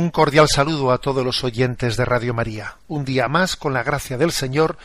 Un 0.00 0.10
cordial 0.10 0.48
saludo 0.48 0.92
a 0.92 0.98
todos 0.98 1.22
los 1.22 1.44
oyentes 1.44 1.98
de 1.98 2.06
Radio 2.06 2.32
María. 2.32 2.76
Un 2.88 3.04
día 3.04 3.28
más, 3.28 3.54
con 3.54 3.74
la 3.74 3.82
gracia 3.82 4.16
del 4.16 4.32
Señor, 4.32 4.78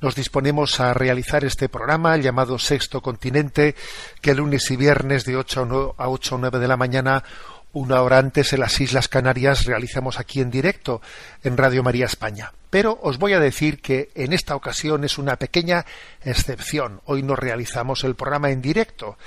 nos 0.00 0.14
disponemos 0.14 0.78
a 0.78 0.94
realizar 0.94 1.44
este 1.44 1.68
programa 1.68 2.16
llamado 2.18 2.56
Sexto 2.56 3.00
Continente, 3.00 3.74
que 4.20 4.32
lunes 4.32 4.70
y 4.70 4.76
viernes 4.76 5.24
de 5.24 5.34
8 5.34 5.62
a 5.62 5.64
9 5.64 5.92
a 5.98 6.08
8 6.08 6.34
o 6.36 6.38
9 6.38 6.58
de 6.60 6.68
la 6.68 6.76
mañana, 6.76 7.24
una 7.72 8.00
hora 8.00 8.18
antes 8.18 8.52
en 8.52 8.60
las 8.60 8.80
Islas 8.80 9.08
Canarias, 9.08 9.64
realizamos 9.64 10.20
aquí 10.20 10.40
en 10.40 10.52
directo 10.52 11.02
en 11.42 11.56
Radio 11.56 11.82
María 11.82 12.06
España. 12.06 12.52
Pero 12.70 12.96
os 13.02 13.18
voy 13.18 13.32
a 13.32 13.40
decir 13.40 13.82
que 13.82 14.10
en 14.14 14.32
esta 14.32 14.54
ocasión 14.54 15.02
es 15.02 15.18
una 15.18 15.34
pequeña 15.34 15.84
excepción. 16.22 17.00
Hoy 17.06 17.24
no 17.24 17.34
realizamos 17.34 18.04
el 18.04 18.14
programa 18.14 18.52
en 18.52 18.62
directo, 18.62 19.18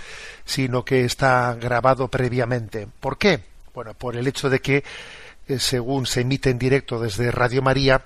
sino 0.46 0.86
que 0.86 1.04
está 1.04 1.54
grabado 1.56 2.08
previamente. 2.08 2.88
¿Por 3.02 3.18
qué? 3.18 3.42
Bueno, 3.74 3.94
por 3.94 4.16
el 4.16 4.28
hecho 4.28 4.50
de 4.50 4.60
que, 4.60 4.84
según 5.48 6.06
se 6.06 6.22
emite 6.22 6.50
en 6.50 6.60
directo 6.60 7.00
desde 7.00 7.32
Radio 7.32 7.62
María, 7.62 8.04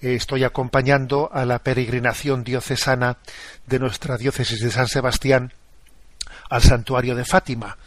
eh, 0.00 0.14
estoy 0.14 0.44
acompañando 0.44 1.30
a 1.32 1.44
la 1.44 1.60
peregrinación 1.60 2.44
diocesana 2.44 3.18
de 3.66 3.78
nuestra 3.78 4.16
diócesis 4.16 4.60
de 4.60 4.70
San 4.70 4.88
Sebastián 4.88 5.52
al 6.50 6.62
santuario 6.62 7.14
de 7.14 7.24
Fátima. 7.24 7.78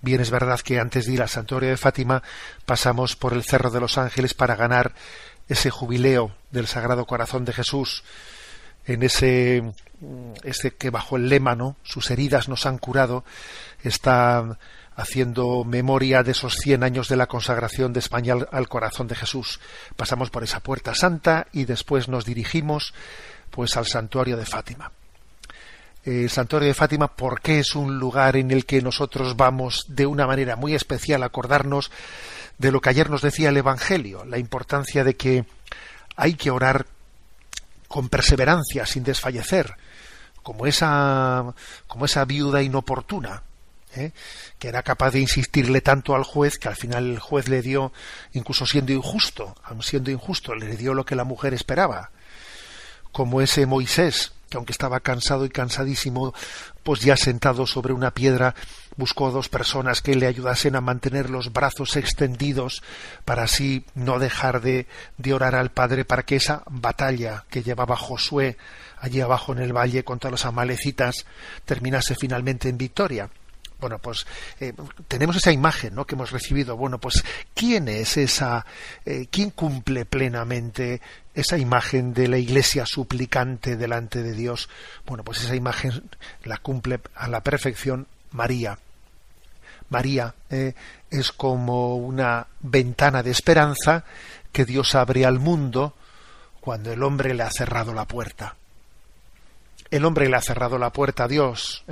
Bien, 0.00 0.20
es 0.20 0.30
verdad 0.30 0.60
que 0.60 0.80
antes 0.80 1.06
de 1.06 1.14
ir 1.14 1.22
al 1.22 1.28
santuario 1.28 1.70
de 1.70 1.76
Fátima 1.76 2.22
pasamos 2.66 3.16
por 3.16 3.32
el 3.32 3.42
Cerro 3.42 3.70
de 3.70 3.80
los 3.80 3.96
Ángeles 3.96 4.34
para 4.34 4.56
ganar 4.56 4.94
ese 5.48 5.70
jubileo 5.70 6.34
del 6.50 6.66
Sagrado 6.66 7.06
Corazón 7.06 7.44
de 7.44 7.52
Jesús, 7.52 8.04
en 8.86 9.02
ese, 9.02 9.72
ese 10.42 10.74
que 10.74 10.90
bajo 10.90 11.16
el 11.16 11.28
lema, 11.28 11.54
¿no? 11.54 11.76
Sus 11.82 12.10
heridas 12.10 12.48
nos 12.48 12.66
han 12.66 12.78
curado, 12.78 13.24
está 13.82 14.58
haciendo 14.96 15.64
memoria 15.64 16.22
de 16.22 16.32
esos 16.32 16.54
100 16.56 16.84
años 16.84 17.08
de 17.08 17.16
la 17.16 17.26
consagración 17.26 17.92
de 17.92 18.00
España 18.00 18.34
al, 18.50 18.68
corazón 18.68 19.08
de 19.08 19.16
Jesús. 19.16 19.60
Pasamos 19.96 20.30
por 20.30 20.44
esa 20.44 20.60
puerta 20.60 20.94
santa 20.94 21.46
y 21.52 21.64
después 21.64 22.08
nos 22.08 22.24
dirigimos 22.24 22.94
pues 23.50 23.76
al 23.76 23.86
santuario 23.86 24.36
de 24.36 24.46
Fátima. 24.46 24.92
El 26.04 26.28
santuario 26.28 26.68
de 26.68 26.74
Fátima, 26.74 27.08
¿por 27.08 27.40
qué 27.40 27.60
es 27.60 27.74
un 27.74 27.98
lugar 27.98 28.36
en 28.36 28.50
el 28.50 28.66
que 28.66 28.82
nosotros 28.82 29.36
vamos 29.36 29.86
de 29.88 30.06
una 30.06 30.26
manera 30.26 30.54
muy 30.54 30.74
especial 30.74 31.22
a 31.22 31.26
acordarnos 31.26 31.90
de 32.58 32.70
lo 32.70 32.80
que 32.80 32.90
ayer 32.90 33.10
nos 33.10 33.22
decía 33.22 33.48
el 33.48 33.56
Evangelio, 33.56 34.24
la 34.24 34.38
importancia 34.38 35.02
de 35.02 35.16
que 35.16 35.44
hay 36.16 36.34
que 36.34 36.50
orar 36.50 36.86
con 37.88 38.08
perseverancia, 38.08 38.86
sin 38.86 39.02
desfallecer, 39.02 39.74
como 40.42 40.66
esa, 40.66 41.54
como 41.86 42.04
esa 42.04 42.24
viuda 42.24 42.62
inoportuna, 42.62 43.42
¿eh? 43.96 44.12
que 44.58 44.68
era 44.68 44.82
capaz 44.82 45.12
de 45.12 45.20
insistirle 45.20 45.80
tanto 45.80 46.14
al 46.14 46.24
juez 46.24 46.58
que 46.58 46.68
al 46.68 46.76
final 46.76 47.10
el 47.10 47.18
juez 47.18 47.48
le 47.48 47.62
dio, 47.62 47.92
incluso 48.32 48.66
siendo 48.66 48.92
injusto, 48.92 49.54
aun 49.64 49.82
siendo 49.82 50.10
injusto, 50.10 50.54
le 50.54 50.76
dio 50.76 50.94
lo 50.94 51.04
que 51.04 51.16
la 51.16 51.24
mujer 51.24 51.54
esperaba, 51.54 52.10
como 53.12 53.40
ese 53.40 53.66
Moisés, 53.66 54.32
que 54.48 54.56
aunque 54.56 54.72
estaba 54.72 55.00
cansado 55.00 55.44
y 55.44 55.50
cansadísimo, 55.50 56.34
pues 56.82 57.00
ya 57.00 57.16
sentado 57.16 57.66
sobre 57.66 57.92
una 57.92 58.12
piedra, 58.12 58.54
buscó 58.96 59.28
a 59.28 59.30
dos 59.30 59.48
personas 59.48 60.02
que 60.02 60.14
le 60.14 60.26
ayudasen 60.26 60.76
a 60.76 60.80
mantener 60.80 61.30
los 61.30 61.52
brazos 61.52 61.96
extendidos 61.96 62.82
para 63.24 63.44
así 63.44 63.84
no 63.94 64.18
dejar 64.18 64.60
de, 64.60 64.86
de 65.18 65.34
orar 65.34 65.54
al 65.54 65.70
Padre 65.70 66.04
para 66.04 66.24
que 66.24 66.36
esa 66.36 66.62
batalla 66.70 67.44
que 67.50 67.62
llevaba 67.62 67.96
Josué 67.96 68.56
allí 68.98 69.20
abajo 69.20 69.52
en 69.52 69.58
el 69.58 69.76
valle 69.76 70.04
contra 70.04 70.30
los 70.30 70.46
amalecitas 70.46 71.26
terminase 71.64 72.14
finalmente 72.14 72.68
en 72.68 72.78
victoria. 72.78 73.30
Bueno, 73.80 73.98
pues 73.98 74.26
eh, 74.60 74.72
tenemos 75.08 75.36
esa 75.36 75.52
imagen 75.52 75.94
¿no? 75.94 76.06
que 76.06 76.14
hemos 76.14 76.30
recibido. 76.30 76.76
Bueno, 76.76 76.98
pues 76.98 77.22
¿quién 77.54 77.88
es 77.88 78.16
esa, 78.16 78.64
eh, 79.04 79.26
quién 79.30 79.50
cumple 79.50 80.04
plenamente 80.04 81.00
esa 81.34 81.58
imagen 81.58 82.14
de 82.14 82.28
la 82.28 82.38
iglesia 82.38 82.86
suplicante 82.86 83.76
delante 83.76 84.22
de 84.22 84.32
Dios? 84.32 84.68
Bueno, 85.06 85.24
pues 85.24 85.42
esa 85.42 85.54
imagen 85.54 86.08
la 86.44 86.58
cumple 86.58 87.00
a 87.14 87.28
la 87.28 87.42
perfección 87.42 88.06
María. 88.30 88.78
María 89.90 90.34
eh, 90.48 90.74
es 91.10 91.32
como 91.32 91.96
una 91.96 92.46
ventana 92.60 93.22
de 93.22 93.32
esperanza 93.32 94.04
que 94.52 94.64
Dios 94.64 94.94
abre 94.94 95.26
al 95.26 95.40
mundo 95.40 95.94
cuando 96.60 96.92
el 96.92 97.02
hombre 97.02 97.34
le 97.34 97.42
ha 97.42 97.50
cerrado 97.50 97.92
la 97.92 98.06
puerta. 98.06 98.56
El 99.90 100.04
hombre 100.06 100.28
le 100.28 100.36
ha 100.36 100.40
cerrado 100.40 100.78
la 100.78 100.90
puerta 100.90 101.24
a 101.24 101.28
Dios, 101.28 101.84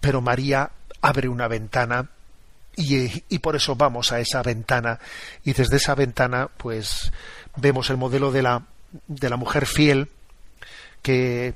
pero 0.00 0.20
María 0.20 0.70
abre 1.02 1.28
una 1.28 1.48
ventana 1.48 2.08
y, 2.74 3.24
y, 3.28 3.38
por 3.40 3.54
eso 3.54 3.76
vamos 3.76 4.12
a 4.12 4.20
esa 4.20 4.42
ventana 4.42 4.98
y 5.44 5.52
desde 5.52 5.76
esa 5.76 5.94
ventana 5.94 6.48
pues 6.56 7.12
vemos 7.56 7.90
el 7.90 7.98
modelo 7.98 8.32
de 8.32 8.42
la, 8.42 8.62
de 9.08 9.28
la 9.28 9.36
mujer 9.36 9.66
fiel 9.66 10.08
que 11.02 11.54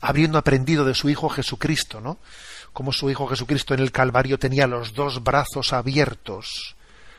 habiendo 0.00 0.38
aprendido 0.38 0.84
de 0.84 0.94
su 0.94 1.08
hijo 1.08 1.28
Jesucristo, 1.28 2.00
¿no? 2.00 2.18
Como 2.72 2.92
su 2.92 3.10
hijo 3.10 3.26
Jesucristo 3.26 3.74
en 3.74 3.80
el 3.80 3.92
Calvario 3.92 4.38
tenía 4.38 4.66
los 4.66 4.94
dos 4.94 5.22
brazos 5.22 5.72
abiertos, 5.72 6.76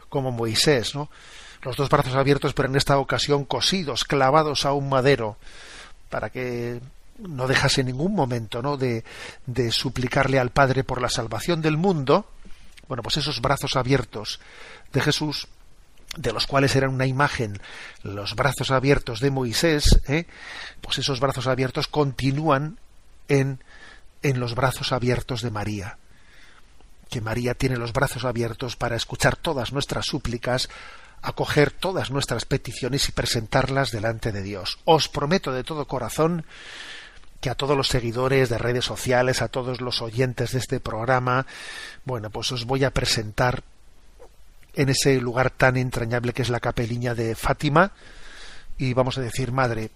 como 0.10 0.32
Moisés, 0.32 0.94
¿no? 0.94 1.10
Los 1.64 1.78
dos 1.78 1.90
brazos 1.90 2.16
abiertos, 2.16 2.54
pero 2.54 2.70
en 2.70 2.76
esta 2.76 2.98
ocasión 2.98 3.46
cosidos, 3.46 4.04
clavados 4.04 4.66
a 4.66 4.74
un 4.74 4.90
madero, 4.90 5.38
para 6.10 6.30
que 6.30 6.82
no 7.20 7.48
dejase 7.48 7.82
en 7.82 7.88
ningún 7.88 8.14
momento 8.14 8.62
¿no? 8.62 8.78
de, 8.78 9.04
de 9.46 9.72
suplicarle 9.72 10.40
al 10.40 10.52
Padre 10.52 10.84
por 10.84 11.02
la 11.02 11.10
salvación 11.10 11.62
del 11.62 11.78
mundo, 11.78 12.30
bueno, 12.88 13.04
pues 13.04 13.18
esos 13.18 13.42
brazos 13.42 13.76
abiertos 13.76 14.40
de 14.92 15.02
Jesús, 15.02 15.48
de 16.18 16.32
los 16.32 16.48
cuales 16.48 16.76
eran 16.76 16.92
una 16.92 17.08
imagen 17.08 17.60
los 18.04 18.36
brazos 18.36 18.72
abiertos 18.72 19.20
de 19.20 19.32
Moisés, 19.32 20.00
¿eh? 20.08 20.28
pues 20.82 21.00
esos 21.00 21.20
brazos 21.20 21.48
abiertos 21.48 21.88
continúan 21.88 22.78
en, 23.28 23.64
en 24.22 24.40
los 24.40 24.56
brazos 24.56 24.92
abiertos 24.92 25.42
de 25.42 25.52
María. 25.52 25.98
Que 27.10 27.22
María 27.22 27.54
tiene 27.54 27.78
los 27.78 27.94
brazos 27.94 28.26
abiertos 28.26 28.76
para 28.76 28.96
escuchar 28.96 29.36
todas 29.36 29.72
nuestras 29.72 30.06
súplicas, 30.06 30.70
acoger 31.22 31.72
todas 31.72 32.12
nuestras 32.12 32.46
peticiones 32.46 33.08
y 33.08 33.12
presentarlas 33.12 33.92
delante 33.92 34.32
de 34.32 34.42
Dios. 34.44 34.80
Os 34.86 35.10
prometo 35.10 35.52
de 35.54 35.64
todo 35.64 35.88
corazón 35.88 36.46
que 37.44 37.50
a 37.50 37.56
todos 37.56 37.76
los 37.76 37.90
seguidores 37.90 38.48
de 38.48 38.58
redes 38.58 38.86
sociales, 38.86 39.42
a 39.42 39.50
todos 39.50 39.82
los 39.82 40.02
oyentes 40.02 40.54
de 40.54 40.60
este 40.60 40.80
programa, 40.80 41.46
bueno, 42.06 42.30
pues 42.30 42.54
os 42.54 42.64
voy 42.64 42.86
a 42.86 42.92
presentar 42.92 43.64
en 44.74 44.88
ese 44.88 45.20
lugar 45.20 45.50
tan 45.50 45.76
entrañable 45.76 46.32
que 46.32 46.42
es 46.42 46.48
la 46.48 46.62
capeliña 46.62 47.14
de 47.14 47.36
Fátima 47.36 47.92
y 48.78 48.94
vamos 48.94 49.18
a 49.18 49.22
decir, 49.22 49.52
Madre, 49.52 49.92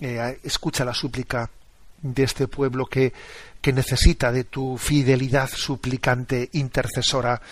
eh, 0.00 0.40
escucha 0.42 0.86
la 0.86 0.94
súplica 0.94 1.50
de 2.00 2.22
este 2.22 2.48
pueblo 2.48 2.86
que, 2.86 3.12
que 3.60 3.74
necesita 3.74 4.32
de 4.32 4.44
tu 4.44 4.78
fidelidad 4.78 5.50
suplicante, 5.50 6.48
intercesora, 6.54 7.42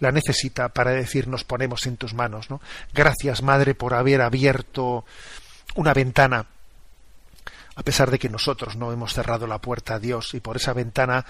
la 0.00 0.12
necesita 0.12 0.68
para 0.68 0.90
decir 0.90 1.26
nos 1.26 1.44
ponemos 1.44 1.86
en 1.86 1.96
tus 1.96 2.12
manos. 2.12 2.50
¿no? 2.50 2.60
Gracias, 2.92 3.42
Madre, 3.42 3.74
por 3.74 3.94
haber 3.94 4.20
abierto 4.20 5.06
una 5.74 5.94
ventana, 5.94 6.44
a 7.80 7.82
pesar 7.82 8.10
de 8.10 8.18
que 8.18 8.28
nosotros 8.28 8.76
no 8.76 8.92
hemos 8.92 9.14
cerrado 9.14 9.46
la 9.46 9.58
puerta 9.58 9.94
a 9.94 9.98
Dios, 9.98 10.34
y 10.34 10.40
por 10.40 10.58
esa 10.58 10.74
ventana 10.74 11.24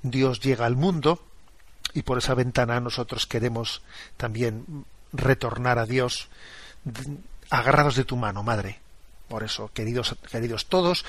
Dios 0.00 0.40
llega 0.40 0.64
al 0.64 0.74
mundo, 0.74 1.22
y 1.92 2.04
por 2.04 2.16
esa 2.16 2.32
ventana 2.32 2.80
nosotros 2.80 3.26
queremos 3.26 3.82
también 4.16 4.86
retornar 5.12 5.78
a 5.78 5.84
Dios 5.84 6.30
agarrados 7.50 7.96
de 7.96 8.06
tu 8.06 8.16
mano, 8.16 8.42
Madre. 8.42 8.80
Por 9.28 9.42
eso, 9.44 9.70
queridos, 9.74 10.16
queridos 10.32 10.68
todos, 10.68 11.04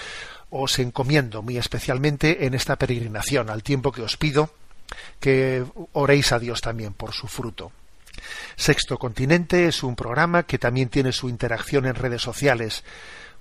os 0.50 0.78
encomiendo 0.78 1.42
muy 1.42 1.58
especialmente 1.58 2.46
en 2.46 2.54
esta 2.54 2.76
peregrinación, 2.76 3.50
al 3.50 3.64
tiempo 3.64 3.94
que 3.94 4.02
os 4.02 4.18
pido 4.18 4.54
que 5.22 5.64
oréis 5.94 6.34
a 6.34 6.40
Dios 6.40 6.60
también 6.60 6.92
por 6.92 7.14
su 7.14 7.30
fruto. 7.30 7.72
Sexto 8.58 9.00
Continente 9.00 9.70
es 9.70 9.84
un 9.84 9.96
programa 9.96 10.44
que 10.44 10.60
también 10.60 10.90
tiene 10.90 11.14
su 11.14 11.30
interacción 11.30 11.86
en 11.86 11.96
redes 11.96 12.22
sociales 12.22 12.84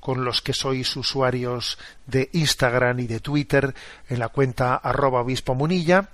con 0.01 0.25
los 0.25 0.43
que 0.43 0.53
sois 0.53 0.97
usuarios 0.97 1.79
de 2.07 2.29
Instagram 2.33 3.01
y 3.01 3.07
de 3.07 3.21
Twitter 3.21 3.75
en 4.09 4.19
la 4.19 4.29
cuenta 4.29 4.75
arroba 4.75 5.21
obispo 5.21 5.55
munilla 5.55 6.09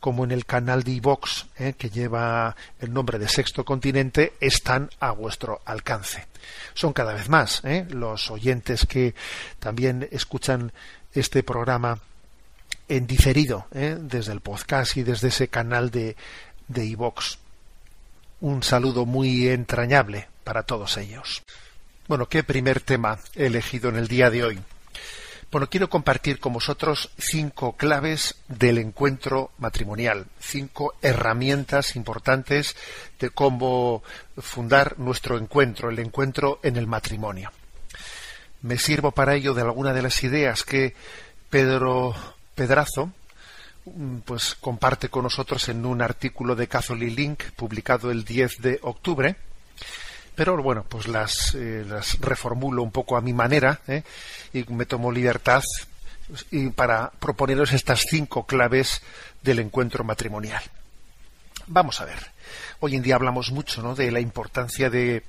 como 0.00 0.24
en 0.24 0.32
el 0.32 0.46
canal 0.46 0.82
de 0.82 0.92
iVox, 0.92 1.46
eh, 1.58 1.74
que 1.78 1.90
lleva 1.90 2.56
el 2.80 2.92
nombre 2.92 3.18
de 3.18 3.28
Sexto 3.28 3.64
Continente, 3.64 4.32
están 4.40 4.90
a 4.98 5.12
vuestro 5.12 5.60
alcance. 5.66 6.26
Son 6.74 6.92
cada 6.92 7.12
vez 7.12 7.28
más 7.28 7.60
eh, 7.64 7.86
los 7.90 8.30
oyentes 8.30 8.86
que 8.86 9.14
también 9.58 10.08
escuchan 10.10 10.72
este 11.12 11.42
programa 11.42 12.00
en 12.88 13.06
diferido, 13.06 13.66
eh, 13.72 13.96
desde 14.00 14.32
el 14.32 14.40
podcast 14.40 14.96
y 14.96 15.02
desde 15.02 15.28
ese 15.28 15.48
canal 15.48 15.90
de 15.90 16.16
de. 16.66 16.96
Un 18.40 18.62
saludo 18.62 19.04
muy 19.04 19.48
entrañable 19.48 20.28
para 20.44 20.62
todos 20.62 20.96
ellos. 20.96 21.42
Bueno, 22.08 22.26
¿qué 22.28 22.42
primer 22.42 22.80
tema 22.80 23.18
he 23.34 23.46
elegido 23.46 23.90
en 23.90 23.96
el 23.96 24.08
día 24.08 24.30
de 24.30 24.44
hoy? 24.44 24.58
Bueno, 25.50 25.68
quiero 25.68 25.90
compartir 25.90 26.38
con 26.38 26.52
vosotros 26.52 27.10
cinco 27.18 27.72
claves 27.72 28.36
del 28.46 28.78
encuentro 28.78 29.50
matrimonial, 29.58 30.26
cinco 30.38 30.94
herramientas 31.02 31.96
importantes 31.96 32.76
de 33.18 33.30
cómo 33.30 34.04
fundar 34.38 35.00
nuestro 35.00 35.38
encuentro, 35.38 35.90
el 35.90 35.98
encuentro 35.98 36.60
en 36.62 36.76
el 36.76 36.86
matrimonio. 36.86 37.50
Me 38.62 38.78
sirvo 38.78 39.10
para 39.10 39.34
ello 39.34 39.52
de 39.52 39.62
alguna 39.62 39.92
de 39.92 40.02
las 40.02 40.22
ideas 40.22 40.62
que 40.62 40.94
Pedro 41.48 42.14
Pedrazo 42.54 43.10
mm, 43.86 44.18
pues 44.18 44.54
comparte 44.54 45.08
con 45.08 45.24
nosotros 45.24 45.68
en 45.68 45.84
un 45.84 46.00
artículo 46.00 46.54
de 46.54 46.68
Catholic 46.68 47.16
Link 47.16 47.42
publicado 47.56 48.12
el 48.12 48.24
10 48.24 48.62
de 48.62 48.78
octubre 48.82 49.34
pero 50.40 50.56
bueno, 50.62 50.86
pues 50.88 51.06
las, 51.06 51.54
eh, 51.54 51.84
las 51.86 52.18
reformulo 52.18 52.82
un 52.82 52.90
poco 52.90 53.18
a 53.18 53.20
mi 53.20 53.34
manera 53.34 53.78
¿eh? 53.86 54.02
y 54.54 54.64
me 54.72 54.86
tomo 54.86 55.12
libertad 55.12 55.62
y 56.50 56.70
para 56.70 57.10
proponeros 57.10 57.74
estas 57.74 58.06
cinco 58.08 58.46
claves 58.46 59.02
del 59.42 59.58
encuentro 59.58 60.02
matrimonial. 60.02 60.62
Vamos 61.66 62.00
a 62.00 62.06
ver. 62.06 62.30
Hoy 62.78 62.96
en 62.96 63.02
día 63.02 63.16
hablamos 63.16 63.52
mucho 63.52 63.82
¿no? 63.82 63.94
de 63.94 64.10
la 64.10 64.20
importancia 64.20 64.88
de, 64.88 65.24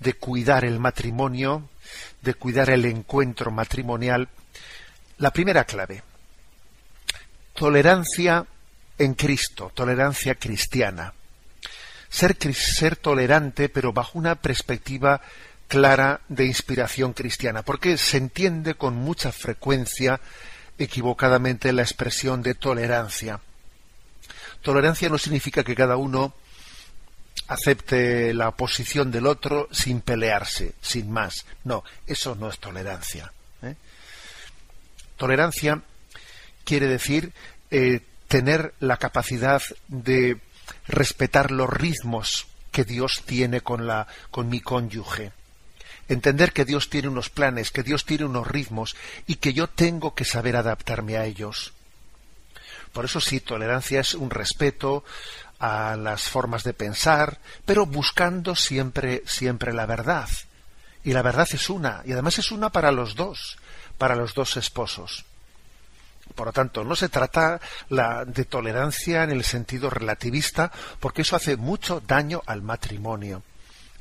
de 0.00 0.12
cuidar 0.12 0.66
el 0.66 0.78
matrimonio, 0.78 1.70
de 2.20 2.34
cuidar 2.34 2.68
el 2.68 2.84
encuentro 2.84 3.50
matrimonial. 3.50 4.28
La 5.16 5.30
primera 5.30 5.64
clave, 5.64 6.02
tolerancia 7.54 8.44
en 8.98 9.14
Cristo, 9.14 9.72
tolerancia 9.74 10.34
cristiana 10.34 11.14
ser, 12.12 12.36
ser 12.54 12.96
tolerante, 12.96 13.68
pero 13.70 13.92
bajo 13.92 14.18
una 14.18 14.36
perspectiva 14.36 15.22
clara 15.66 16.20
de 16.28 16.44
inspiración 16.44 17.14
cristiana, 17.14 17.62
porque 17.62 17.96
se 17.96 18.18
entiende 18.18 18.74
con 18.74 18.94
mucha 18.94 19.32
frecuencia 19.32 20.20
equivocadamente 20.78 21.72
la 21.72 21.82
expresión 21.82 22.42
de 22.42 22.54
tolerancia. 22.54 23.40
Tolerancia 24.60 25.08
no 25.08 25.16
significa 25.16 25.64
que 25.64 25.74
cada 25.74 25.96
uno 25.96 26.34
acepte 27.48 28.34
la 28.34 28.50
posición 28.50 29.10
del 29.10 29.26
otro 29.26 29.68
sin 29.72 30.02
pelearse, 30.02 30.74
sin 30.82 31.10
más. 31.10 31.46
No, 31.64 31.82
eso 32.06 32.34
no 32.34 32.50
es 32.50 32.58
tolerancia. 32.58 33.32
¿eh? 33.62 33.74
Tolerancia 35.16 35.82
quiere 36.64 36.86
decir 36.86 37.32
eh, 37.70 38.00
tener 38.28 38.74
la 38.80 38.98
capacidad 38.98 39.62
de 39.88 40.38
respetar 40.86 41.50
los 41.50 41.70
ritmos 41.70 42.46
que 42.70 42.84
Dios 42.84 43.22
tiene 43.26 43.60
con 43.60 43.86
la 43.86 44.06
con 44.30 44.48
mi 44.48 44.60
cónyuge. 44.60 45.32
Entender 46.08 46.52
que 46.52 46.64
Dios 46.64 46.90
tiene 46.90 47.08
unos 47.08 47.30
planes, 47.30 47.70
que 47.70 47.82
Dios 47.82 48.04
tiene 48.04 48.24
unos 48.24 48.46
ritmos 48.46 48.96
y 49.26 49.36
que 49.36 49.52
yo 49.52 49.68
tengo 49.68 50.14
que 50.14 50.24
saber 50.24 50.56
adaptarme 50.56 51.16
a 51.16 51.24
ellos. 51.24 51.72
Por 52.92 53.04
eso 53.04 53.20
sí, 53.20 53.40
tolerancia 53.40 54.00
es 54.00 54.14
un 54.14 54.30
respeto 54.30 55.04
a 55.58 55.96
las 55.96 56.22
formas 56.22 56.64
de 56.64 56.74
pensar, 56.74 57.38
pero 57.64 57.86
buscando 57.86 58.56
siempre 58.56 59.22
siempre 59.26 59.72
la 59.72 59.86
verdad. 59.86 60.28
Y 61.04 61.12
la 61.12 61.22
verdad 61.22 61.48
es 61.52 61.70
una, 61.70 62.02
y 62.04 62.12
además 62.12 62.38
es 62.38 62.52
una 62.52 62.70
para 62.70 62.92
los 62.92 63.14
dos, 63.14 63.58
para 63.96 64.16
los 64.16 64.34
dos 64.34 64.56
esposos. 64.56 65.24
Por 66.32 66.46
lo 66.46 66.52
tanto, 66.52 66.84
no 66.84 66.96
se 66.96 67.08
trata 67.08 67.60
de 68.26 68.44
tolerancia 68.44 69.24
en 69.24 69.30
el 69.30 69.44
sentido 69.44 69.90
relativista, 69.90 70.72
porque 71.00 71.22
eso 71.22 71.36
hace 71.36 71.56
mucho 71.56 72.00
daño 72.00 72.42
al 72.46 72.62
matrimonio. 72.62 73.42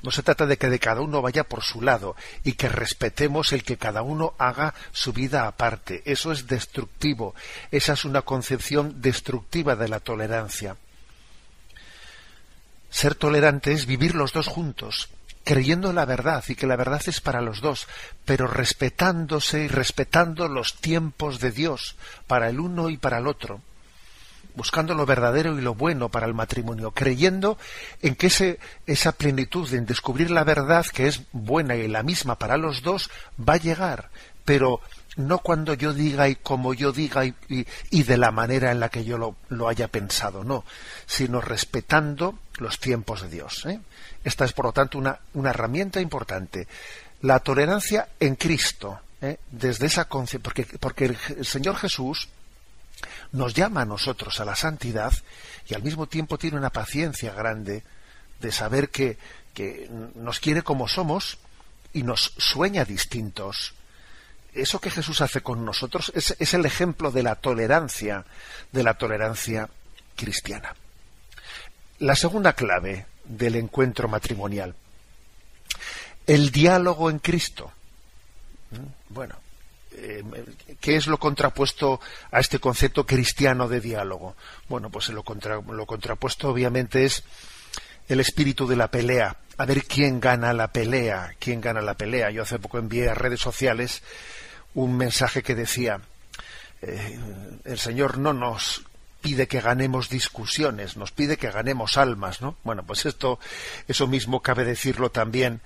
No 0.03 0.09
se 0.09 0.23
trata 0.23 0.47
de 0.47 0.57
que 0.57 0.69
de 0.69 0.79
cada 0.79 1.01
uno 1.01 1.21
vaya 1.21 1.43
por 1.43 1.61
su 1.61 1.81
lado 1.81 2.15
y 2.43 2.53
que 2.53 2.69
respetemos 2.69 3.53
el 3.53 3.63
que 3.63 3.77
cada 3.77 4.01
uno 4.01 4.33
haga 4.39 4.73
su 4.91 5.13
vida 5.13 5.45
aparte. 5.45 6.01
Eso 6.05 6.31
es 6.31 6.47
destructivo. 6.47 7.35
Esa 7.69 7.93
es 7.93 8.03
una 8.03 8.23
concepción 8.23 9.01
destructiva 9.01 9.75
de 9.75 9.89
la 9.89 9.99
tolerancia. 9.99 10.75
Ser 12.89 13.15
tolerante 13.15 13.71
es 13.71 13.85
vivir 13.85 14.15
los 14.15 14.33
dos 14.33 14.47
juntos, 14.47 15.09
creyendo 15.43 15.93
la 15.93 16.05
verdad 16.05 16.43
y 16.47 16.55
que 16.55 16.67
la 16.67 16.75
verdad 16.75 17.01
es 17.07 17.21
para 17.21 17.41
los 17.41 17.61
dos, 17.61 17.87
pero 18.25 18.47
respetándose 18.47 19.63
y 19.63 19.67
respetando 19.67 20.47
los 20.47 20.75
tiempos 20.75 21.39
de 21.39 21.51
Dios 21.51 21.95
para 22.27 22.49
el 22.49 22.59
uno 22.59 22.89
y 22.89 22.97
para 22.97 23.17
el 23.17 23.27
otro, 23.27 23.61
buscando 24.55 24.93
lo 24.93 25.05
verdadero 25.05 25.57
y 25.57 25.61
lo 25.61 25.75
bueno 25.75 26.09
para 26.09 26.27
el 26.27 26.33
matrimonio, 26.33 26.91
creyendo 26.91 27.57
en 28.01 28.15
que 28.15 28.27
ese, 28.27 28.59
esa 28.85 29.13
plenitud 29.13 29.73
en 29.73 29.85
descubrir 29.85 30.31
la 30.31 30.43
verdad 30.43 30.85
que 30.85 31.07
es 31.07 31.23
buena 31.31 31.75
y 31.75 31.87
la 31.87 32.03
misma 32.03 32.37
para 32.37 32.57
los 32.57 32.81
dos 32.81 33.09
va 33.37 33.53
a 33.53 33.57
llegar, 33.57 34.09
pero 34.45 34.81
no 35.17 35.39
cuando 35.39 35.73
yo 35.73 35.93
diga 35.93 36.29
y 36.29 36.35
como 36.35 36.73
yo 36.73 36.91
diga 36.91 37.25
y, 37.25 38.03
de 38.03 38.17
la 38.17 38.31
manera 38.31 38.71
en 38.71 38.79
la 38.79 38.89
que 38.89 39.03
yo 39.03 39.35
lo, 39.49 39.67
haya 39.67 39.87
pensado, 39.89 40.43
no, 40.43 40.63
sino 41.05 41.41
respetando 41.41 42.39
los 42.59 42.79
tiempos 42.79 43.21
de 43.23 43.29
Dios. 43.29 43.65
¿eh? 43.65 43.79
Esta 44.23 44.45
es, 44.45 44.53
por 44.53 44.65
lo 44.65 44.71
tanto, 44.71 44.97
una, 44.97 45.19
herramienta 45.49 45.99
importante. 45.99 46.67
La 47.21 47.39
tolerancia 47.39 48.09
en 48.19 48.35
Cristo, 48.35 49.01
¿eh? 49.21 49.37
desde 49.51 49.87
esa 49.87 50.07
porque, 50.07 50.65
porque 50.79 51.05
el, 51.05 51.45
Señor 51.45 51.75
Jesús 51.75 52.29
nos 53.33 53.53
llama 53.53 53.81
a 53.81 53.85
nosotros 53.85 54.39
a 54.39 54.45
la 54.45 54.55
santidad 54.55 55.13
y 55.67 55.73
al 55.73 55.83
mismo 55.83 56.07
tiempo 56.07 56.37
tiene 56.37 56.57
una 56.57 56.69
paciencia 56.69 57.33
grande 57.33 57.83
de 58.39 58.51
saber 58.51 58.89
que, 58.89 59.17
que 59.53 59.89
nos 60.15 60.39
quiere 60.39 60.63
como 60.63 60.87
somos 60.87 61.37
y 61.93 62.03
nos 62.03 62.33
sueña 62.37 62.85
distintos. 62.85 63.73
Eso 64.53 64.81
que 64.81 64.91
Jesús 64.91 65.21
hace 65.21 65.41
con 65.41 65.63
nosotros 65.63 66.11
es, 66.13 66.53
el 66.53 66.65
ejemplo 66.65 67.11
de 67.11 67.23
la 67.23 67.35
tolerancia, 67.35 68.25
de 68.71 68.83
la 68.83 68.95
tolerancia 68.95 69.69
cristiana. 70.15 70.75
La 71.99 72.15
segunda 72.15 72.53
clave 72.53 73.05
del 73.23 73.55
encuentro 73.55 74.07
matrimonial. 74.07 74.75
el 76.27 76.51
diálogo 76.51 77.09
en 77.09 77.19
Cristo. 77.19 77.71
¿Mm? 78.71 79.13
Bueno, 79.13 79.35
eh, 79.93 80.23
¿qué 80.79 80.95
es 80.95 81.07
lo 81.07 81.17
contrapuesto 81.17 81.99
a 82.31 82.39
este 82.39 82.59
concepto 82.59 83.05
cristiano 83.05 83.67
de 83.67 83.81
diálogo? 83.81 84.35
Bueno, 84.69 84.89
pues 84.89 85.09
lo, 85.09 85.23
lo 85.23 85.85
contrapuesto 85.85 86.49
obviamente 86.49 87.05
es 87.05 87.23
el 88.07 88.19
espíritu 88.19 88.67
de 88.67 88.75
la 88.75 88.89
pelea, 88.89 89.37
a 89.61 89.65
ver 89.65 89.83
quién 89.83 90.19
gana 90.19 90.53
la 90.53 90.69
pelea, 90.69 91.35
quién 91.37 91.61
gana 91.61 91.81
la 91.81 91.93
pelea. 91.93 92.31
Yo 92.31 92.41
hace 92.41 92.57
poco 92.57 92.79
envié 92.79 93.09
a 93.09 93.13
redes 93.13 93.39
sociales 93.39 94.01
un 94.73 94.97
mensaje 94.97 95.43
que 95.43 95.53
decía, 95.53 96.01
eh, 96.81 97.19
el 97.65 97.77
Señor 97.77 98.17
no 98.17 98.33
nos 98.33 98.83
pide 99.21 99.47
que 99.47 99.61
ganemos 99.61 100.09
discusiones, 100.09 100.97
nos 100.97 101.11
pide 101.11 101.37
que 101.37 101.51
ganemos 101.51 101.97
almas, 101.97 102.41
¿no? 102.41 102.57
Bueno, 102.63 102.83
pues 102.83 103.05
esto, 103.05 103.39
eso 103.87 104.07
mismo 104.07 104.41
cabe 104.41 104.65
decirlo 104.65 105.11
también 105.11 105.61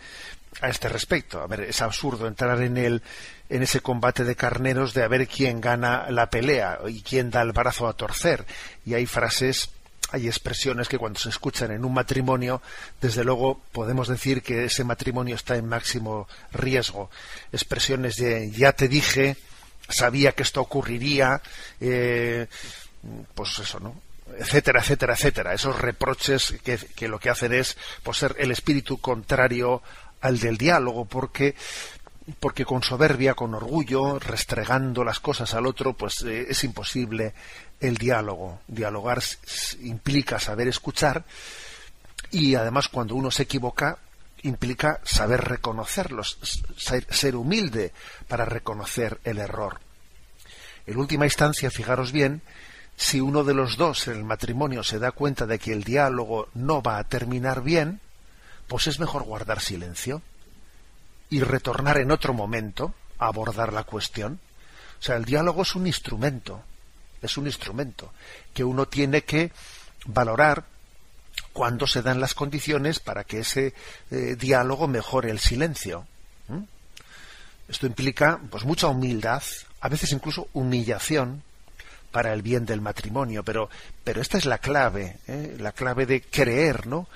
a 0.59 0.67
este 0.67 0.89
respecto. 0.89 1.41
A 1.41 1.47
ver, 1.47 1.61
es 1.61 1.81
absurdo 1.81 2.27
entrar 2.27 2.61
en 2.61 2.75
el, 2.75 3.01
en 3.47 3.63
ese 3.63 3.79
combate 3.79 4.25
de 4.25 4.35
carneros 4.35 4.93
de 4.93 5.03
a 5.03 5.07
ver 5.07 5.25
quién 5.25 5.61
gana 5.61 6.11
la 6.11 6.29
pelea 6.29 6.79
y 6.85 7.01
quién 7.01 7.29
da 7.29 7.41
el 7.41 7.53
brazo 7.53 7.87
a 7.87 7.93
torcer. 7.93 8.45
Y 8.85 8.93
hay 8.93 9.05
frases, 9.05 9.69
hay 10.11 10.27
expresiones 10.27 10.87
que 10.87 10.97
cuando 10.97 11.19
se 11.19 11.29
escuchan 11.29 11.71
en 11.71 11.83
un 11.85 11.93
matrimonio, 11.93 12.61
desde 13.01 13.23
luego 13.23 13.61
podemos 13.71 14.07
decir 14.07 14.41
que 14.41 14.65
ese 14.65 14.83
matrimonio 14.83 15.35
está 15.35 15.55
en 15.55 15.67
máximo 15.67 16.27
riesgo. 16.51 17.09
Expresiones 17.51 18.17
de 18.17 18.51
ya 18.51 18.73
te 18.73 18.87
dije, 18.87 19.37
sabía 19.89 20.33
que 20.33 20.43
esto 20.43 20.61
ocurriría, 20.61 21.41
eh, 21.79 22.47
pues 23.33 23.59
eso, 23.59 23.79
¿no? 23.79 24.05
etcétera, 24.37 24.79
etcétera, 24.79 25.13
etcétera. 25.13 25.53
Esos 25.53 25.79
reproches 25.79 26.55
que, 26.63 27.07
lo 27.07 27.19
que 27.19 27.29
hacen 27.29 27.53
es 27.53 27.77
pues, 28.03 28.17
ser 28.17 28.35
el 28.39 28.51
espíritu 28.51 28.99
contrario 28.99 29.81
al 30.21 30.39
del 30.39 30.57
diálogo, 30.57 31.05
porque 31.05 31.55
porque 32.39 32.65
con 32.65 32.81
soberbia, 32.81 33.35
con 33.35 33.53
orgullo, 33.53 34.19
restregando 34.19 35.03
las 35.03 35.19
cosas 35.19 35.53
al 35.53 35.67
otro, 35.67 35.93
pues 35.93 36.23
eh, 36.23 36.47
es 36.49 36.63
imposible 36.63 37.33
el 37.79 37.97
diálogo. 37.97 38.61
Dialogar 38.67 39.21
implica 39.81 40.39
saber 40.39 40.67
escuchar 40.67 41.23
y 42.31 42.55
además 42.55 42.89
cuando 42.89 43.15
uno 43.15 43.29
se 43.29 43.43
equivoca 43.43 43.99
implica 44.41 44.99
saber 45.03 45.41
reconocerlos, 45.41 46.37
ser 46.77 47.35
humilde 47.35 47.93
para 48.27 48.45
reconocer 48.45 49.19
el 49.23 49.39
error. 49.39 49.79
En 50.85 50.97
última 50.97 51.25
instancia, 51.25 51.71
fijaros 51.71 52.11
bien, 52.11 52.43
si 52.95 53.21
uno 53.21 53.43
de 53.43 53.55
los 53.55 53.75
dos 53.75 54.07
en 54.07 54.17
el 54.17 54.23
matrimonio 54.23 54.83
se 54.83 54.99
da 54.99 55.11
cuenta 55.11 55.47
de 55.47 55.57
que 55.57 55.73
el 55.73 55.83
diálogo 55.83 56.47
no 56.53 56.83
va 56.83 56.99
a 56.99 57.03
terminar 57.05 57.63
bien, 57.63 58.01
pues 58.67 58.85
es 58.85 58.99
mejor 58.99 59.23
guardar 59.23 59.61
silencio 59.61 60.21
y 61.29 61.41
retornar 61.41 61.97
en 61.97 62.11
otro 62.11 62.33
momento 62.33 62.93
a 63.17 63.27
abordar 63.27 63.73
la 63.73 63.83
cuestión. 63.83 64.39
O 64.99 65.03
sea, 65.03 65.15
el 65.15 65.25
diálogo 65.25 65.63
es 65.63 65.75
un 65.75 65.87
instrumento, 65.87 66.63
es 67.21 67.37
un 67.37 67.47
instrumento 67.47 68.13
que 68.53 68.63
uno 68.63 68.87
tiene 68.87 69.23
que 69.23 69.51
valorar 70.05 70.65
cuando 71.53 71.87
se 71.87 72.01
dan 72.01 72.19
las 72.19 72.33
condiciones 72.33 72.99
para 72.99 73.23
que 73.23 73.39
ese 73.39 73.73
eh, 74.11 74.35
diálogo 74.37 74.87
mejore 74.87 75.31
el 75.31 75.39
silencio. 75.39 76.07
Esto 77.67 77.87
implica 77.87 78.39
pues 78.51 78.63
mucha 78.63 78.87
humildad, 78.87 79.41
a 79.81 79.89
veces 79.89 80.11
incluso 80.11 80.49
humillación 80.53 81.41
para 82.11 82.31
el 82.31 82.43
bien 82.43 82.65
del 82.65 82.79
matrimonio, 82.79 83.43
pero, 83.43 83.69
pero 84.03 84.21
esta 84.21 84.37
es 84.37 84.45
la 84.45 84.59
clave, 84.59 85.17
¿eh? 85.27 85.57
la 85.59 85.71
clave 85.71 86.05
de 86.05 86.21
creer, 86.21 86.85
¿no? 86.85 87.07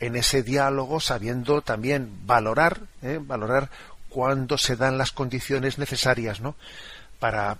En 0.00 0.16
ese 0.16 0.42
diálogo, 0.42 1.00
sabiendo 1.00 1.62
también 1.62 2.26
valorar, 2.26 2.80
¿eh? 3.02 3.18
valorar 3.20 3.70
cuándo 4.08 4.58
se 4.58 4.76
dan 4.76 4.98
las 4.98 5.12
condiciones 5.12 5.78
necesarias. 5.78 6.40
Para, 7.18 7.58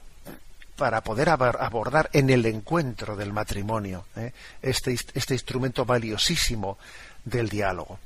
para 0.76 1.02
poder 1.02 1.28
abordar 1.30 2.08
en 2.12 2.30
el 2.30 2.46
encuentro 2.46 3.16
del 3.16 3.32
matrimonio 3.32 4.06
¿eh? 4.16 4.32
este, 4.62 4.96
este 5.14 5.34
instrumento 5.34 5.84
valiosísimo 5.84 6.78
del 7.24 7.48
diálogo. 7.48 7.98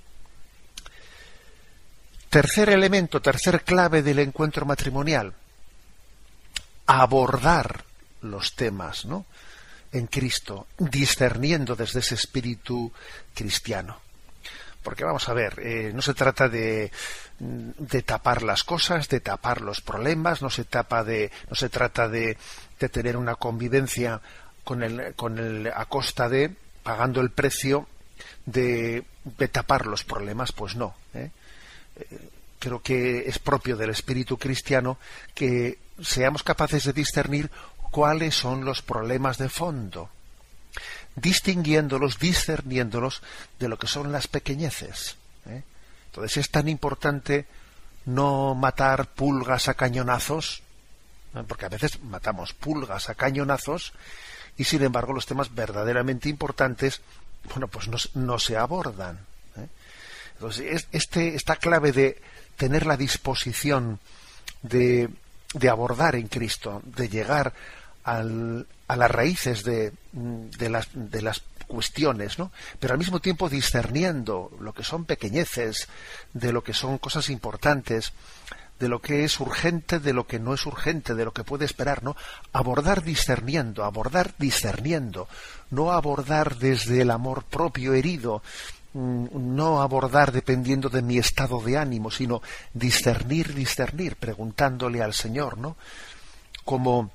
Tercer 2.31 2.71
elemento, 2.71 3.21
tercer 3.21 3.63
clave 3.63 4.03
del 4.03 4.21
encuentro 4.21 4.65
matrimonial, 4.65 5.35
abordar 6.87 7.85
los 8.23 8.55
temas, 8.55 9.05
¿no? 9.05 9.27
En 9.93 10.07
Cristo, 10.07 10.67
discerniendo 10.79 11.77
desde 11.77 12.01
ese 12.01 12.15
espíritu 12.15 12.91
cristiano. 13.35 14.01
Porque 14.83 15.05
vamos 15.05 15.29
a 15.29 15.35
ver, 15.35 15.61
eh, 15.61 15.93
no 15.95 16.03
se 16.03 16.15
trata 16.15 16.49
de, 16.49 16.91
de, 17.39 18.03
tapar 18.03 18.43
las 18.43 18.65
cosas, 18.65 19.09
de 19.09 19.21
tapar 19.21 19.61
los 19.61 19.81
problemas, 19.81 20.43
no 20.43 20.51
se 20.51 20.65
tapa 20.65 21.05
de, 21.05 21.31
no 21.49 21.55
se 21.55 21.69
trata 21.69 22.09
de, 22.09 22.37
de 22.81 22.89
tener 22.89 23.17
una 23.17 23.37
convivencia 23.37 24.21
con 24.65 24.83
el, 24.83 25.15
con 25.15 25.39
el, 25.39 25.73
a 25.75 25.85
costa 25.87 26.29
de 26.29 26.55
pagando 26.83 27.21
el 27.21 27.31
precio 27.31 27.87
de, 28.47 29.05
de 29.25 29.49
tapar 29.49 29.87
los 29.87 30.05
problemas, 30.05 30.53
pues 30.53 30.75
no. 30.75 30.95
¿eh? 31.15 31.31
eh 31.97 32.29
creo 32.63 32.81
que 32.81 33.29
es 33.29 33.41
propio 33.41 33.77
del 33.77 33.91
espíritu 33.91 34.39
cristiano 34.39 34.97
que 35.35 35.79
seamos 36.01 36.45
capaces 36.45 36.85
de 36.85 36.93
discernir 36.93 37.51
cuáles 37.91 38.37
son 38.37 38.65
los 38.65 38.83
problemas 38.83 39.37
de 39.37 39.49
fondo, 39.49 40.11
distinguiéndolos, 41.17 42.19
discerniéndolos 42.19 43.23
de 43.59 43.69
lo 43.69 43.79
que 43.79 43.87
son 43.87 44.13
las 44.13 44.29
pequeñeces. 44.29 45.17
¿eh? 45.47 45.63
Entonces 46.07 46.39
es 46.39 46.51
tan 46.51 46.69
importante 46.69 47.47
no 48.07 48.55
matar 48.55 49.07
pulgas 49.07 49.69
a 49.69 49.75
cañonazos, 49.75 50.63
porque 51.47 51.67
a 51.67 51.71
veces 51.71 52.03
matamos 52.03 52.53
pulgas 52.53 53.09
a 53.09 53.15
cañonazos 53.15 53.93
y 54.57 54.65
sin 54.65 54.83
embargo 54.83 55.13
los 55.13 55.27
temas 55.27 55.55
verdaderamente 55.55 56.29
importantes, 56.29 57.01
bueno, 57.49 57.69
pues 57.69 57.89
no, 58.15 58.39
se 58.39 58.57
abordan. 58.57 59.19
¿eh? 59.57 59.69
Entonces, 60.35 60.87
este, 60.93 61.35
esta 61.35 61.57
clave 61.57 61.93
de 61.93 62.21
tener 62.57 62.87
la 62.87 62.97
disposición 62.97 63.99
de, 64.63 65.09
de 65.55 65.69
abordar 65.69 66.17
en 66.17 66.29
Cristo, 66.29 66.83
de 66.85 67.09
llegar 67.09 67.53
a 68.05 68.23
las 68.23 69.11
raíces 69.11 69.65
de, 69.65 69.93
las, 70.69 70.89
de 70.93 71.23
las 71.23 71.43
cuestiones, 71.67 72.39
¿no? 72.39 72.51
Pero 72.79 72.95
al 72.95 72.99
mismo 72.99 73.21
tiempo 73.21 73.49
discerniendo 73.49 74.51
lo 74.61 74.73
que 74.73 74.85
son 74.85 75.05
pequeñeces, 75.05 75.89
de 76.33 76.53
lo 76.53 76.63
que 76.63 76.75
son 76.75 76.99
cosas 76.99 77.31
importantes, 77.31 78.13
de 78.79 78.89
lo 78.89 79.01
que 79.01 79.25
es 79.25 79.39
urgente, 79.39 80.01
de 80.01 80.13
lo 80.13 80.27
que 80.27 80.41
no 80.41 80.55
es 80.55 80.67
urgente, 80.67 81.15
de 81.15 81.25
lo 81.25 81.33
que 81.33 81.45
puede 81.45 81.65
esperar, 81.65 82.03
¿no? 82.03 82.17
Abordar 82.53 83.03
discerniendo, 83.03 83.85
abordar 83.85 84.35
discerniendo, 84.39 85.29
no 85.71 85.93
abordar 85.93 86.57
desde 86.57 87.03
el 87.03 87.11
amor 87.13 87.45
propio 87.45 87.95
herido, 87.95 88.43
Mm, 88.95 89.57
no 89.57 89.81
abordar 89.81 90.33
dependiendo 90.33 90.91
de 90.91 91.01
mi 91.01 91.17
estado 91.17 91.61
de 91.63 91.79
ánimo, 91.79 92.11
sino 92.11 92.43
discernir, 92.75 93.55
discernir, 93.55 94.17
preguntándole 94.17 95.03
al 95.03 95.15
Señor, 95.15 95.57
¿no? 95.57 95.77
Cómo, 96.65 97.11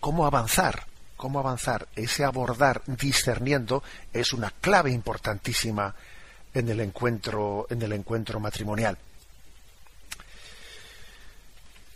cómo 0.00 0.26
avanzar, 0.26 0.86
cómo 1.16 1.38
avanzar. 1.38 1.88
Ese 1.96 2.24
abordar 2.24 2.82
discerniendo 2.86 3.82
es 4.12 4.32
una 4.32 4.50
clave 4.50 4.90
importantísima 4.90 5.94
en 6.54 6.68
el 6.68 6.80
encuentro, 6.80 7.66
en 7.70 7.82
el 7.82 7.92
encuentro 7.92 8.40
matrimonial. 8.40 8.98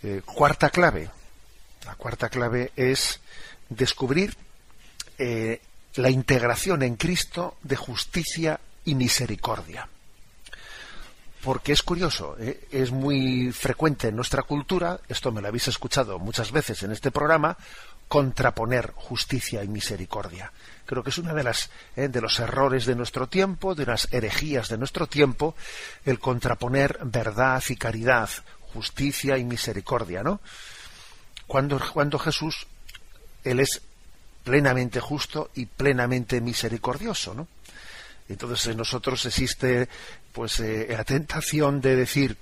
Eh, 0.03 0.23
cuarta 0.25 0.71
clave. 0.71 1.11
La 1.85 1.95
cuarta 1.95 2.29
clave 2.29 2.73
es 2.77 3.21
descubrir 3.69 4.37
eh, 5.19 5.61
la 5.95 6.11
integración 6.11 6.83
en 6.83 6.97
Cristo 6.97 7.57
de 7.63 7.77
justicia 7.77 8.61
y 8.85 8.95
misericordia. 8.95 9.89
Porque 11.47 11.71
es 11.71 11.85
curioso, 11.85 12.35
¿eh? 12.41 12.67
es 12.73 12.91
muy 12.91 13.53
frecuente 13.53 14.09
en 14.09 14.17
nuestra 14.17 14.43
cultura, 14.43 14.99
esto 15.09 15.31
me 15.31 15.41
lo 15.41 15.47
habéis 15.47 15.69
escuchado 15.69 16.19
muchas 16.19 16.51
veces 16.51 16.83
en 16.83 16.91
este 16.91 17.13
programa, 17.13 17.57
contraponer 18.09 18.91
justicia 18.97 19.63
y 19.63 19.69
misericordia. 19.69 20.51
Creo 20.87 21.05
que 21.05 21.11
es 21.11 21.19
una 21.19 21.35
de 21.35 21.45
las 21.45 21.71
¿eh? 21.95 22.09
de 22.09 22.21
los 22.21 22.41
errores 22.41 22.85
de 22.85 22.97
nuestro 22.97 23.29
tiempo, 23.29 23.77
de 23.77 23.87
las 23.87 24.13
herejías 24.13 24.69
de 24.69 24.77
nuestro 24.77 25.07
tiempo, 25.07 25.55
el 26.05 26.19
contraponer 26.19 26.99
verdad 27.05 27.63
y 27.69 27.77
caridad, 27.77 28.29
justicia 28.75 29.39
y 29.39 29.45
misericordia, 29.45 30.25
¿no? 30.25 30.41
Cuando, 31.47 31.81
cuando 31.93 32.19
Jesús 32.19 32.67
él 33.45 33.61
es 33.61 33.83
plenamente 34.43 34.99
justo 34.99 35.51
y 35.55 35.67
plenamente 35.67 36.41
misericordioso, 36.41 37.35
¿no? 37.35 37.47
Entonces 38.29 38.67
en 38.67 38.77
nosotros 38.77 39.25
existe 39.27 39.89
pues 40.33 40.61
eh, 40.61 40.87
la 40.91 41.05
tentación 41.05 41.81
de 41.81 41.97
decir 41.97 42.37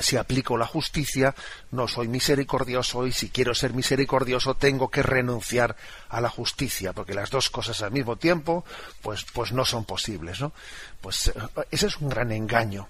si 0.00 0.16
aplico 0.16 0.56
la 0.56 0.66
justicia, 0.66 1.34
no 1.70 1.86
soy 1.86 2.08
misericordioso 2.08 3.06
y 3.06 3.12
si 3.12 3.28
quiero 3.28 3.54
ser 3.54 3.74
misericordioso 3.74 4.54
tengo 4.54 4.90
que 4.90 5.02
renunciar 5.02 5.76
a 6.08 6.20
la 6.20 6.28
justicia, 6.28 6.92
porque 6.92 7.14
las 7.14 7.30
dos 7.30 7.48
cosas 7.48 7.80
al 7.82 7.92
mismo 7.92 8.16
tiempo, 8.16 8.64
pues, 9.02 9.24
pues 9.32 9.52
no 9.52 9.64
son 9.64 9.84
posibles, 9.84 10.40
¿no? 10.40 10.52
Pues 11.00 11.28
eh, 11.28 11.34
ese 11.70 11.86
es 11.86 11.96
un 11.98 12.08
gran 12.08 12.32
engaño. 12.32 12.88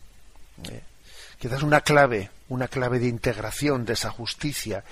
¿eh? 0.71 0.83
quizás 1.39 1.63
una 1.63 1.83
clave, 1.83 2.31
una 2.49 2.69
clave 2.69 2.99
de 2.99 3.09
integración 3.09 3.85
de 3.85 3.93
esa 3.93 4.11
justicia 4.11 4.85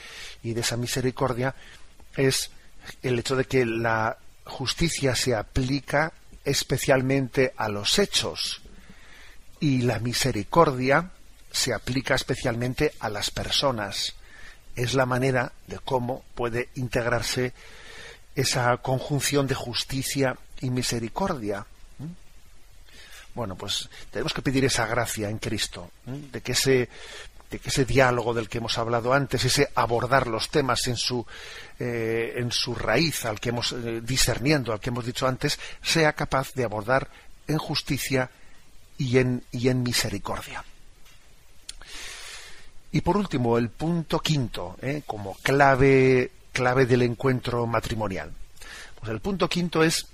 y 0.42 0.52
de 0.52 0.60
esa 0.60 0.76
misericordia 0.76 1.54
es 2.16 2.50
el 3.02 3.18
hecho 3.18 3.36
de 3.36 3.44
que 3.46 3.64
la 3.64 4.18
justicia 4.44 5.14
se 5.14 5.34
aplica 5.34 6.12
especialmente 6.44 7.52
a 7.56 7.68
los 7.68 7.98
hechos 7.98 8.62
y 9.60 9.82
la 9.82 9.98
misericordia 9.98 11.10
se 11.50 11.72
aplica 11.72 12.14
especialmente 12.14 12.94
a 12.98 13.08
las 13.08 13.30
personas. 13.30 14.14
Es 14.74 14.94
la 14.94 15.06
manera 15.06 15.52
de 15.66 15.78
cómo 15.78 16.24
puede 16.34 16.70
integrarse 16.74 17.52
esa 18.34 18.76
conjunción 18.78 19.46
de 19.46 19.54
justicia 19.54 20.36
y 20.60 20.70
misericordia. 20.70 21.66
Bueno, 23.34 23.56
pues 23.56 23.88
tenemos 24.10 24.34
que 24.34 24.42
pedir 24.42 24.64
esa 24.64 24.86
gracia 24.86 25.30
en 25.30 25.38
Cristo, 25.38 25.90
de 26.06 26.40
que 26.40 26.52
ese 26.52 26.88
ese 27.64 27.84
diálogo 27.84 28.34
del 28.34 28.48
que 28.48 28.58
hemos 28.58 28.78
hablado 28.78 29.12
antes, 29.12 29.44
ese 29.44 29.68
abordar 29.74 30.26
los 30.26 30.48
temas 30.48 30.86
en 30.86 30.96
su 30.96 31.26
eh, 31.78 32.34
en 32.36 32.52
su 32.52 32.74
raíz, 32.74 33.24
al 33.24 33.40
que 33.40 33.48
hemos 33.48 33.72
eh, 33.72 34.00
discerniendo, 34.02 34.72
al 34.72 34.80
que 34.80 34.90
hemos 34.90 35.04
dicho 35.04 35.26
antes, 35.26 35.58
sea 35.82 36.12
capaz 36.12 36.52
de 36.54 36.64
abordar 36.64 37.08
en 37.48 37.58
justicia 37.58 38.30
y 38.98 39.18
en, 39.18 39.42
y 39.50 39.68
en 39.68 39.82
misericordia. 39.82 40.64
Y 42.92 43.00
por 43.00 43.16
último, 43.16 43.56
el 43.58 43.70
punto 43.70 44.20
quinto, 44.20 44.76
¿eh? 44.82 45.02
como 45.06 45.34
clave, 45.42 46.30
clave 46.52 46.86
del 46.86 47.02
encuentro 47.02 47.66
matrimonial. 47.66 48.30
Pues 49.00 49.10
el 49.10 49.20
punto 49.20 49.48
quinto 49.48 49.82
es 49.82 50.06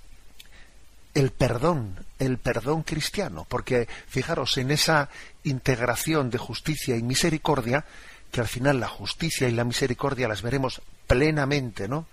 el 1.19 1.33
perdón, 1.33 1.97
el 2.21 2.39
perdón 2.39 2.83
cristiano, 2.85 3.45
porque 3.49 3.89
fijaros 4.07 4.57
en 4.57 4.71
esa 4.71 5.09
integración 5.43 6.31
de 6.31 6.39
justicia 6.39 6.97
y 6.97 7.03
misericordia, 7.03 7.85
que 8.31 8.41
al 8.41 8.47
final 8.47 8.79
la 8.79 8.89
justicia 8.89 9.49
y 9.49 9.53
la 9.53 9.65
misericordia 9.65 10.29
las 10.29 10.43
veremos 10.43 10.81
plenamente, 11.07 11.89
¿no? 11.89 12.07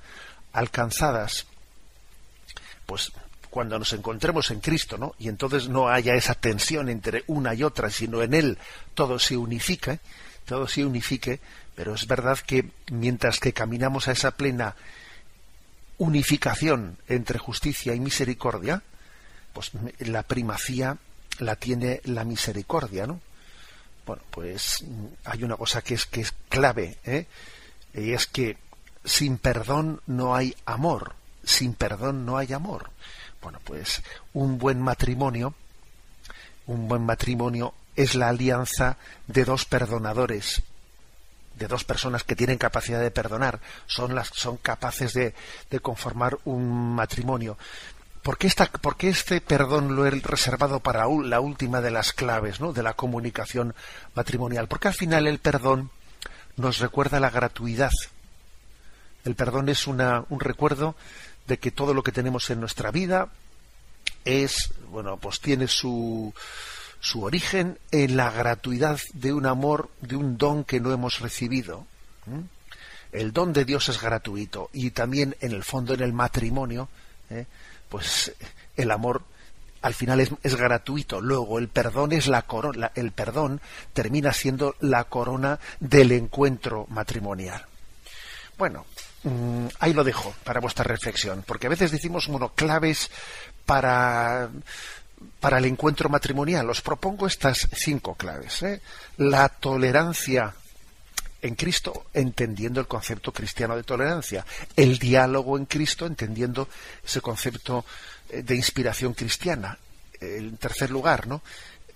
alcanzadas, 0.54 1.46
pues 2.86 3.12
cuando 3.52 3.78
nos 3.78 3.94
encontremos 3.94 4.50
en 4.52 4.60
Cristo, 4.60 4.98
¿no? 4.98 5.14
Y 5.20 5.28
entonces 5.28 5.70
no 5.70 5.88
haya 5.90 6.16
esa 6.16 6.34
tensión 6.34 6.90
entre 6.90 7.24
una 7.28 7.54
y 7.54 7.64
otra, 7.64 7.90
sino 7.90 8.24
en 8.24 8.34
él 8.34 8.58
todo 8.96 9.20
se 9.20 9.38
unifique, 9.38 10.00
todo 10.46 10.68
se 10.68 10.84
unifique, 10.84 11.40
pero 11.76 11.94
es 11.94 12.08
verdad 12.08 12.40
que 12.40 12.72
mientras 12.92 13.40
que 13.40 13.54
caminamos 13.54 14.08
a 14.08 14.14
esa 14.14 14.32
plena 14.32 14.76
unificación 15.98 16.98
entre 17.08 17.38
justicia 17.38 17.94
y 17.94 18.00
misericordia, 18.00 18.82
pues 19.56 19.72
la 20.00 20.24
primacía 20.24 20.98
la 21.40 21.56
tiene 21.56 22.02
la 22.04 22.26
misericordia, 22.26 23.08
¿no? 23.08 23.22
Bueno, 24.06 24.22
pues 24.30 24.84
hay 25.24 25.44
una 25.44 25.56
cosa 25.56 25.82
que 25.82 25.96
es 25.96 26.06
que 26.06 26.22
es 26.22 26.34
clave, 26.50 26.98
¿eh? 27.06 27.26
y 27.94 28.12
es 28.12 28.28
que 28.28 28.58
sin 29.06 29.38
perdón 29.38 30.02
no 30.08 30.36
hay 30.36 30.56
amor, 30.66 31.16
sin 31.44 31.74
perdón 31.74 32.26
no 32.26 32.38
hay 32.38 32.52
amor. 32.52 32.92
Bueno, 33.42 33.60
pues 33.64 34.04
un 34.34 34.58
buen 34.58 34.82
matrimonio, 34.82 35.56
un 36.68 36.90
buen 36.90 37.06
matrimonio 37.06 37.74
es 37.96 38.14
la 38.14 38.30
alianza 38.30 38.98
de 39.28 39.46
dos 39.46 39.64
perdonadores, 39.64 40.64
de 41.56 41.68
dos 41.68 41.86
personas 41.86 42.26
que 42.26 42.36
tienen 42.36 42.58
capacidad 42.58 43.00
de 43.00 43.12
perdonar, 43.12 43.62
son 43.88 44.16
las 44.16 44.28
son 44.34 44.58
capaces 44.58 45.14
de, 45.14 45.34
de 45.70 45.80
conformar 45.80 46.38
un 46.44 46.94
matrimonio. 46.94 47.58
¿Por 48.25 48.39
qué, 48.39 48.48
esta, 48.48 48.65
¿Por 48.65 48.98
qué, 48.98 49.10
este 49.10 49.39
perdón 49.39 49.96
lo 49.96 50.08
he 50.08 50.10
reservado 50.10 50.79
para 50.79 51.05
la 51.05 51.39
última 51.39 51.79
de 51.79 51.91
las 51.91 52.12
claves 52.12 52.60
¿no? 52.60 52.74
de 52.74 52.82
la 52.82 52.96
comunicación 52.96 53.75
matrimonial? 54.15 54.68
Porque 54.68 54.88
al 54.88 54.96
final 54.96 55.27
el 55.27 55.38
perdón 55.38 55.92
nos 56.57 56.79
recuerda 56.79 57.20
la 57.20 57.29
gratuidad. 57.29 57.92
El 59.25 59.35
perdón 59.35 59.70
es 59.70 59.85
una, 59.85 60.25
un 60.29 60.40
recuerdo 60.40 60.96
de 61.46 61.59
que 61.59 61.70
todo 61.70 61.94
lo 61.94 62.01
que 62.01 62.11
tenemos 62.11 62.50
en 62.50 62.59
nuestra 62.59 62.90
vida 62.90 63.29
es, 64.24 64.74
bueno, 64.90 65.18
pues 65.18 65.40
tiene 65.40 65.68
su, 65.68 66.33
su 67.00 67.22
origen 67.25 67.77
en 67.92 68.18
la 68.18 68.31
gratuidad 68.31 69.00
de 69.14 69.33
un 69.33 69.46
amor, 69.46 69.92
de 70.01 70.16
un 70.16 70.40
don 70.40 70.64
que 70.64 70.79
no 70.79 70.92
hemos 70.92 71.20
recibido. 71.20 71.85
El 73.11 73.33
don 73.33 73.53
de 73.53 73.66
Dios 73.66 73.88
es 73.90 74.01
gratuito 74.01 74.72
y 74.74 74.90
también 74.90 75.35
en 75.42 75.51
el 75.51 75.64
fondo 75.64 75.94
en 75.94 76.01
el 76.01 76.11
matrimonio, 76.11 76.90
¿eh? 77.29 77.46
Pues 77.96 78.34
el 78.75 78.92
amor 78.92 79.22
al 79.81 79.94
final 79.94 80.20
es, 80.20 80.55
gratuito. 80.58 81.22
Luego 81.22 81.60
el 81.60 81.70
perdón 81.70 82.12
es 82.12 82.27
la 82.27 82.42
corona, 82.42 82.92
el 82.94 83.14
perdón 83.14 83.62
termina 83.94 84.34
siendo 84.34 84.75
la 84.81 85.05
corona 85.05 85.62
del 85.79 86.12
encuentro 86.12 86.88
matrimonial. 86.90 87.66
Bueno, 88.58 88.86
mm, 89.24 89.68
ahí 89.79 89.94
lo 89.94 90.03
dejo 90.03 90.36
para 90.44 90.60
vuestra 90.60 90.84
reflexión, 90.84 91.46
porque 91.48 91.68
a 91.68 91.70
veces 91.70 91.90
decimos, 91.90 92.27
bueno, 92.27 92.51
claves 92.53 93.10
para 93.66 94.50
para 95.40 95.60
el 95.60 95.66
encuentro 95.66 96.10
matrimonial. 96.10 96.70
Os 96.70 96.81
propongo 96.81 97.27
estas 97.27 97.70
cinco 97.72 98.16
claves. 98.16 98.62
¿eh? 98.64 98.81
La 99.16 99.48
tolerancia 99.48 100.53
en 101.42 101.56
Cristo, 101.56 102.08
entendiendo 102.14 102.80
el 102.80 102.88
concepto 102.88 103.32
cristiano 103.32 103.76
de 103.76 103.84
tolerancia. 103.84 104.46
El 104.76 104.98
diálogo 104.98 105.58
en 105.58 105.66
Cristo, 105.66 106.06
entendiendo 106.06 106.68
ese 107.04 107.22
concepto 107.22 107.86
eh, 108.30 108.42
de 108.42 108.56
inspiración 108.56 109.14
cristiana. 109.14 109.78
En 110.20 110.58
tercer 110.58 110.90
lugar, 110.90 111.28
¿no? 111.28 111.42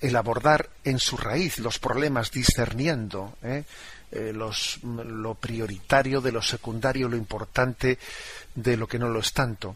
El 0.02 0.16
abordar 0.16 0.70
en 0.84 1.00
su 1.00 1.18
raíz 1.18 1.58
los 1.60 1.80
problemas 1.80 2.32
discerniendo 2.32 3.38
¿eh? 3.42 3.64
Eh, 4.12 4.32
los, 4.34 4.80
lo 4.84 5.36
prioritario 5.36 6.22
de 6.22 6.32
lo 6.32 6.42
secundario, 6.42 7.10
lo 7.10 7.18
importante 7.18 7.98
de 8.56 8.78
lo 8.78 8.88
que 8.88 9.00
no 9.00 9.10
lo 9.10 9.20
es 9.20 9.34
tanto. 9.34 9.76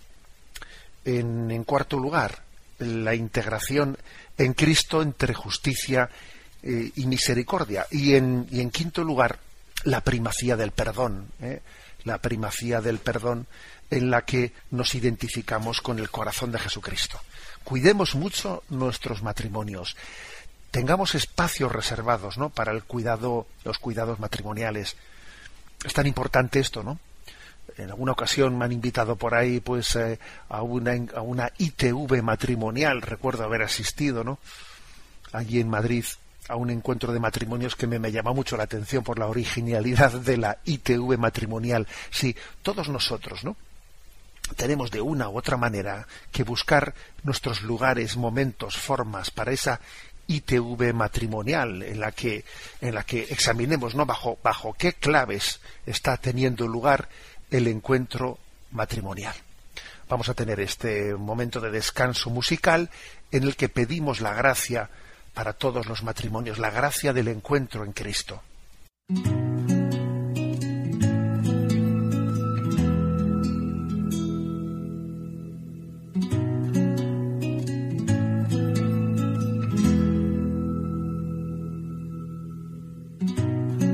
En, 1.06 1.50
en 1.52 1.64
cuarto 1.64 1.98
lugar, 1.98 2.44
la 2.80 3.16
integración 3.16 3.98
en 4.38 4.54
Cristo 4.54 5.02
entre 5.02 5.34
justicia 5.34 6.10
y 6.64 7.06
misericordia. 7.08 7.86
Y 7.92 8.16
en, 8.16 8.48
y 8.50 8.62
en 8.62 8.72
quinto 8.72 9.04
lugar, 9.04 9.38
la 9.84 10.02
primacía 10.02 10.56
del 10.56 10.72
perdón, 10.72 11.32
¿eh? 11.42 11.62
la 12.04 12.18
primacía 12.20 12.82
del 12.82 13.00
perdón 13.00 13.48
en 13.90 14.10
la 14.10 14.24
que 14.24 14.54
nos 14.72 14.96
identificamos 14.96 15.82
con 15.82 16.00
el 16.00 16.10
corazón 16.10 16.52
de 16.52 16.60
Jesucristo. 16.60 17.20
Cuidemos 17.64 18.16
mucho 18.16 18.64
nuestros 18.70 19.22
matrimonios. 19.22 19.96
Tengamos 20.72 21.16
espacios 21.16 21.72
reservados, 21.72 22.38
¿no? 22.38 22.50
Para 22.50 22.72
el 22.72 22.84
cuidado, 22.84 23.48
los 23.64 23.78
cuidados 23.78 24.20
matrimoniales. 24.20 24.96
Es 25.86 25.94
tan 25.94 26.08
importante 26.08 26.60
esto, 26.60 26.84
¿no? 26.84 27.00
En 27.78 27.90
alguna 27.90 28.12
ocasión 28.12 28.58
me 28.58 28.66
han 28.66 28.72
invitado 28.72 29.16
por 29.16 29.36
ahí, 29.36 29.60
pues, 29.60 29.96
eh, 29.96 30.20
a 30.50 30.62
una 30.62 30.94
a 31.16 31.22
una 31.22 31.52
ITV 31.58 32.22
matrimonial. 32.22 33.02
Recuerdo 33.02 33.44
haber 33.44 33.62
asistido, 33.62 34.24
¿no? 34.24 34.40
Allí 35.32 35.60
en 35.60 35.70
Madrid 35.70 36.06
a 36.50 36.56
un 36.56 36.70
encuentro 36.70 37.14
de 37.14 37.20
matrimonios 37.20 37.76
que 37.76 37.88
me, 37.88 38.00
me 38.00 38.12
llama 38.12 38.34
mucho 38.34 38.58
la 38.58 38.64
atención 38.64 39.04
por 39.04 39.20
la 39.20 39.28
originalidad 39.28 40.12
de 40.12 40.38
la 40.38 40.58
ITV 40.66 41.18
matrimonial. 41.18 41.88
Sí, 42.12 42.36
todos 42.62 42.90
nosotros, 42.90 43.44
¿no? 43.44 43.56
Tenemos 44.56 44.92
de 44.92 45.02
una 45.02 45.30
u 45.30 45.38
otra 45.38 45.58
manera 45.58 46.06
que 46.32 46.44
buscar 46.44 46.94
nuestros 47.24 47.62
lugares, 47.62 48.18
momentos, 48.18 48.78
formas 48.78 49.32
para 49.32 49.54
esa 49.54 49.80
ITV 50.28 50.94
matrimonial 50.94 51.84
en 51.84 52.00
la 52.00 52.12
que 52.12 52.46
en 52.82 52.96
la 52.96 53.04
que 53.04 53.24
examinemos 53.24 53.96
no 53.96 54.06
bajo 54.06 54.38
bajo 54.42 54.74
qué 54.74 54.94
claves 54.94 55.60
está 55.86 56.18
teniendo 56.18 56.68
lugar 56.68 57.10
el 57.52 57.68
encuentro 57.68 58.38
matrimonial. 58.72 59.36
Vamos 60.10 60.30
a 60.30 60.34
tener 60.34 60.60
este 60.60 61.14
momento 61.16 61.60
de 61.60 61.72
descanso 61.72 62.30
musical 62.30 62.90
en 63.32 63.44
el 63.44 63.56
que 63.56 63.70
pedimos 63.70 64.22
la 64.22 64.34
gracia 64.34 64.90
para 65.34 65.54
todos 65.54 65.88
los 65.88 66.04
matrimonios, 66.04 66.60
la 66.60 66.70
gracia 66.70 67.14
del 67.14 67.28
encuentro 67.28 67.84
en 67.84 67.92
Cristo. 67.92 68.42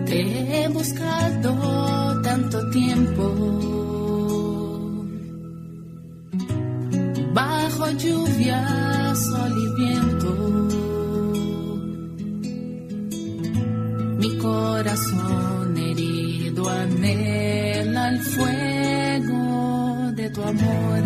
Te 0.05 0.63
he 0.63 0.67
buscado 0.69 2.21
tanto 2.21 2.69
tiempo 2.71 3.23
bajo 7.33 7.91
lluvia, 7.91 9.15
sol 9.15 9.53
y 9.57 9.81
viento 9.81 10.88
corazón 14.39 15.77
herido 15.77 16.69
anhela 16.69 18.09
el 18.09 18.19
fuego 18.21 20.11
de 20.13 20.29
tu 20.29 20.41
amor 20.41 20.98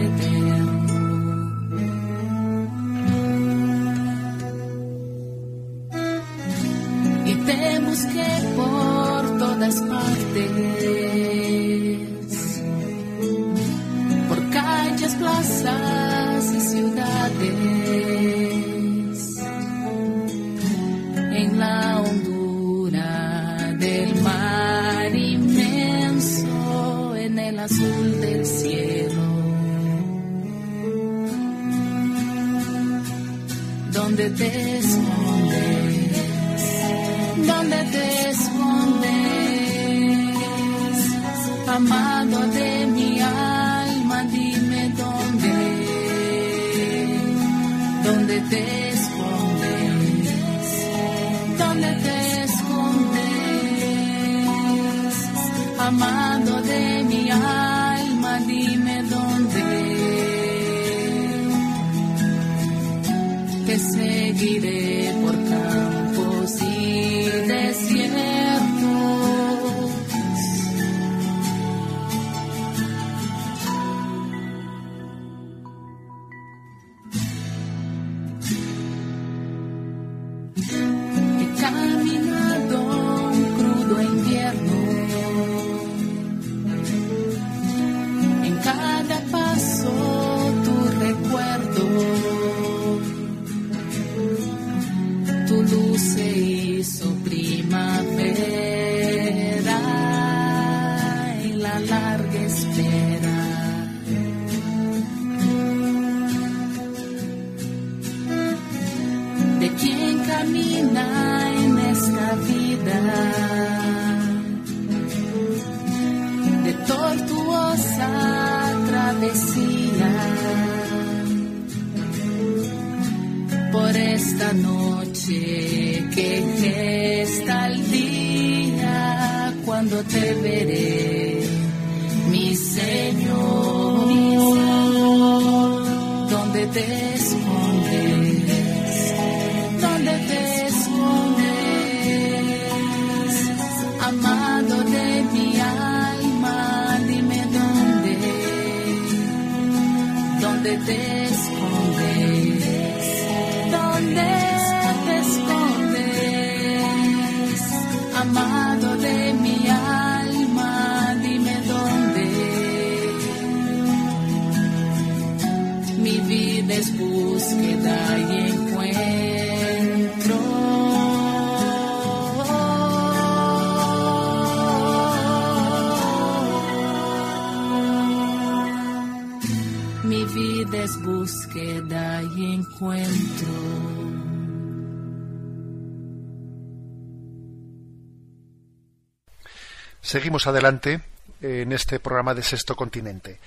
Seguimos 190.14 190.46
adelante 190.46 191.02
en 191.42 191.72
este 191.72 192.00
programa 192.00 192.36
de 192.36 192.44
Sexto 192.44 192.76
Continente. 192.76 193.40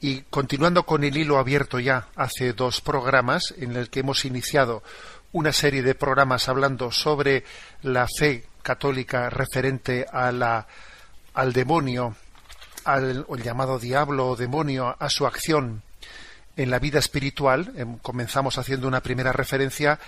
Y 0.00 0.22
continuando 0.22 0.84
con 0.84 1.04
el 1.04 1.16
hilo 1.16 1.38
abierto 1.38 1.78
ya 1.78 2.08
hace 2.16 2.54
dos 2.54 2.80
programas 2.80 3.54
en 3.56 3.76
el 3.76 3.88
que 3.88 4.00
hemos 4.00 4.24
iniciado 4.24 4.82
una 5.30 5.52
serie 5.52 5.82
de 5.82 5.94
programas 5.94 6.48
hablando 6.48 6.90
sobre 6.90 7.44
la 7.82 8.08
fe 8.08 8.46
católica 8.62 9.30
referente 9.30 10.04
a 10.10 10.32
la, 10.32 10.66
al 11.34 11.52
demonio, 11.52 12.16
al 12.84 13.24
llamado 13.40 13.78
diablo 13.78 14.30
o 14.30 14.36
demonio, 14.36 14.96
a 14.98 15.08
su 15.08 15.24
acción 15.24 15.82
en 16.56 16.70
la 16.70 16.78
vida 16.78 16.98
espiritual. 16.98 17.72
Em, 17.76 17.98
Comenzamos 17.98 18.58
haciendo 18.58 18.88
una 18.88 19.02
primera 19.02 19.32
referencia, 19.32 19.98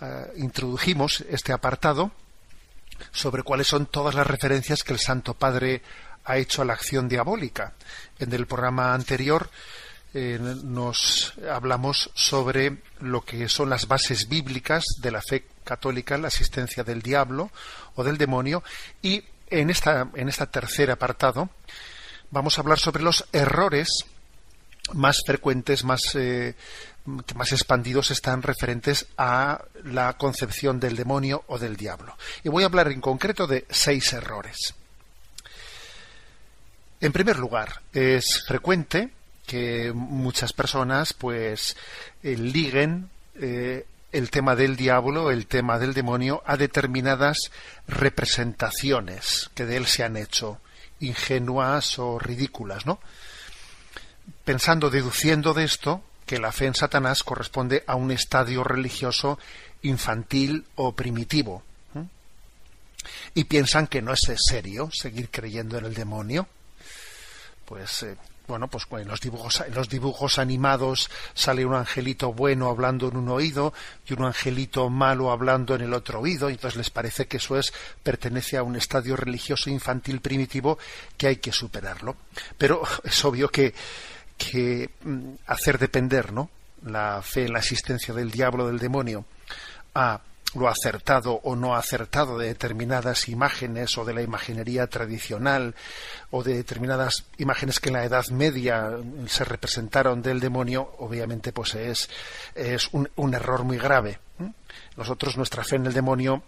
eh, 0.00 0.32
introdujimos 0.36 1.24
este 1.28 1.52
apartado 1.52 2.12
sobre 3.10 3.42
cuáles 3.42 3.66
son 3.66 3.86
todas 3.86 4.14
las 4.14 4.26
referencias 4.26 4.84
que 4.84 4.92
el 4.92 5.00
Santo 5.00 5.34
Padre 5.34 5.82
ha 6.24 6.36
hecho 6.36 6.62
a 6.62 6.64
la 6.64 6.74
acción 6.74 7.08
diabólica. 7.08 7.72
En 8.18 8.32
el 8.32 8.46
programa 8.46 8.94
anterior 8.94 9.50
eh, 10.14 10.38
nos 10.40 11.34
hablamos 11.50 12.10
sobre 12.14 12.78
lo 13.00 13.22
que 13.22 13.48
son 13.48 13.70
las 13.70 13.88
bases 13.88 14.28
bíblicas 14.28 14.84
de 15.00 15.10
la 15.10 15.22
fe 15.22 15.46
católica, 15.64 16.18
la 16.18 16.28
existencia 16.28 16.84
del 16.84 17.02
diablo 17.02 17.50
o 17.94 18.04
del 18.04 18.18
demonio, 18.18 18.62
y 19.00 19.24
en 19.48 19.70
esta, 19.70 20.08
en 20.14 20.28
este 20.28 20.46
tercer 20.46 20.90
apartado 20.90 21.50
vamos 22.30 22.56
a 22.56 22.62
hablar 22.62 22.78
sobre 22.78 23.02
los 23.02 23.26
errores 23.32 24.06
más 24.92 25.22
frecuentes, 25.24 25.84
más, 25.84 26.14
eh, 26.14 26.54
más 27.34 27.52
expandidos 27.52 28.10
están 28.10 28.42
referentes 28.42 29.06
a 29.16 29.64
la 29.84 30.14
concepción 30.14 30.80
del 30.80 30.96
demonio 30.96 31.44
o 31.46 31.58
del 31.58 31.76
diablo. 31.76 32.16
Y 32.44 32.48
voy 32.48 32.62
a 32.62 32.66
hablar 32.66 32.88
en 32.88 33.00
concreto 33.00 33.46
de 33.46 33.66
seis 33.70 34.12
errores. 34.12 34.74
En 37.00 37.12
primer 37.12 37.38
lugar, 37.38 37.80
es 37.92 38.44
frecuente 38.46 39.10
que 39.46 39.92
muchas 39.92 40.52
personas 40.52 41.12
pues 41.12 41.76
eh, 42.22 42.36
liguen 42.36 43.10
eh, 43.34 43.86
el 44.12 44.30
tema 44.30 44.54
del 44.54 44.76
diablo, 44.76 45.30
el 45.30 45.46
tema 45.46 45.78
del 45.78 45.94
demonio, 45.94 46.42
a 46.46 46.56
determinadas 46.56 47.50
representaciones 47.88 49.50
que 49.54 49.66
de 49.66 49.78
él 49.78 49.86
se 49.86 50.04
han 50.04 50.16
hecho, 50.16 50.60
ingenuas 51.00 51.98
o 51.98 52.18
ridículas, 52.18 52.86
¿no? 52.86 53.00
Pensando, 54.44 54.90
deduciendo 54.90 55.54
de 55.54 55.64
esto, 55.64 56.02
que 56.26 56.38
la 56.38 56.52
fe 56.52 56.66
en 56.66 56.74
Satanás 56.74 57.22
corresponde 57.22 57.84
a 57.86 57.94
un 57.94 58.10
estadio 58.10 58.64
religioso 58.64 59.38
infantil 59.82 60.66
o 60.76 60.92
primitivo. 60.92 61.62
Y 63.34 63.44
piensan 63.44 63.88
que 63.88 64.00
no 64.00 64.12
es 64.12 64.20
serio 64.36 64.90
seguir 64.92 65.28
creyendo 65.30 65.76
en 65.78 65.86
el 65.86 65.94
demonio. 65.94 66.46
Pues 67.64 68.04
eh, 68.04 68.16
bueno, 68.46 68.68
pues 68.68 68.86
en 68.90 69.08
los 69.08 69.20
dibujos, 69.20 69.60
en 69.60 69.74
los 69.74 69.88
dibujos 69.88 70.38
animados 70.38 71.10
sale 71.32 71.64
un 71.64 71.74
angelito 71.74 72.32
bueno 72.32 72.68
hablando 72.68 73.08
en 73.08 73.16
un 73.16 73.28
oído 73.28 73.72
y 74.06 74.12
un 74.12 74.24
angelito 74.24 74.90
malo 74.90 75.30
hablando 75.30 75.74
en 75.74 75.82
el 75.82 75.94
otro 75.94 76.20
oído, 76.20 76.50
y 76.50 76.54
entonces 76.54 76.76
les 76.76 76.90
parece 76.90 77.26
que 77.26 77.38
eso 77.38 77.56
es 77.56 77.72
pertenece 78.02 78.56
a 78.56 78.62
un 78.62 78.76
estadio 78.76 79.16
religioso 79.16 79.70
infantil 79.70 80.20
primitivo 80.20 80.78
que 81.16 81.28
hay 81.28 81.36
que 81.36 81.52
superarlo. 81.52 82.16
Pero 82.58 82.82
es 83.04 83.24
obvio 83.24 83.48
que, 83.48 83.74
que 84.50 84.90
mm, 85.04 85.34
hacer 85.46 85.78
depender, 85.78 86.32
¿no? 86.32 86.50
la 86.84 87.22
fe 87.22 87.46
en 87.46 87.52
la 87.52 87.60
existencia 87.60 88.12
del 88.14 88.30
diablo 88.30 88.66
del 88.66 88.78
demonio 88.78 89.24
a 89.94 90.20
lo 90.54 90.68
acertado 90.68 91.40
o 91.44 91.56
no 91.56 91.74
acertado 91.74 92.36
de 92.36 92.48
determinadas 92.48 93.28
imágenes 93.28 93.96
o 93.96 94.04
de 94.04 94.12
la 94.12 94.20
imaginería 94.20 94.86
tradicional 94.86 95.74
o 96.30 96.42
de 96.42 96.54
determinadas 96.54 97.24
imágenes 97.38 97.80
que 97.80 97.88
en 97.88 97.94
la 97.94 98.04
Edad 98.04 98.26
Media 98.28 98.90
se 99.26 99.44
representaron 99.44 100.20
del 100.20 100.40
demonio, 100.40 100.92
obviamente 100.98 101.52
pues 101.52 101.74
es, 101.74 102.10
es 102.54 102.88
un, 102.92 103.08
un 103.16 103.34
error 103.34 103.64
muy 103.64 103.78
grave. 103.78 104.18
Nosotros 104.96 105.38
nuestra 105.38 105.64
fe 105.64 105.76
en 105.76 105.86
el 105.86 105.94
demonio 105.94 106.42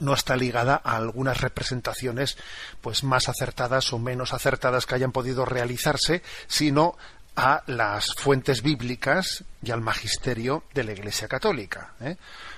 no 0.00 0.14
está 0.14 0.36
ligada 0.36 0.80
a 0.82 0.96
algunas 0.96 1.40
representaciones 1.40 2.36
pues 2.80 3.04
más 3.04 3.28
acertadas 3.28 3.92
o 3.92 3.98
menos 3.98 4.32
acertadas 4.32 4.86
que 4.86 4.94
hayan 4.94 5.12
podido 5.12 5.44
realizarse, 5.44 6.22
sino 6.46 6.96
a 7.36 7.62
las 7.66 8.14
fuentes 8.14 8.62
bíblicas 8.62 9.44
y 9.62 9.70
al 9.70 9.82
magisterio 9.82 10.64
de 10.72 10.84
la 10.84 10.92
Iglesia 10.92 11.28
Católica. 11.28 11.92
¿eh? 12.00 12.16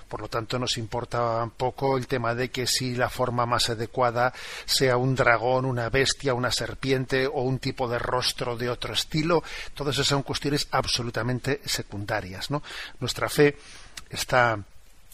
Por 0.08 0.20
lo 0.20 0.28
tanto, 0.28 0.58
nos 0.58 0.78
importa 0.78 1.42
un 1.42 1.50
poco 1.50 1.98
el 1.98 2.06
tema 2.06 2.34
de 2.34 2.50
que 2.50 2.66
si 2.66 2.94
la 2.94 3.10
forma 3.10 3.44
más 3.44 3.68
adecuada 3.68 4.32
sea 4.64 4.96
un 4.96 5.14
dragón, 5.14 5.64
una 5.64 5.90
bestia, 5.90 6.32
una 6.32 6.52
serpiente 6.52 7.26
o 7.26 7.42
un 7.42 7.58
tipo 7.58 7.88
de 7.88 7.98
rostro 7.98 8.56
de 8.56 8.70
otro 8.70 8.94
estilo. 8.94 9.42
Todas 9.74 9.96
esas 9.96 10.06
son 10.06 10.22
cuestiones 10.22 10.68
absolutamente 10.70 11.60
secundarias. 11.64 12.48
Nuestra 13.00 13.28
fe 13.28 13.58
está 14.08 14.58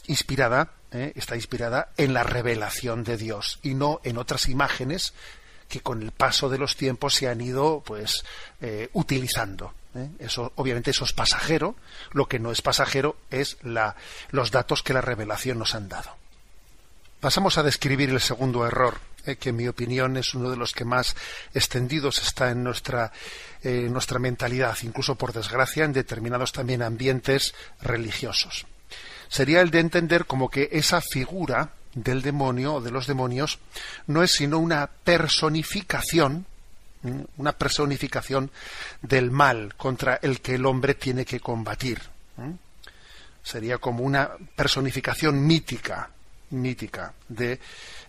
inspirada, 0.06 0.70
¿eh? 0.92 1.12
está 1.16 1.36
inspirada 1.36 1.88
en 1.96 2.12
la 2.12 2.22
revelación 2.22 3.02
de 3.02 3.16
Dios 3.16 3.58
y 3.62 3.74
no 3.74 4.00
en 4.04 4.18
otras 4.18 4.48
imágenes 4.48 5.14
que 5.74 5.80
con 5.80 6.02
el 6.02 6.12
paso 6.12 6.48
de 6.48 6.56
los 6.56 6.76
tiempos 6.76 7.14
se 7.14 7.28
han 7.28 7.40
ido 7.40 7.82
pues 7.84 8.24
eh, 8.60 8.90
utilizando. 8.92 9.74
¿eh? 9.96 10.08
Eso, 10.20 10.52
obviamente 10.54 10.92
eso 10.92 11.04
es 11.04 11.12
pasajero, 11.12 11.74
lo 12.12 12.28
que 12.28 12.38
no 12.38 12.52
es 12.52 12.62
pasajero 12.62 13.16
es 13.28 13.56
la, 13.62 13.96
los 14.30 14.52
datos 14.52 14.84
que 14.84 14.92
la 14.92 15.00
revelación 15.00 15.58
nos 15.58 15.74
han 15.74 15.88
dado. 15.88 16.14
Pasamos 17.18 17.58
a 17.58 17.64
describir 17.64 18.10
el 18.10 18.20
segundo 18.20 18.64
error, 18.64 19.00
¿eh? 19.26 19.34
que 19.34 19.48
en 19.48 19.56
mi 19.56 19.66
opinión 19.66 20.16
es 20.16 20.32
uno 20.34 20.48
de 20.48 20.56
los 20.56 20.74
que 20.74 20.84
más 20.84 21.16
extendidos 21.54 22.22
está 22.22 22.52
en 22.52 22.62
nuestra, 22.62 23.10
nuestra 23.64 24.20
mentalidad, 24.20 24.78
incluso 24.82 25.16
por 25.16 25.32
desgracia 25.32 25.84
en 25.84 25.92
determinados 25.92 26.52
también 26.52 26.82
ambientes 26.82 27.52
religiosos. 27.80 28.66
Sería 29.28 29.60
el 29.60 29.72
de 29.72 29.80
entender 29.80 30.26
como 30.26 30.50
que 30.50 30.68
esa 30.70 31.00
figura 31.00 31.72
del 31.94 32.22
demonio 32.22 32.74
o 32.74 32.80
de 32.80 32.90
los 32.90 33.06
demonios 33.06 33.58
no 34.06 34.22
es 34.22 34.32
sino 34.32 34.58
una 34.58 34.86
personificación, 34.86 36.46
una 37.36 37.52
personificación 37.52 38.50
del 39.02 39.30
mal 39.30 39.74
contra 39.76 40.18
el 40.22 40.40
que 40.40 40.56
el 40.56 40.66
hombre 40.66 40.94
tiene 40.94 41.24
que 41.24 41.40
combatir. 41.40 42.00
Sería 43.42 43.78
como 43.78 44.04
una 44.04 44.30
personificación 44.56 45.46
mítica, 45.46 46.10
mítica, 46.50 47.12
de, 47.28 47.60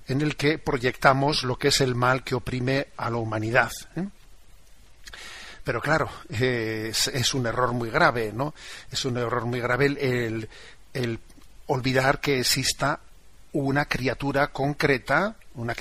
en 0.08 0.21
el 0.21 0.36
que 0.36 0.58
proyectamos 0.58 1.43
lo 1.43 1.58
que 1.58 1.67
es 1.67 1.82
el 1.82 1.93
mal 1.93 2.24
que 2.24 2.36
oprime 2.36 2.88
a 2.98 3.10
la 3.10 3.17
humanidad. 3.17 3.71
Pero 5.63 5.82
claro, 5.82 6.10
es, 6.30 7.34
un 7.34 7.48
error 7.48 7.74
muy 7.74 7.89
grave, 7.89 8.32
¿no? 8.32 8.54
Es 8.91 9.04
un 9.04 9.17
error 9.17 9.45
muy 9.45 9.60
grave 9.60 9.88
el, 9.88 10.48
el 10.93 11.19
olvidar 11.67 12.21
que 12.21 12.39
exista 12.39 13.00
una 13.55 13.85
criatura 13.85 14.47
concreta, 14.47 15.37
una, 15.53 15.73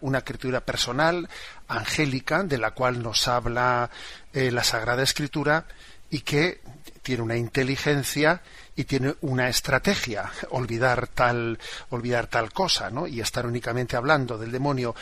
una, 0.00 0.20
criatura 0.22 0.60
personal, 0.60 1.28
angélica, 1.66 2.44
de 2.44 2.58
la 2.58 2.70
cual 2.70 3.02
nos 3.02 3.26
habla 3.26 3.90
eh, 4.32 4.52
la 4.52 4.62
Sagrada 4.62 5.02
Escritura 5.02 5.66
y 6.10 6.20
que 6.20 6.60
tiene 7.02 7.24
una 7.24 7.36
inteligencia 7.36 8.40
y 8.76 8.84
tiene 8.84 9.16
una 9.22 9.48
estrategia. 9.48 10.30
Olvidar 10.50 11.08
tal, 11.08 11.58
olvidar 11.90 12.28
tal 12.28 12.52
cosa, 12.52 12.88
¿no? 12.90 13.08
Y 13.08 13.20
estar 13.20 13.46
únicamente 13.46 13.96
hablando 13.96 14.38
del 14.38 14.52
demonio. 14.52 14.94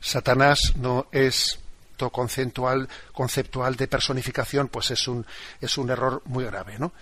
Satanás 0.00 0.72
no 0.76 1.08
es 1.12 1.58
conceptual, 2.10 2.88
conceptual 3.12 3.76
de 3.76 3.86
personificación, 3.86 4.68
pues 4.68 4.92
es 4.92 5.06
un, 5.08 5.26
es 5.60 5.76
un 5.76 5.90
error 5.90 6.22
muy 6.24 6.44
grave, 6.44 6.78
¿no? 6.78 6.92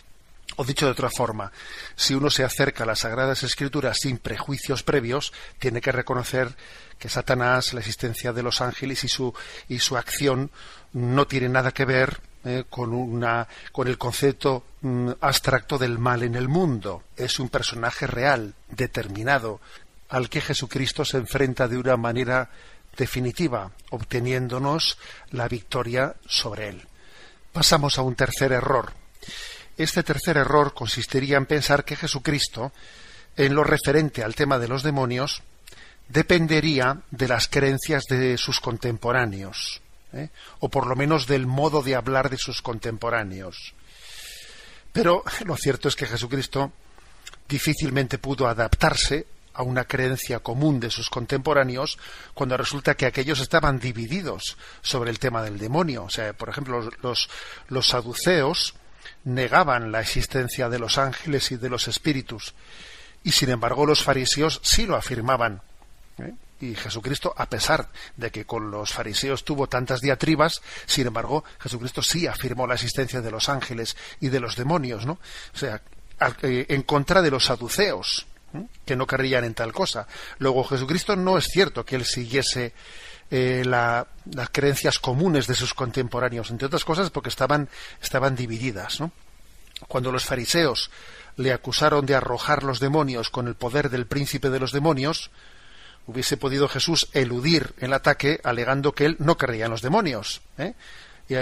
O 0.56 0.64
dicho 0.64 0.86
de 0.86 0.92
otra 0.92 1.10
forma, 1.10 1.52
si 1.96 2.14
uno 2.14 2.30
se 2.30 2.42
acerca 2.42 2.84
a 2.84 2.86
las 2.86 3.00
Sagradas 3.00 3.42
Escrituras 3.42 3.98
sin 4.00 4.16
prejuicios 4.16 4.82
previos, 4.82 5.32
tiene 5.58 5.82
que 5.82 5.92
reconocer 5.92 6.56
que 6.98 7.10
Satanás, 7.10 7.74
la 7.74 7.80
existencia 7.80 8.32
de 8.32 8.42
los 8.42 8.62
ángeles 8.62 9.04
y 9.04 9.08
su, 9.08 9.34
y 9.68 9.80
su 9.80 9.98
acción 9.98 10.50
no 10.94 11.26
tiene 11.26 11.50
nada 11.50 11.72
que 11.72 11.84
ver 11.84 12.20
eh, 12.44 12.64
con, 12.70 12.94
una, 12.94 13.46
con 13.70 13.86
el 13.86 13.98
concepto 13.98 14.64
mm, 14.80 15.10
abstracto 15.20 15.76
del 15.76 15.98
mal 15.98 16.22
en 16.22 16.36
el 16.36 16.48
mundo. 16.48 17.02
Es 17.16 17.38
un 17.38 17.50
personaje 17.50 18.06
real, 18.06 18.54
determinado, 18.70 19.60
al 20.08 20.30
que 20.30 20.40
Jesucristo 20.40 21.04
se 21.04 21.18
enfrenta 21.18 21.68
de 21.68 21.76
una 21.76 21.98
manera 21.98 22.48
definitiva, 22.96 23.72
obteniéndonos 23.90 24.96
la 25.32 25.48
victoria 25.48 26.14
sobre 26.26 26.68
él. 26.70 26.88
Pasamos 27.52 27.98
a 27.98 28.02
un 28.02 28.14
tercer 28.14 28.52
error 28.52 28.94
este 29.76 30.02
tercer 30.02 30.36
error 30.36 30.74
consistiría 30.74 31.36
en 31.36 31.46
pensar 31.46 31.84
que 31.84 31.96
Jesucristo, 31.96 32.72
en 33.36 33.54
lo 33.54 33.64
referente 33.64 34.22
al 34.22 34.34
tema 34.34 34.58
de 34.58 34.68
los 34.68 34.82
demonios, 34.82 35.42
dependería 36.08 37.02
de 37.10 37.28
las 37.28 37.48
creencias 37.48 38.04
de 38.08 38.38
sus 38.38 38.60
contemporáneos, 38.60 39.82
¿eh? 40.12 40.30
o 40.60 40.68
por 40.68 40.86
lo 40.86 40.96
menos 40.96 41.26
del 41.26 41.46
modo 41.46 41.82
de 41.82 41.94
hablar 41.94 42.30
de 42.30 42.38
sus 42.38 42.62
contemporáneos. 42.62 43.74
Pero 44.92 45.24
lo 45.44 45.56
cierto 45.56 45.88
es 45.88 45.96
que 45.96 46.06
Jesucristo 46.06 46.72
difícilmente 47.48 48.18
pudo 48.18 48.48
adaptarse 48.48 49.26
a 49.52 49.62
una 49.62 49.84
creencia 49.84 50.40
común 50.40 50.80
de 50.80 50.90
sus 50.90 51.10
contemporáneos 51.10 51.98
cuando 52.34 52.56
resulta 52.56 52.94
que 52.94 53.06
aquellos 53.06 53.40
estaban 53.40 53.78
divididos 53.78 54.56
sobre 54.82 55.10
el 55.10 55.18
tema 55.18 55.42
del 55.42 55.58
demonio. 55.58 56.04
O 56.04 56.10
sea, 56.10 56.32
por 56.34 56.48
ejemplo, 56.48 56.90
los, 57.02 57.28
los 57.68 57.88
saduceos 57.88 58.74
negaban 59.24 59.92
la 59.92 60.00
existencia 60.00 60.68
de 60.68 60.78
los 60.78 60.98
ángeles 60.98 61.50
y 61.52 61.56
de 61.56 61.68
los 61.68 61.88
espíritus, 61.88 62.54
y 63.24 63.32
sin 63.32 63.50
embargo 63.50 63.86
los 63.86 64.02
fariseos 64.02 64.60
sí 64.62 64.86
lo 64.86 64.96
afirmaban. 64.96 65.62
¿eh? 66.18 66.32
Y 66.60 66.74
Jesucristo, 66.74 67.34
a 67.36 67.46
pesar 67.50 67.90
de 68.16 68.30
que 68.30 68.46
con 68.46 68.70
los 68.70 68.92
fariseos 68.92 69.44
tuvo 69.44 69.68
tantas 69.68 70.00
diatribas, 70.00 70.62
sin 70.86 71.06
embargo, 71.06 71.44
Jesucristo 71.58 72.02
sí 72.02 72.26
afirmó 72.26 72.66
la 72.66 72.74
existencia 72.74 73.20
de 73.20 73.30
los 73.30 73.50
ángeles 73.50 73.96
y 74.20 74.28
de 74.28 74.40
los 74.40 74.56
demonios, 74.56 75.04
¿no? 75.04 75.18
O 75.54 75.58
sea, 75.58 75.82
eh, 76.42 76.66
en 76.70 76.82
contra 76.82 77.20
de 77.20 77.30
los 77.30 77.44
saduceos, 77.44 78.26
¿eh? 78.54 78.64
que 78.86 78.96
no 78.96 79.06
creían 79.06 79.44
en 79.44 79.52
tal 79.52 79.72
cosa. 79.72 80.06
Luego, 80.38 80.64
Jesucristo 80.64 81.14
no 81.14 81.36
es 81.36 81.44
cierto 81.44 81.84
que 81.84 81.96
él 81.96 82.06
siguiese 82.06 82.72
eh, 83.30 83.62
las 83.64 84.06
creencias 84.52 84.98
comunes 84.98 85.46
de 85.46 85.54
sus 85.54 85.74
contemporáneos, 85.74 86.50
entre 86.50 86.66
otras 86.66 86.84
cosas 86.84 87.10
porque 87.10 87.28
estaban, 87.28 87.68
estaban 88.02 88.36
divididas. 88.36 88.98
Cuando 89.88 90.12
los 90.12 90.24
fariseos 90.24 90.90
le 91.36 91.52
acusaron 91.52 92.06
de 92.06 92.14
arrojar 92.14 92.62
los 92.62 92.80
demonios 92.80 93.30
con 93.30 93.46
el 93.48 93.54
poder 93.54 93.90
del 93.90 94.06
príncipe 94.06 94.50
de 94.50 94.60
los 94.60 94.72
demonios, 94.72 95.30
hubiese 96.06 96.36
podido 96.36 96.68
Jesús 96.68 97.08
eludir 97.12 97.74
el 97.78 97.92
ataque 97.92 98.40
alegando 98.44 98.92
que 98.92 99.06
él 99.06 99.16
no 99.18 99.36
creía 99.36 99.66
en 99.66 99.72
los 99.72 99.82
demonios, 99.82 100.40
¿eh? 100.56 100.74
y 101.28 101.34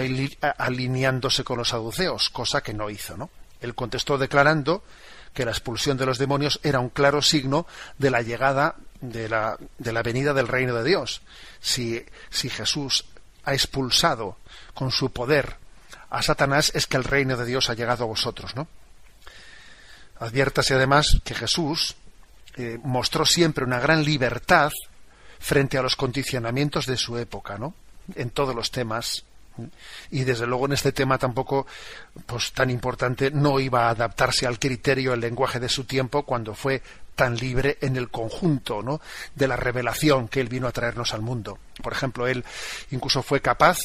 alineándose 0.57 1.43
con 1.43 1.59
los 1.59 1.69
saduceos, 1.69 2.29
cosa 2.29 2.61
que 2.61 2.73
no 2.73 2.89
hizo. 2.89 3.29
Él 3.61 3.75
contestó 3.75 4.17
declarando 4.17 4.83
que 5.33 5.45
la 5.45 5.51
expulsión 5.51 5.97
de 5.97 6.05
los 6.05 6.17
demonios 6.17 6.59
era 6.63 6.79
un 6.79 6.89
claro 6.89 7.21
signo 7.21 7.67
de 7.97 8.09
la 8.09 8.21
llegada 8.21 8.75
de 9.01 9.29
la, 9.29 9.57
de 9.77 9.93
la 9.93 10.01
venida 10.01 10.33
del 10.33 10.47
reino 10.47 10.73
de 10.73 10.83
Dios. 10.83 11.21
Si, 11.65 12.05
Jesús 12.29 13.05
ha 13.43 13.53
expulsado 13.53 14.37
con 14.75 14.91
su 14.91 15.11
poder 15.11 15.57
a 16.11 16.21
Satanás, 16.21 16.71
es 16.75 16.85
que 16.85 16.97
el 16.97 17.03
reino 17.03 17.35
de 17.35 17.45
Dios 17.45 17.71
ha 17.71 17.73
llegado 17.73 18.03
a 18.03 18.07
vosotros, 18.07 18.55
¿no? 18.55 18.67
Adviértase 20.19 20.75
además 20.75 21.19
que 21.23 21.33
Jesús 21.33 21.95
eh, 22.55 22.77
mostró 22.83 23.25
siempre 23.25 23.65
una 23.65 23.79
gran 23.79 24.05
libertad 24.05 24.71
frente 25.39 25.79
a 25.79 25.81
los 25.81 25.95
condicionamientos 25.95 26.85
de 26.85 26.97
su 26.97 27.17
época, 27.17 27.57
¿no? 27.57 27.73
En 28.13 28.29
todos 28.29 28.55
los 28.55 28.69
temas 28.69 29.25
y 30.11 30.23
desde 30.23 30.45
luego 30.45 30.65
en 30.65 30.73
este 30.73 30.91
tema 30.91 31.17
tampoco 31.17 31.65
pues 32.25 32.51
tan 32.51 32.69
importante 32.69 33.31
no 33.31 33.59
iba 33.59 33.87
a 33.87 33.91
adaptarse 33.91 34.45
al 34.45 34.59
criterio 34.59 35.13
el 35.13 35.21
lenguaje 35.21 35.59
de 35.59 35.69
su 35.69 35.85
tiempo 35.85 36.23
cuando 36.23 36.53
fue 36.53 36.83
tan 37.15 37.35
libre 37.35 37.77
en 37.81 37.95
el 37.95 38.09
conjunto 38.09 38.81
¿no? 38.81 39.01
de 39.35 39.47
la 39.47 39.55
revelación 39.55 40.27
que 40.27 40.41
él 40.41 40.49
vino 40.49 40.67
a 40.67 40.71
traernos 40.71 41.13
al 41.13 41.21
mundo. 41.21 41.57
Por 41.81 41.93
ejemplo, 41.93 42.27
él 42.27 42.43
incluso 42.91 43.23
fue 43.23 43.41
capaz 43.41 43.77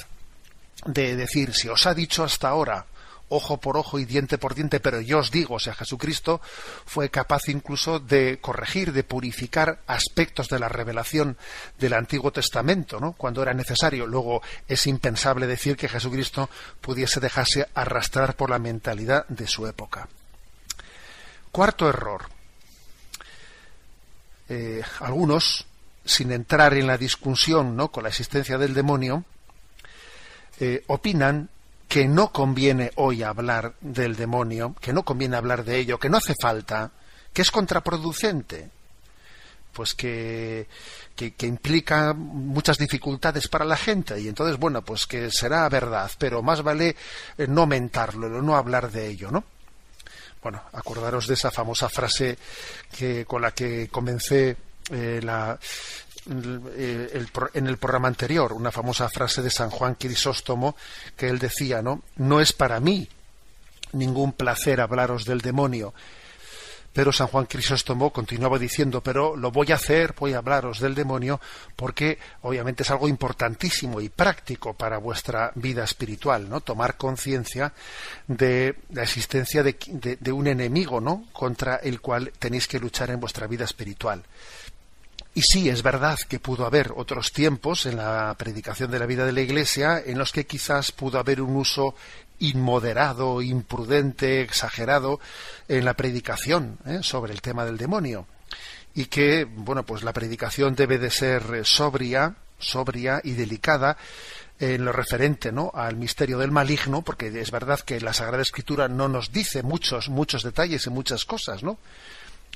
de 0.85 1.16
decir, 1.16 1.55
si 1.55 1.69
os 1.69 1.87
ha 1.87 1.95
dicho 1.95 2.25
hasta 2.25 2.49
ahora 2.49 2.87
ojo 3.31 3.59
por 3.59 3.77
ojo 3.77 3.99
y 3.99 4.05
diente 4.05 4.38
por 4.38 4.55
diente, 4.55 4.81
pero 4.81 5.01
yo 5.01 5.19
os 5.19 5.31
digo, 5.31 5.55
o 5.55 5.59
sea, 5.61 5.75
Jesucristo 5.75 6.40
fue 6.85 7.09
capaz 7.11 7.49
incluso 7.49 7.99
de 8.01 8.38
corregir, 8.40 8.93
de 8.93 9.05
purificar 9.05 9.81
aspectos 9.87 10.49
de 10.49 10.59
la 10.59 10.69
revelación 10.69 11.38
del 11.79 11.95
Antiguo 11.95 12.33
Testamento, 12.33 13.01
¿no? 13.01 13.12
Cuando 13.12 13.43
era 13.43 13.55
necesario. 13.55 14.07
Luego 14.07 14.43
es 14.69 14.87
impensable 14.87 15.47
decir 15.47 15.77
que 15.77 15.88
Jesucristo 15.88 16.51
pudiese 16.81 17.21
dejarse 17.21 17.69
arrastrar 17.73 18.35
por 18.35 18.51
la 18.51 18.59
mentalidad 18.59 19.27
de 19.29 19.47
su 19.47 19.66
época. 19.66 20.09
Cuarto 21.53 21.88
error. 21.88 22.39
Eh, 24.52 24.82
algunos, 24.98 25.64
sin 26.04 26.32
entrar 26.32 26.74
en 26.74 26.88
la 26.88 26.98
discusión 26.98 27.76
¿no? 27.76 27.92
con 27.92 28.02
la 28.02 28.08
existencia 28.08 28.58
del 28.58 28.74
demonio, 28.74 29.24
eh, 30.58 30.82
opinan 30.88 31.48
que 31.86 32.08
no 32.08 32.32
conviene 32.32 32.90
hoy 32.96 33.22
hablar 33.22 33.74
del 33.80 34.16
demonio, 34.16 34.74
que 34.80 34.92
no 34.92 35.04
conviene 35.04 35.36
hablar 35.36 35.64
de 35.64 35.78
ello, 35.78 36.00
que 36.00 36.10
no 36.10 36.16
hace 36.16 36.34
falta, 36.40 36.90
que 37.32 37.42
es 37.42 37.50
contraproducente. 37.52 38.70
pues 39.72 39.94
que, 39.94 40.66
que, 41.14 41.34
que, 41.34 41.46
implica 41.46 42.12
muchas 42.12 42.76
dificultades 42.76 43.46
para 43.46 43.64
la 43.64 43.76
gente 43.76 44.20
y 44.20 44.26
entonces 44.26 44.58
bueno 44.58 44.82
pues 44.82 45.06
que 45.06 45.30
será 45.30 45.68
verdad 45.68 46.10
pero 46.18 46.42
más 46.42 46.62
vale 46.62 46.96
eh, 47.38 47.46
no 47.46 47.68
mentarlo 47.68 48.42
no 48.42 48.56
hablar 48.56 48.90
de 48.90 49.06
ello 49.06 49.30
no 49.30 49.44
bueno 50.42 50.62
acordaros 50.72 51.26
de 51.26 51.35
esa 51.35 51.50
famosa 51.50 51.88
frase 51.88 52.38
que 52.96 53.24
con 53.24 53.42
la 53.42 53.53
que 53.53 53.88
comencé 53.88 54.57
eh, 54.90 55.20
eh, 56.26 57.26
en 57.55 57.66
el 57.66 57.79
programa 57.79 58.09
anterior 58.09 58.53
una 58.53 58.70
famosa 58.70 59.09
frase 59.09 59.42
de 59.42 59.50
San 59.50 59.70
Juan 59.70 59.94
Crisóstomo 59.94 60.76
que 61.16 61.29
él 61.29 61.38
decía 61.38 61.83
no 61.83 62.03
no 62.16 62.40
es 62.40 62.53
para 62.53 62.81
mí 62.81 63.09
ningún 63.92 64.33
placer 64.33 64.81
hablaros 64.81 65.24
del 65.24 65.40
demonio 65.40 65.94
pero 66.92 67.12
San 67.12 67.29
Juan 67.29 67.46
Crisóstomo 67.46 68.12
continuaba 68.12 68.59
diciendo, 68.59 69.00
pero 69.00 69.37
lo 69.37 69.50
voy 69.50 69.70
a 69.70 69.76
hacer, 69.76 70.14
voy 70.18 70.33
a 70.33 70.38
hablaros 70.38 70.81
del 70.81 70.94
demonio, 70.94 71.40
porque 71.76 72.18
obviamente 72.42 72.83
es 72.83 72.90
algo 72.90 73.09
importantísimo 73.09 74.00
y 74.00 74.09
práctico 74.09 74.74
para 74.74 74.98
vuestra 74.98 75.53
vida 75.55 75.85
espiritual, 75.85 76.48
¿no? 76.48 76.61
Tomar 76.61 76.96
conciencia 76.96 77.72
de 78.26 78.76
la 78.90 79.03
existencia 79.03 79.62
de, 79.62 80.33
un 80.33 80.46
enemigo, 80.48 81.00
¿no? 81.00 81.26
Contra 81.33 81.76
el 81.76 82.00
cual 82.00 82.33
tenéis 82.38 82.66
que 82.66 82.81
luchar 82.81 83.11
en 83.11 83.20
vuestra 83.20 83.46
vida 83.46 83.64
espiritual. 83.64 84.24
Y 85.33 85.42
sí, 85.42 85.68
es 85.68 85.85
verdad 85.85 86.18
que 86.29 86.40
pudo 86.40 86.66
haber 86.66 86.92
otros 86.96 87.33
tiempos 87.33 87.87
en 87.87 87.96
la 87.98 88.35
predicación 88.37 88.90
de 88.90 88.98
la 88.98 89.07
vida 89.07 89.24
de 89.24 89.33
la 89.33 89.42
Iglesia 89.42 90.03
en 90.05 90.18
los 90.18 90.33
que 90.33 90.44
quizás 90.44 90.90
pudo 90.90 91.20
haber 91.20 91.40
un 91.40 91.55
uso 91.55 91.94
inmoderado, 92.40 93.42
imprudente, 93.42 94.42
exagerado 94.42 95.20
en 95.68 95.85
la 95.85 95.94
predicación 95.94 96.79
¿eh? 96.87 96.98
sobre 97.03 97.33
el 97.33 97.40
tema 97.40 97.64
del 97.64 97.79
demonio 97.79 98.26
y 98.94 99.07
que 99.07 99.44
bueno 99.44 99.85
pues 99.85 100.03
la 100.03 100.12
predicación 100.12 100.74
debe 100.74 100.98
de 100.98 101.11
ser 101.11 101.64
sobria, 101.64 102.35
sobria 102.59 103.20
y 103.22 103.33
delicada 103.33 103.96
en 104.59 104.85
lo 104.85 104.92
referente 104.92 105.53
¿no? 105.53 105.70
al 105.74 105.96
misterio 105.96 106.38
del 106.38 106.50
maligno, 106.50 107.03
porque 107.03 107.29
es 107.29 107.50
verdad 107.50 107.81
que 107.81 108.00
la 108.00 108.12
Sagrada 108.12 108.42
Escritura 108.42 108.88
no 108.88 109.09
nos 109.09 109.33
dice 109.33 109.62
muchos, 109.62 110.11
muchos 110.11 110.42
detalles 110.42 110.87
y 110.87 110.90
muchas 110.90 111.24
cosas, 111.24 111.62
¿no? 111.62 111.79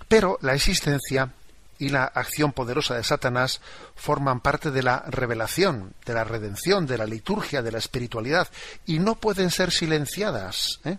Pero 0.07 0.39
la 0.43 0.55
existencia 0.55 1.31
y 1.79 1.89
la 1.89 2.05
acción 2.05 2.53
poderosa 2.53 2.95
de 2.95 3.05
Satanás 3.05 3.61
forman 3.97 4.41
parte 4.41 4.71
de 4.71 4.83
la 4.83 5.05
revelación, 5.09 5.95
de 6.05 6.15
la 6.15 6.25
redención, 6.25 6.87
de 6.87 6.99
la 6.99 7.07
liturgia, 7.07 7.63
de 7.63 7.73
la 7.73 7.79
espiritualidad, 7.79 8.49
y 8.87 8.99
no 8.99 9.17
pueden 9.17 9.51
ser 9.51 9.73
silenciadas. 9.73 10.81
¿eh? 10.85 10.99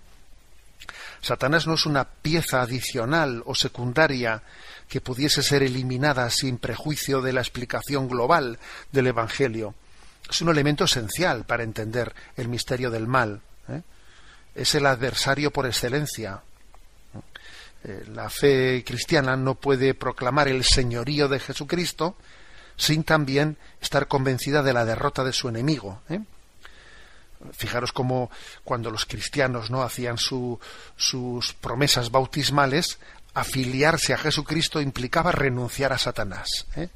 Satanás 1.22 1.66
no 1.66 1.74
es 1.76 1.86
una 1.86 2.06
pieza 2.06 2.62
adicional 2.62 3.42
o 3.46 3.56
secundaria 3.56 4.44
que 4.88 5.02
pudiese 5.02 5.42
ser 5.42 5.64
eliminada 5.64 6.30
sin 6.30 6.58
prejuicio 6.58 7.22
de 7.22 7.34
la 7.34 7.42
explicación 7.42 8.08
global 8.08 8.60
del 8.92 9.08
Evangelio. 9.08 9.74
Es 10.30 10.42
un 10.42 10.50
elemento 10.50 10.84
esencial 10.84 11.46
para 11.46 11.64
entender 11.64 12.14
el 12.36 12.48
misterio 12.48 12.92
del 12.92 13.08
mal. 13.08 13.42
¿eh? 13.70 13.82
Es 14.54 14.76
el 14.76 14.86
adversario 14.86 15.52
por 15.52 15.66
excelencia, 15.66 16.42
la 18.08 18.30
fe 18.30 18.84
cristiana 18.86 19.36
no 19.36 19.56
puede 19.56 19.94
proclamar 19.94 20.48
el 20.48 20.64
señorío 20.64 21.28
de 21.28 21.40
Jesucristo 21.40 22.16
sin 22.78 23.04
también 23.04 23.58
estar 23.82 24.08
convencida 24.08 24.64
de 24.64 24.74
la 24.74 24.86
derrota 24.86 25.24
de 25.24 25.34
su 25.34 25.50
enemigo. 25.50 26.02
¿eh? 26.10 26.20
Fijaros 27.54 27.92
cómo 27.92 28.32
cuando 28.64 28.92
los 28.92 29.06
cristianos 29.06 29.70
no 29.70 29.84
hacían 29.84 30.18
sus 30.18 31.54
promesas 31.62 32.12
bautismales, 32.12 32.98
afiliarse 33.34 34.14
a 34.14 34.18
Jesucristo 34.18 34.82
implicaba 34.82 35.32
renunciar 35.32 35.94
a 35.94 35.98
Satanás. 35.98 36.66
¿eh? 36.76 36.90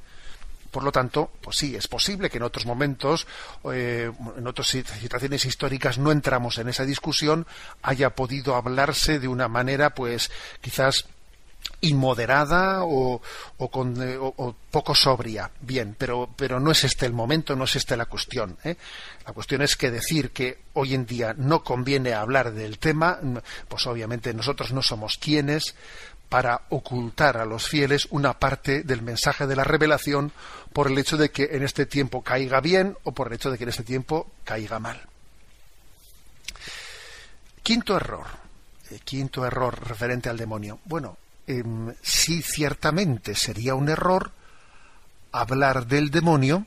Por 0.71 0.84
lo 0.84 0.91
tanto, 0.91 1.32
pues 1.41 1.58
sí, 1.58 1.75
es 1.75 1.88
posible 1.88 2.29
que 2.29 2.38
en 2.38 2.43
otros 2.43 2.65
momentos, 2.65 3.27
eh, 3.71 4.12
en 4.38 4.47
otras 4.47 4.67
situaciones 4.67 5.45
históricas, 5.45 5.97
no 5.97 6.12
entramos 6.12 6.58
en 6.58 6.69
esa 6.69 6.86
discusión, 6.86 7.47
haya 7.82 8.12
podido 8.12 8.55
hablarse 8.55 9.19
de 9.19 9.27
una 9.27 9.47
manera, 9.47 9.91
pues, 9.95 10.32
quizás 10.62 11.05
inmoderada 11.82 12.84
o, 12.84 13.21
con, 13.71 13.95
eh, 14.01 14.17
poco 14.71 14.95
sobria. 14.95 15.49
Bien, 15.62 15.95
pero, 15.97 16.29
no 16.60 16.71
es 16.71 16.84
este 16.84 17.05
el 17.05 17.13
momento, 17.13 17.55
no 17.55 17.63
es 17.63 17.75
esta 17.75 17.95
la 17.95 18.05
cuestión. 18.05 18.58
¿eh? 18.63 18.75
La 19.25 19.34
cuestión 19.34 19.62
es 19.62 19.75
que 19.75 19.91
decir 19.91 20.32
que 20.32 20.60
hoy 20.73 20.93
en 20.93 21.05
día 21.05 21.34
no 21.38 21.63
conviene 21.63 22.13
hablar 22.13 22.53
del 22.53 22.79
tema, 22.79 23.19
pues 23.67 23.88
obviamente 23.88 24.34
nosotros 24.34 24.71
no 24.73 24.82
somos 24.82 25.17
quienes 25.17 25.75
para 26.27 26.62
ocultar 26.69 27.38
a 27.38 27.45
los 27.45 27.67
fieles 27.67 28.08
una 28.12 28.38
parte 28.38 28.84
del 28.84 29.01
mensaje 29.01 29.47
de 29.47 29.55
la 29.55 29.63
revelación 29.63 30.32
por 30.73 30.88
el 30.88 30.97
hecho 30.97 31.17
de 31.17 31.32
que 31.32 31.49
en 31.51 31.63
este 31.63 31.86
tiempo 31.86 32.21
caiga 32.21 32.62
bien 32.62 32.97
o 33.03 33.12
por 33.12 33.27
el 33.27 33.34
hecho 33.34 33.51
de 33.51 33.58
que 33.58 33.63
en 33.63 33.69
este 33.69 33.84
tiempo 33.84 34.32
caiga 34.43 34.79
mal. 34.79 35.01
Quinto 37.63 37.95
error. 37.95 38.27
Eh, 38.91 38.99
quinto 39.03 39.45
error 39.45 39.88
referente 39.88 40.29
al 40.29 40.38
demonio. 40.38 40.79
Bueno, 40.86 41.17
em, 41.47 41.93
sí 42.01 42.41
ciertamente 42.41 43.36
sería 43.36 43.75
un 43.75 43.89
error 43.89 44.32
hablar 45.32 45.86
del 45.86 46.10
demonio 46.10 46.65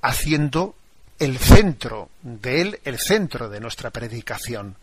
haciendo 0.00 0.74
el 1.18 1.38
centro 1.38 2.08
de 2.22 2.60
él 2.60 2.80
el 2.84 2.98
centro 2.98 3.48
de 3.48 3.60
nuestra 3.60 3.90
predicación. 3.90 4.76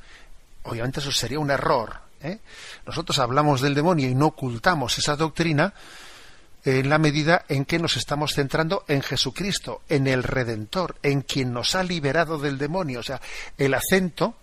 Obviamente 0.64 1.00
eso 1.00 1.12
sería 1.12 1.40
un 1.40 1.52
error. 1.52 1.98
¿eh? 2.22 2.40
Nosotros 2.86 3.20
hablamos 3.20 3.62
del 3.62 3.76
demonio 3.76 4.08
y 4.08 4.16
no 4.16 4.28
ocultamos 4.28 4.98
esa 4.98 5.16
doctrina 5.16 5.74
en 6.66 6.90
la 6.90 6.98
medida 6.98 7.46
en 7.48 7.66
que 7.66 7.80
nos 7.80 7.98
estamos 7.98 8.34
centrando 8.34 8.84
en 8.88 9.02
Jesucristo, 9.02 9.82
en 9.90 10.08
el 10.08 10.24
Redentor, 10.24 10.98
en 11.04 11.22
quien 11.22 11.54
nos 11.54 11.76
ha 11.76 11.84
liberado 11.84 12.38
del 12.38 12.58
demonio. 12.58 13.00
O 13.00 13.04
sea, 13.04 13.22
el 13.58 13.74
acento, 13.74 14.36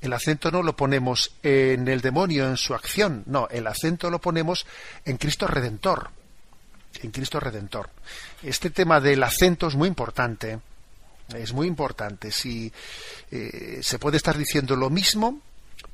el 0.00 0.12
acento 0.12 0.50
no 0.50 0.62
lo 0.62 0.76
ponemos 0.76 1.32
en 1.42 1.88
el 1.88 2.00
demonio, 2.00 2.46
en 2.46 2.56
su 2.56 2.74
acción, 2.74 3.22
no, 3.26 3.48
el 3.50 3.66
acento 3.66 4.10
lo 4.10 4.20
ponemos 4.20 4.66
en 5.04 5.16
Cristo 5.16 5.46
Redentor, 5.46 6.10
en 7.02 7.10
Cristo 7.10 7.40
Redentor. 7.40 7.90
Este 8.42 8.70
tema 8.70 9.00
del 9.00 9.22
acento 9.22 9.68
es 9.68 9.74
muy 9.74 9.88
importante, 9.88 10.58
es 11.34 11.52
muy 11.52 11.66
importante. 11.66 12.30
Si 12.30 12.70
eh, 13.30 13.78
se 13.82 13.98
puede 13.98 14.18
estar 14.18 14.36
diciendo 14.36 14.76
lo 14.76 14.90
mismo, 14.90 15.40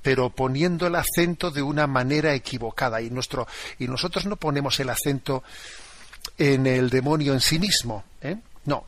pero 0.03 0.31
poniendo 0.31 0.87
el 0.87 0.95
acento 0.95 1.51
de 1.51 1.63
una 1.63 1.87
manera 1.87 2.35
equivocada. 2.35 3.01
Y, 3.01 3.11
nuestro, 3.11 3.47
y 3.79 3.89
nosotros 3.89 4.27
no 4.27 4.37
ponemos 4.37 4.79
el 4.81 4.91
acento 4.91 5.43
en 6.37 6.67
el 6.67 6.91
demonio 6.91 7.33
en 7.33 7.41
sí 7.41 7.59
mismo, 7.59 8.05
¿eh? 8.21 8.37
no, 8.65 8.85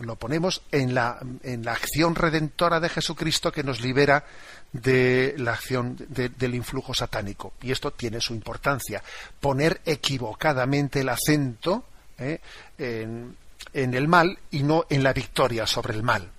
lo 0.00 0.16
ponemos 0.16 0.62
en 0.72 0.94
la, 0.94 1.18
en 1.42 1.64
la 1.64 1.72
acción 1.72 2.14
redentora 2.14 2.80
de 2.80 2.88
Jesucristo 2.88 3.52
que 3.52 3.62
nos 3.62 3.80
libera 3.80 4.24
de 4.72 5.34
la 5.36 5.52
acción 5.52 5.96
del 6.08 6.54
influjo 6.54 6.94
satánico. 6.94 7.52
Y 7.62 7.72
esto 7.72 7.90
tiene 7.90 8.20
su 8.20 8.34
importancia. 8.34 9.02
Poner 9.40 9.80
equivocadamente 9.84 11.00
el 11.00 11.08
acento 11.08 11.84
¿eh? 12.18 12.40
en, 12.78 13.36
en 13.72 13.94
el 13.94 14.08
mal 14.08 14.38
y 14.50 14.62
no 14.62 14.86
en 14.88 15.02
la 15.02 15.12
victoria 15.12 15.66
sobre 15.66 15.94
el 15.94 16.02
mal. 16.02 16.30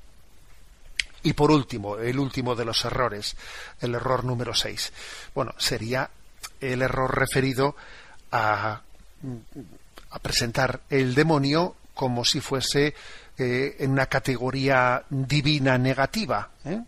Y 1.23 1.33
por 1.33 1.51
último, 1.51 1.97
el 1.97 2.17
último 2.17 2.55
de 2.55 2.65
los 2.65 2.83
errores, 2.85 3.35
el 3.79 3.95
error 3.95 4.23
número 4.23 4.53
6. 4.53 4.93
Bueno, 5.35 5.53
sería 5.57 6.09
el 6.59 6.81
error 6.81 7.15
referido 7.15 7.75
a, 8.31 8.81
a 10.09 10.19
presentar 10.19 10.81
el 10.89 11.13
demonio 11.13 11.75
como 11.93 12.25
si 12.25 12.39
fuese 12.39 12.95
eh, 13.37 13.75
en 13.79 13.91
una 13.91 14.07
categoría 14.07 15.03
divina 15.09 15.77
negativa. 15.77 16.49
¿eh? 16.65 16.81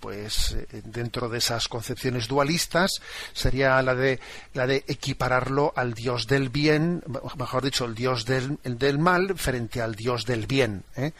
Pues 0.00 0.52
eh, 0.52 0.82
dentro 0.84 1.28
de 1.28 1.38
esas 1.38 1.68
concepciones 1.68 2.28
dualistas 2.28 3.00
sería 3.32 3.80
la 3.82 3.94
de 3.94 4.20
la 4.54 4.66
de 4.66 4.84
equipararlo 4.86 5.72
al 5.76 5.94
dios 5.94 6.26
del 6.26 6.48
bien 6.48 7.02
mejor 7.36 7.64
dicho 7.64 7.84
el 7.84 7.94
dios 7.94 8.24
del, 8.24 8.58
del 8.62 8.98
mal 8.98 9.36
frente 9.36 9.82
al 9.82 9.94
dios 9.94 10.24
del 10.24 10.46
bien 10.46 10.84
¿eh? 10.96 11.12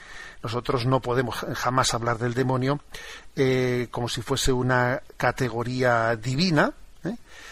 nosotros 0.42 0.86
no 0.86 1.00
podemos 1.00 1.36
jamás 1.54 1.94
hablar 1.94 2.18
del 2.18 2.34
demonio 2.34 2.80
eh, 3.36 3.86
como 3.92 4.08
si 4.08 4.20
fuese 4.20 4.50
una 4.50 5.00
categoría 5.16 6.16
divina, 6.16 6.72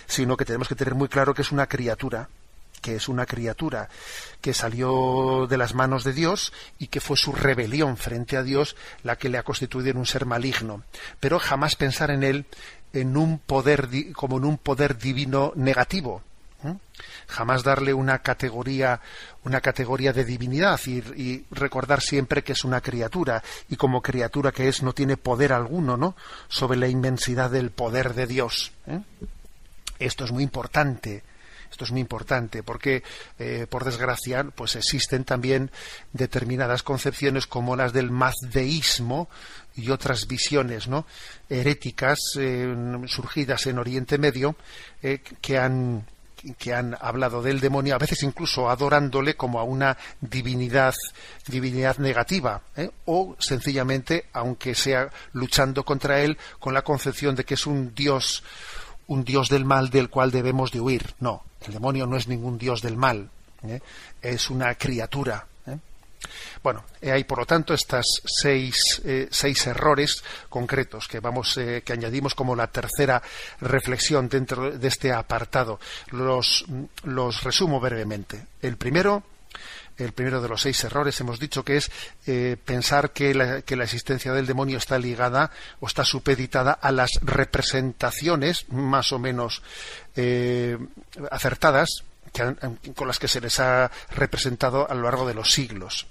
sino 0.06 0.36
que 0.36 0.44
tenemos 0.44 0.68
que 0.68 0.74
tener 0.74 0.96
muy 0.96 1.08
claro 1.08 1.32
que 1.32 1.42
es 1.42 1.52
una 1.52 1.68
criatura, 1.68 2.28
que 2.86 2.94
es 2.94 3.08
una 3.08 3.26
criatura 3.26 3.88
que 4.40 4.54
salió 4.54 5.48
de 5.48 5.58
las 5.58 5.74
manos 5.74 6.04
de 6.04 6.12
Dios 6.12 6.52
y 6.78 6.86
que 6.86 7.00
fue 7.00 7.16
su 7.16 7.32
rebelión 7.32 7.96
frente 7.96 8.36
a 8.36 8.44
Dios 8.44 8.76
la 9.02 9.16
que 9.16 9.28
le 9.28 9.38
ha 9.38 9.42
constituido 9.42 9.90
en 9.90 9.96
un 9.96 10.06
ser 10.06 10.24
maligno. 10.24 10.84
Pero 11.18 11.40
jamás 11.40 11.74
pensar 11.74 12.12
en 12.12 12.22
él 12.22 12.46
en 12.92 13.16
un 13.16 13.40
poder 13.40 13.88
como 14.12 14.36
en 14.36 14.44
un 14.44 14.56
poder 14.56 14.98
divino 14.98 15.52
negativo, 15.56 16.22
jamás 17.26 17.64
darle 17.64 17.92
una 17.92 18.20
categoría 18.20 19.00
una 19.42 19.60
categoría 19.60 20.12
de 20.12 20.24
divinidad 20.24 20.78
y, 20.86 21.44
recordar 21.50 22.00
siempre 22.00 22.44
que 22.44 22.52
es 22.52 22.62
una 22.62 22.80
criatura 22.80 23.42
y 23.68 23.74
como 23.74 24.00
criatura 24.00 24.52
que 24.52 24.68
es 24.68 24.84
no 24.84 24.92
tiene 24.92 25.16
poder 25.16 25.52
alguno 25.52 25.96
no 25.96 26.14
sobre 26.46 26.78
la 26.78 26.86
inmensidad 26.86 27.50
del 27.50 27.72
poder 27.72 28.14
de 28.14 28.28
Dios 28.28 28.70
¿eh? 28.86 29.00
esto 29.98 30.24
es 30.24 30.30
muy 30.30 30.44
importante 30.44 31.24
Esto 31.76 31.84
es 31.84 31.92
muy 31.92 32.00
importante 32.00 32.62
porque, 32.62 33.02
eh, 33.38 33.66
por 33.68 33.84
desgracia, 33.84 34.44
pues 34.44 34.76
existen 34.76 35.24
también 35.24 35.70
determinadas 36.14 36.82
concepciones 36.82 37.46
como 37.46 37.76
las 37.76 37.92
del 37.92 38.10
mazdeísmo 38.10 39.28
y 39.74 39.90
otras 39.90 40.26
visiones 40.26 40.88
¿no? 40.88 41.04
heréticas 41.50 42.18
eh, 42.38 42.74
surgidas 43.08 43.66
en 43.66 43.78
Oriente 43.78 44.16
Medio 44.16 44.56
eh, 45.02 45.20
que 45.42 45.58
han 45.58 46.06
que 46.58 46.72
han 46.72 46.96
hablado 47.00 47.42
del 47.42 47.60
demonio, 47.60 47.94
a 47.94 47.98
veces 47.98 48.22
incluso 48.22 48.70
adorándole 48.70 49.34
como 49.34 49.58
a 49.58 49.64
una 49.64 49.96
divinidad, 50.20 50.94
divinidad 51.46 51.98
negativa, 51.98 52.62
o 53.06 53.34
sencillamente, 53.40 54.26
aunque 54.32 54.74
sea 54.76 55.10
luchando 55.32 55.82
contra 55.82 56.20
él, 56.20 56.38
con 56.60 56.72
la 56.72 56.82
concepción 56.82 57.34
de 57.34 57.44
que 57.44 57.54
es 57.54 57.66
un 57.66 57.92
dios, 57.94 58.44
un 59.08 59.24
dios 59.24 59.48
del 59.48 59.64
mal 59.64 59.90
del 59.90 60.10
cual 60.10 60.30
debemos 60.30 60.72
de 60.72 60.80
huir. 60.80 61.14
No, 61.20 61.44
el 61.66 61.72
demonio 61.72 62.06
no 62.06 62.16
es 62.16 62.28
ningún 62.28 62.58
dios 62.58 62.82
del 62.82 62.96
mal, 62.96 63.30
¿eh? 63.62 63.80
es 64.22 64.50
una 64.50 64.74
criatura. 64.74 65.46
¿eh? 65.66 65.76
Bueno, 66.62 66.84
hay 67.02 67.24
por 67.24 67.38
lo 67.38 67.46
tanto 67.46 67.74
estas 67.74 68.06
seis, 68.24 69.02
eh, 69.04 69.28
seis 69.30 69.66
errores 69.66 70.22
concretos 70.48 71.08
que 71.08 71.20
vamos 71.20 71.54
que 71.54 71.92
añadimos 71.92 72.34
como 72.34 72.56
la 72.56 72.66
tercera 72.66 73.22
reflexión 73.60 74.28
dentro 74.28 74.70
de 74.70 74.88
este 74.88 75.12
apartado. 75.12 75.78
Los, 76.10 76.64
los 77.04 77.42
resumo 77.42 77.80
brevemente. 77.80 78.46
El 78.62 78.76
primero 78.76 79.22
el 79.98 80.12
primero 80.12 80.40
de 80.40 80.48
los 80.48 80.62
seis 80.62 80.82
errores, 80.84 81.20
hemos 81.20 81.38
dicho 81.38 81.64
que 81.64 81.76
es 81.76 81.90
eh, 82.26 82.56
pensar 82.62 83.12
que 83.12 83.34
la, 83.34 83.62
que 83.62 83.74
existencia 83.74 84.32
del 84.32 84.46
demonio 84.46 84.78
está 84.78 84.98
ligada 84.98 85.50
o 85.80 85.86
está 85.86 86.04
supeditada 86.04 86.72
a 86.72 86.92
las 86.92 87.12
representaciones 87.22 88.68
más 88.70 89.12
o 89.12 89.18
menos 89.18 89.62
eh, 90.16 90.78
acertadas 91.30 92.04
con 92.94 93.08
las 93.08 93.18
que 93.18 93.28
se 93.28 93.40
les 93.40 93.58
ha 93.60 93.90
representado 94.10 94.90
a 94.90 94.94
lo 94.94 95.02
largo 95.02 95.26
de 95.26 95.34
los 95.34 95.52
siglos. 95.52 96.06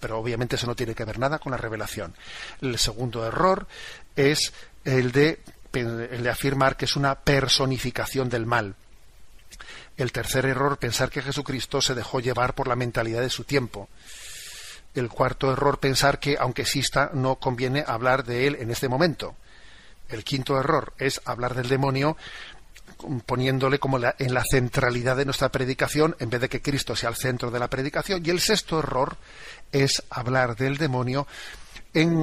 Pero 0.00 0.18
obviamente 0.18 0.56
eso 0.56 0.66
no 0.66 0.74
tiene 0.74 0.94
que 0.94 1.04
ver 1.04 1.20
nada 1.20 1.38
con 1.38 1.52
la 1.52 1.58
revelación. 1.58 2.14
El 2.60 2.78
segundo 2.78 3.24
error 3.24 3.68
es 4.16 4.52
el 4.84 5.12
de 5.12 5.40
afirmar 6.28 6.76
que 6.76 6.86
es 6.86 6.96
una 6.96 7.14
personificación 7.14 8.28
del 8.28 8.46
mal 8.46 8.74
el 9.98 10.12
tercer 10.12 10.46
error, 10.46 10.78
pensar 10.78 11.10
que 11.10 11.22
Jesucristo 11.22 11.82
se 11.82 11.94
dejó 11.94 12.20
llevar 12.20 12.54
por 12.54 12.68
la 12.68 12.76
mentalidad 12.76 13.20
de 13.20 13.30
su 13.30 13.44
tiempo. 13.44 13.88
El 14.94 15.08
cuarto 15.08 15.52
error, 15.52 15.78
pensar 15.78 16.18
que, 16.18 16.36
aunque 16.38 16.62
exista, 16.62 17.10
no 17.12 17.36
conviene 17.36 17.84
hablar 17.86 18.24
de 18.24 18.46
él 18.46 18.56
en 18.60 18.70
este 18.70 18.88
momento. 18.88 19.34
El 20.08 20.24
quinto 20.24 20.58
error 20.58 20.94
es 20.98 21.20
hablar 21.24 21.54
del 21.54 21.68
demonio 21.68 22.16
poniéndole 23.26 23.78
como 23.78 23.98
en 23.98 24.34
la 24.34 24.42
centralidad 24.50 25.16
de 25.16 25.24
nuestra 25.24 25.50
predicación 25.50 26.16
en 26.18 26.30
vez 26.30 26.40
de 26.40 26.48
que 26.48 26.62
Cristo 26.62 26.96
sea 26.96 27.10
el 27.10 27.16
centro 27.16 27.50
de 27.50 27.58
la 27.58 27.68
predicación. 27.68 28.24
Y 28.24 28.30
el 28.30 28.40
sexto 28.40 28.78
error 28.78 29.16
es 29.72 30.02
hablar 30.10 30.56
del 30.56 30.78
demonio 30.78 31.26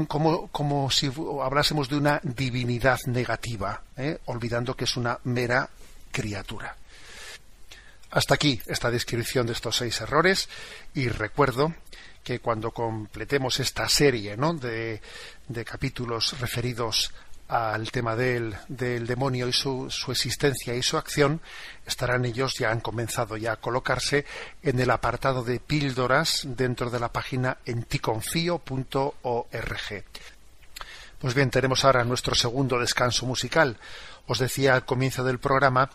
como 0.07 0.89
si 0.91 1.11
hablásemos 1.43 1.89
de 1.89 1.97
una 1.97 2.19
divinidad 2.23 2.99
negativa, 3.07 3.81
¿eh? 3.97 4.19
olvidando 4.25 4.75
que 4.75 4.85
es 4.85 4.95
una 4.95 5.19
mera 5.23 5.69
criatura. 6.11 6.75
Hasta 8.11 8.35
aquí 8.35 8.61
esta 8.67 8.91
descripción 8.91 9.47
de 9.47 9.53
estos 9.53 9.77
seis 9.77 9.99
errores 10.01 10.47
y 10.93 11.09
recuerdo 11.09 11.73
que 12.23 12.39
cuando 12.39 12.71
completemos 12.71 13.59
esta 13.59 13.87
serie 13.87 14.35
de, 14.35 15.01
capítulos 15.63 16.39
referidos 16.39 17.13
al 17.47 17.91
tema 17.91 18.15
del, 18.15 18.55
demonio 18.67 19.47
y 19.47 19.53
su, 19.53 19.87
existencia 20.09 20.73
y 20.73 20.81
su 20.81 20.97
acción, 20.97 21.41
estarán 21.85 22.25
ellos, 22.25 22.55
ya 22.55 22.71
han 22.71 22.79
comenzado 22.79 23.37
ya 23.37 23.51
a 23.51 23.57
colocarse 23.57 24.25
en 24.63 24.79
el 24.79 24.89
apartado 24.89 25.43
de 25.43 25.59
píldoras 25.59 26.41
dentro 26.45 26.89
de 26.89 26.99
la 26.99 27.09
página 27.09 27.59
enticonfío.org. 27.65 30.03
Pues 31.19 31.33
bien, 31.35 31.51
tenemos 31.51 31.85
ahora 31.85 32.03
nuestro 32.03 32.33
segundo 32.33 32.79
descanso 32.79 33.27
musical. 33.27 33.77
Os 34.25 34.39
decía 34.39 34.73
al 34.73 34.85
comienzo 34.85 35.23
del 35.23 35.37
programa 35.37 35.91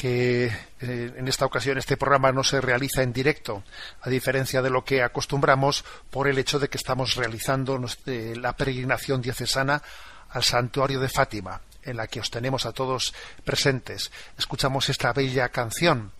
que 0.00 0.46
eh, 0.46 1.12
en 1.14 1.28
esta 1.28 1.44
ocasión 1.44 1.76
este 1.76 1.98
programa 1.98 2.32
no 2.32 2.42
se 2.42 2.62
realiza 2.62 3.02
en 3.02 3.12
directo, 3.12 3.62
a 4.00 4.08
diferencia 4.08 4.62
de 4.62 4.70
lo 4.70 4.82
que 4.82 5.02
acostumbramos 5.02 5.84
por 6.08 6.26
el 6.26 6.38
hecho 6.38 6.58
de 6.58 6.70
que 6.70 6.78
estamos 6.78 7.16
realizando 7.16 7.78
eh, 8.06 8.32
la 8.34 8.56
peregrinación 8.56 9.20
diocesana 9.20 9.82
al 10.30 10.42
santuario 10.42 11.00
de 11.00 11.10
Fátima, 11.10 11.60
en 11.82 11.98
la 11.98 12.06
que 12.06 12.18
os 12.18 12.30
tenemos 12.30 12.64
a 12.64 12.72
todos 12.72 13.12
presentes. 13.44 14.10
Escuchamos 14.38 14.88
esta 14.88 15.12
bella 15.12 15.50
canción 15.50 16.12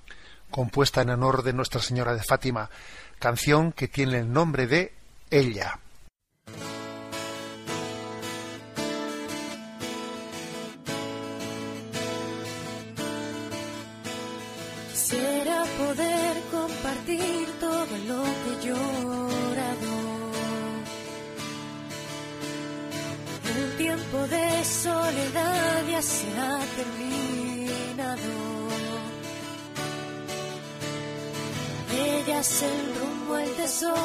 compuesta 0.50 1.00
en 1.00 1.08
honor 1.08 1.42
de 1.42 1.54
Nuestra 1.54 1.80
Señora 1.80 2.12
de 2.12 2.22
Fátima, 2.22 2.68
canción 3.18 3.72
que 3.72 3.88
tiene 3.88 4.18
el 4.18 4.30
nombre 4.30 4.66
de 4.66 4.92
Ella. 5.30 5.78
Todo 17.60 17.94
lo 18.08 18.22
que 18.42 18.66
llorado. 18.66 19.94
El 23.54 23.76
tiempo 23.76 24.18
de 24.28 24.64
soledad 24.64 25.86
ya 25.90 26.02
se 26.02 26.28
ha 26.38 26.58
terminado. 26.76 28.30
Ella 31.92 32.40
es 32.40 32.62
el 32.62 32.94
rumbo, 32.96 33.38
el 33.38 33.50
tesoro. 33.56 34.00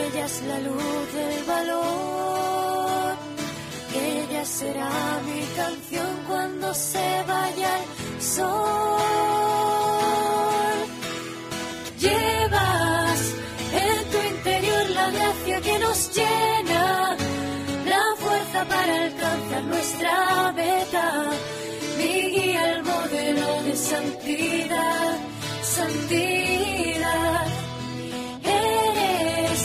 Ella 0.00 0.24
es 0.26 0.42
la 0.42 0.58
luz 0.60 1.12
del 1.14 1.44
valor. 1.44 3.16
Ella 3.94 4.44
será 4.44 5.20
mi 5.26 5.42
canción 5.56 6.10
cuando 6.26 6.72
se 6.74 7.24
vaya 7.26 7.70
el 7.78 8.22
sol. 8.22 9.57
Nuestra 19.62 20.52
meta, 20.52 21.24
mi 21.98 22.30
guía, 22.30 22.72
el 22.74 22.82
modelo 22.82 23.62
de 23.62 23.76
santidad, 23.76 25.16
santidad. 25.62 27.46
Eres 28.44 29.62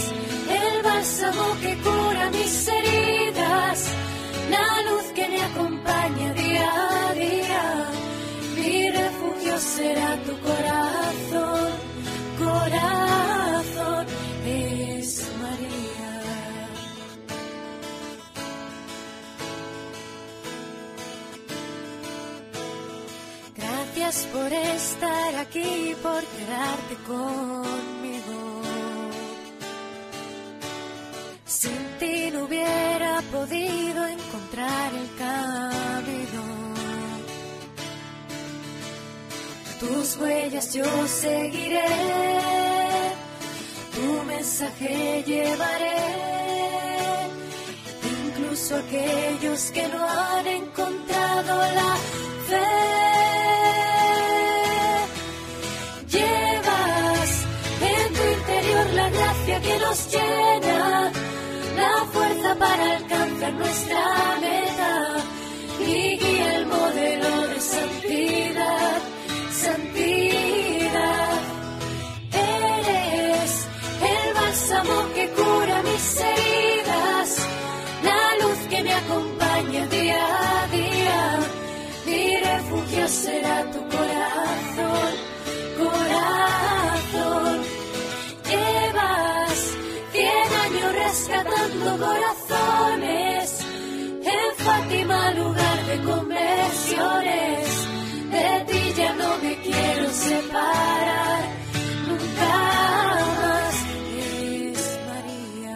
el 0.60 0.84
bálsamo 0.84 1.46
que 1.62 1.78
cura 1.78 2.30
mis 2.32 2.68
heridas, 2.68 3.88
la 4.50 4.82
luz 4.90 5.06
que 5.16 5.30
me 5.30 5.42
acompaña 5.42 6.34
día 6.34 6.72
a 7.10 7.14
día, 7.14 7.86
mi 8.58 8.90
refugio 8.90 9.58
será 9.60 10.18
tu 10.26 10.34
corazón, 10.40 11.70
corazón. 12.40 13.13
Gracias 24.14 24.32
por 24.32 24.54
estar 24.54 25.36
aquí, 25.38 25.96
por 26.04 26.24
quedarte 26.24 26.96
conmigo. 27.08 28.62
Sin 31.46 31.98
ti 32.00 32.30
no 32.32 32.44
hubiera 32.46 33.24
podido 33.32 34.06
encontrar 34.06 34.94
el 34.94 35.10
camino. 35.18 36.44
Tus 39.80 40.18
huellas 40.18 40.74
yo 40.74 41.08
seguiré, 41.08 41.82
tu 43.96 44.24
mensaje 44.26 45.24
llevaré. 45.26 46.02
Incluso 48.28 48.76
aquellos 48.76 49.72
que 49.72 49.88
no 49.88 50.08
han 50.08 50.46
encontrado 50.46 51.58
la 51.74 51.96
fe. 52.48 53.03
Que 59.64 59.80
nos 59.80 59.98
llena, 60.12 61.12
la 61.78 62.06
fuerza 62.12 62.56
para 62.56 62.92
alcanzar 62.98 63.54
nuestra 63.54 64.04
meta 64.42 64.94
y 65.80 66.18
guía 66.18 66.56
el 66.58 66.66
modelo 66.66 67.48
de 67.48 67.60
santidad, 67.60 69.02
santidad. 69.66 71.40
Eres 72.34 73.68
el 74.14 74.34
bálsamo 74.34 74.96
que 75.16 75.26
cura 75.30 75.82
mis 75.90 76.06
heridas, 76.30 77.30
la 78.10 78.22
luz 78.42 78.60
que 78.70 78.84
me 78.84 78.94
acompaña 78.94 79.88
día 79.88 80.24
a 80.62 80.68
día, 80.78 81.22
mi 82.06 82.38
refugio 82.38 83.08
será 83.08 83.72
tu 83.72 83.80
corazón, 83.96 85.12
rescatando 91.14 92.06
corazones 92.06 93.60
en 94.26 94.66
Fátima, 94.66 95.32
lugar 95.34 95.86
de 95.86 96.04
conversiones. 96.12 97.88
De 98.32 98.66
ti 98.68 98.94
ya 98.98 99.14
no 99.14 99.38
me 99.38 99.56
quiero 99.62 100.12
separar, 100.12 101.44
nunca 102.08 102.56
más 103.42 103.76
es 104.18 105.00
María. 105.08 105.76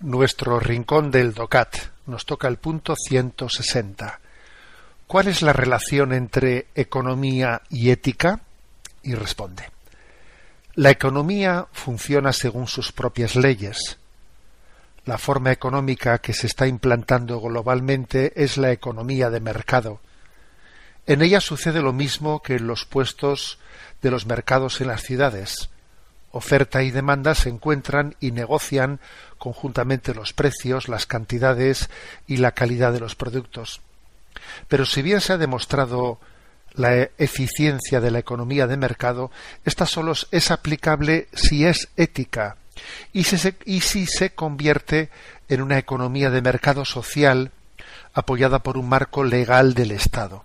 Nuestro 0.00 0.60
rincón 0.60 1.10
del 1.10 1.32
DOCAT. 1.32 1.76
Nos 2.04 2.26
toca 2.26 2.48
el 2.48 2.58
punto 2.58 2.94
160. 2.96 4.21
¿Cuál 5.12 5.28
es 5.28 5.42
la 5.42 5.52
relación 5.52 6.14
entre 6.14 6.68
economía 6.74 7.60
y 7.68 7.90
ética? 7.90 8.40
Y 9.02 9.14
responde. 9.14 9.68
La 10.74 10.88
economía 10.88 11.66
funciona 11.70 12.32
según 12.32 12.66
sus 12.66 12.92
propias 12.92 13.36
leyes. 13.36 13.98
La 15.04 15.18
forma 15.18 15.52
económica 15.52 16.16
que 16.20 16.32
se 16.32 16.46
está 16.46 16.66
implantando 16.66 17.40
globalmente 17.40 18.32
es 18.42 18.56
la 18.56 18.72
economía 18.72 19.28
de 19.28 19.40
mercado. 19.40 20.00
En 21.06 21.20
ella 21.20 21.42
sucede 21.42 21.82
lo 21.82 21.92
mismo 21.92 22.40
que 22.40 22.54
en 22.54 22.66
los 22.66 22.86
puestos 22.86 23.58
de 24.00 24.10
los 24.10 24.24
mercados 24.24 24.80
en 24.80 24.86
las 24.86 25.02
ciudades. 25.02 25.68
Oferta 26.30 26.82
y 26.82 26.90
demanda 26.90 27.34
se 27.34 27.50
encuentran 27.50 28.16
y 28.18 28.30
negocian 28.32 28.98
conjuntamente 29.36 30.14
los 30.14 30.32
precios, 30.32 30.88
las 30.88 31.04
cantidades 31.04 31.90
y 32.26 32.38
la 32.38 32.52
calidad 32.52 32.94
de 32.94 33.00
los 33.00 33.14
productos. 33.14 33.82
Pero 34.68 34.86
si 34.86 35.02
bien 35.02 35.20
se 35.20 35.32
ha 35.32 35.38
demostrado 35.38 36.18
la 36.74 36.96
e- 36.96 37.12
eficiencia 37.18 38.00
de 38.00 38.10
la 38.10 38.18
economía 38.18 38.66
de 38.66 38.76
mercado, 38.76 39.30
esta 39.64 39.86
solo 39.86 40.14
es 40.30 40.50
aplicable 40.50 41.28
si 41.32 41.66
es 41.66 41.88
ética 41.96 42.56
y 43.12 43.24
si 43.24 43.38
se, 43.38 43.54
y 43.64 43.80
si 43.80 44.06
se 44.06 44.30
convierte 44.30 45.10
en 45.48 45.62
una 45.62 45.78
economía 45.78 46.30
de 46.30 46.42
mercado 46.42 46.84
social 46.84 47.50
apoyada 48.14 48.60
por 48.60 48.76
un 48.76 48.88
marco 48.88 49.24
legal 49.24 49.74
del 49.74 49.90
Estado. 49.90 50.44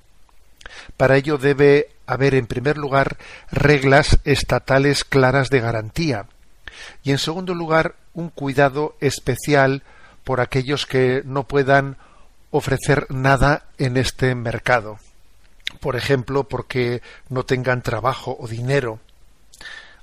Para 0.95 1.17
ello 1.17 1.37
debe 1.37 1.89
haber, 2.05 2.35
en 2.35 2.47
primer 2.47 2.77
lugar, 2.77 3.17
reglas 3.51 4.19
estatales 4.23 5.03
claras 5.03 5.49
de 5.49 5.59
garantía 5.59 6.25
y, 7.03 7.11
en 7.11 7.17
segundo 7.17 7.53
lugar, 7.53 7.95
un 8.13 8.29
cuidado 8.29 8.95
especial 8.99 9.83
por 10.23 10.41
aquellos 10.41 10.85
que 10.85 11.21
no 11.25 11.43
puedan 11.43 11.97
ofrecer 12.51 13.07
nada 13.09 13.65
en 13.77 13.97
este 13.97 14.35
mercado. 14.35 14.99
Por 15.79 15.95
ejemplo, 15.95 16.45
porque 16.45 17.01
no 17.29 17.43
tengan 17.43 17.81
trabajo 17.81 18.37
o 18.39 18.47
dinero. 18.47 18.99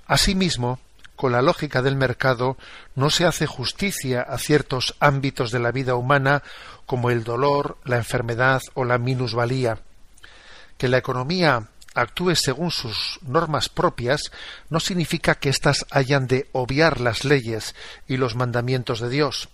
Asimismo, 0.07 0.79
con 1.17 1.33
la 1.33 1.43
lógica 1.43 1.81
del 1.81 1.97
mercado 1.97 2.57
no 2.95 3.09
se 3.09 3.25
hace 3.25 3.47
justicia 3.47 4.23
a 4.23 4.39
ciertos 4.39 4.95
ámbitos 5.01 5.51
de 5.51 5.61
la 5.61 5.71
vida 5.71 5.95
humana 5.95 6.43
como 6.87 7.11
el 7.11 7.25
dolor, 7.25 7.79
la 7.85 7.97
enfermedad 7.97 8.61
o 8.75 8.85
la 8.85 8.99
minusvalía. 8.99 9.79
Que 10.77 10.89
la 10.89 10.99
economía 10.99 11.69
actúe 11.95 12.35
según 12.35 12.71
sus 12.71 13.21
normas 13.23 13.69
propias 13.69 14.33
no 14.69 14.81
significa 14.81 15.37
que 15.37 15.49
éstas 15.49 15.87
hayan 15.91 16.27
de 16.27 16.49
obviar 16.53 17.01
las 17.01 17.25
leyes 17.25 17.75
y 18.09 18.17
los 18.17 18.35
mandamientos 18.35 19.01
de 19.01 19.09
Dios. 19.09 19.49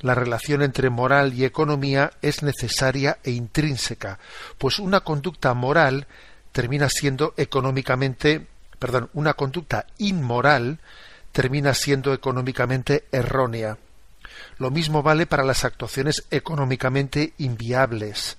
La 0.00 0.14
relación 0.14 0.62
entre 0.62 0.90
moral 0.90 1.32
y 1.34 1.44
economía 1.44 2.12
es 2.22 2.42
necesaria 2.42 3.18
e 3.24 3.30
intrínseca, 3.30 4.18
pues 4.58 4.78
una 4.78 5.00
conducta 5.00 5.54
moral 5.54 6.06
termina 6.52 6.88
siendo 6.88 7.34
económicamente, 7.36 8.46
perdón, 8.78 9.10
una 9.14 9.34
conducta 9.34 9.86
inmoral 9.98 10.80
termina 11.32 11.74
siendo 11.74 12.12
económicamente 12.12 13.04
errónea. 13.12 13.78
Lo 14.58 14.70
mismo 14.70 15.02
vale 15.02 15.26
para 15.26 15.44
las 15.44 15.64
actuaciones 15.64 16.24
económicamente 16.30 17.34
inviables 17.38 18.36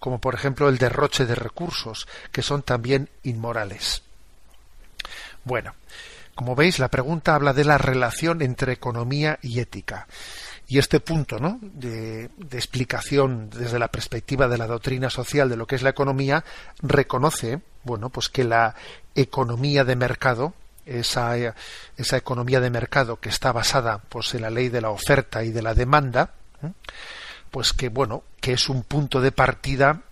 como 0.00 0.18
por 0.18 0.34
ejemplo 0.34 0.68
el 0.68 0.78
derroche 0.78 1.26
de 1.26 1.36
recursos, 1.36 2.08
que 2.32 2.42
son 2.42 2.62
también 2.62 3.08
inmorales. 3.22 4.02
Bueno, 5.44 5.74
como 6.34 6.56
veis, 6.56 6.78
la 6.78 6.88
pregunta 6.88 7.34
habla 7.34 7.52
de 7.52 7.64
la 7.64 7.78
relación 7.78 8.42
entre 8.42 8.72
economía 8.72 9.38
y 9.42 9.60
ética. 9.60 10.08
Y 10.70 10.78
este 10.78 11.00
punto 11.00 11.38
¿no? 11.38 11.58
de, 11.60 12.30
de, 12.36 12.56
explicación 12.56 13.50
desde 13.50 13.78
la 13.78 13.88
perspectiva 13.88 14.48
de 14.48 14.56
la 14.56 14.68
doctrina 14.68 15.10
social 15.10 15.48
de 15.48 15.56
lo 15.56 15.66
que 15.66 15.74
es 15.74 15.82
la 15.82 15.90
economía 15.90 16.44
reconoce 16.80 17.60
bueno, 17.82 18.10
pues 18.10 18.28
que 18.28 18.44
la 18.44 18.74
economía 19.14 19.84
de 19.84 19.96
mercado, 19.96 20.54
esa, 20.86 21.34
esa 21.96 22.16
economía 22.16 22.60
de 22.60 22.70
mercado 22.70 23.18
que 23.18 23.28
está 23.28 23.52
basada 23.52 23.98
pues, 23.98 24.34
en 24.34 24.42
la 24.42 24.50
ley 24.50 24.68
de 24.68 24.80
la 24.80 24.90
oferta 24.90 25.44
y 25.44 25.50
de 25.50 25.62
la 25.62 25.74
demanda, 25.74 26.34
¿eh? 26.62 26.72
pues 27.50 27.72
que 27.72 27.88
bueno, 27.88 28.22
que 28.40 28.52
es 28.52 28.68
un 28.68 28.82
punto 28.82 29.20
de 29.20 29.32
partida 29.32 30.02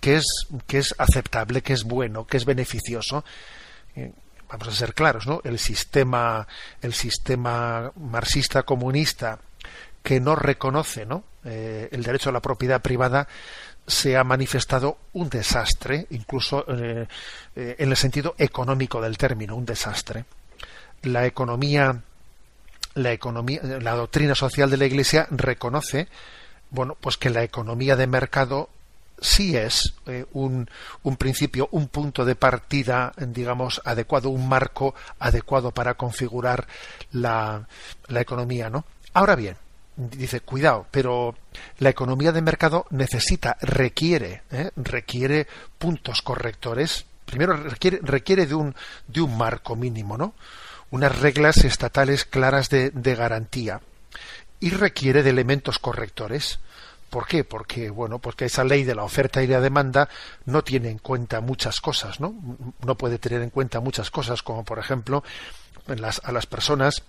que 0.00 0.16
es, 0.16 0.26
que 0.66 0.78
es 0.78 0.94
aceptable, 0.98 1.62
que 1.62 1.72
es 1.72 1.84
bueno, 1.84 2.26
que 2.26 2.36
es 2.36 2.44
beneficioso. 2.44 3.24
Eh, 3.94 4.12
vamos 4.48 4.68
a 4.68 4.72
ser 4.72 4.94
claros, 4.94 5.26
¿no? 5.26 5.40
El 5.44 5.58
sistema, 5.58 6.46
el 6.80 6.94
sistema 6.94 7.92
marxista 7.96 8.62
comunista 8.62 9.38
que 10.08 10.20
no 10.20 10.34
reconoce 10.34 11.04
¿no? 11.04 11.22
Eh, 11.44 11.90
el 11.92 12.02
derecho 12.02 12.30
a 12.30 12.32
la 12.32 12.40
propiedad 12.40 12.80
privada 12.80 13.28
se 13.86 14.16
ha 14.16 14.24
manifestado 14.24 14.96
un 15.12 15.28
desastre, 15.28 16.06
incluso 16.08 16.64
eh, 16.66 17.06
eh, 17.54 17.76
en 17.78 17.90
el 17.90 17.96
sentido 17.98 18.34
económico 18.38 19.02
del 19.02 19.18
término, 19.18 19.54
un 19.54 19.66
desastre. 19.66 20.24
La 21.02 21.26
economía, 21.26 22.00
la 22.94 23.12
economía, 23.12 23.60
la 23.62 23.92
doctrina 23.96 24.34
social 24.34 24.70
de 24.70 24.78
la 24.78 24.86
Iglesia 24.86 25.28
reconoce 25.30 26.08
bueno, 26.70 26.96
pues 26.98 27.18
que 27.18 27.28
la 27.28 27.42
economía 27.42 27.94
de 27.94 28.06
mercado 28.06 28.70
sí 29.20 29.58
es 29.58 29.92
un, 30.32 30.70
un, 31.02 31.16
principio, 31.18 31.68
un 31.72 31.88
punto 31.88 32.24
de 32.24 32.34
partida, 32.34 33.12
digamos, 33.18 33.82
adecuado, 33.84 34.30
un 34.30 34.48
marco 34.48 34.94
adecuado 35.18 35.70
para 35.70 35.94
configurar 35.94 36.66
la, 37.12 37.68
la 38.06 38.20
economía, 38.22 38.70
¿no? 38.70 38.86
Ahora 39.12 39.34
bien, 39.34 39.56
dice, 39.98 40.40
cuidado, 40.40 40.86
pero 40.90 41.34
la 41.78 41.90
economía 41.90 42.30
de 42.30 42.40
mercado 42.40 42.86
necesita, 42.90 43.56
requiere, 43.60 44.42
¿eh? 44.50 44.70
requiere 44.76 45.48
puntos 45.76 46.22
correctores. 46.22 47.04
Primero 47.24 47.54
requiere, 47.54 47.98
requiere 48.02 48.46
de 48.46 48.54
un, 48.54 48.74
de 49.08 49.20
un 49.20 49.36
marco 49.36 49.76
mínimo, 49.76 50.16
¿no? 50.16 50.34
Unas 50.90 51.18
reglas 51.18 51.58
estatales 51.64 52.24
claras 52.24 52.70
de, 52.70 52.90
de 52.90 53.14
garantía 53.14 53.80
y 54.60 54.70
requiere 54.70 55.22
de 55.22 55.30
elementos 55.30 55.78
correctores. 55.78 56.60
¿Por 57.10 57.26
qué? 57.26 57.42
Porque, 57.42 57.90
bueno, 57.90 58.18
porque 58.18 58.44
esa 58.44 58.64
ley 58.64 58.84
de 58.84 58.94
la 58.94 59.02
oferta 59.02 59.42
y 59.42 59.46
la 59.46 59.60
demanda 59.60 60.08
no 60.44 60.62
tiene 60.62 60.90
en 60.90 60.98
cuenta 60.98 61.40
muchas 61.40 61.80
cosas, 61.80 62.20
¿no? 62.20 62.34
No 62.84 62.94
puede 62.96 63.18
tener 63.18 63.42
en 63.42 63.50
cuenta 63.50 63.80
muchas 63.80 64.10
cosas, 64.10 64.42
como 64.42 64.64
por 64.64 64.78
ejemplo, 64.78 65.24
las, 65.86 66.20
a 66.24 66.32
las 66.32 66.46
personas 66.46 67.02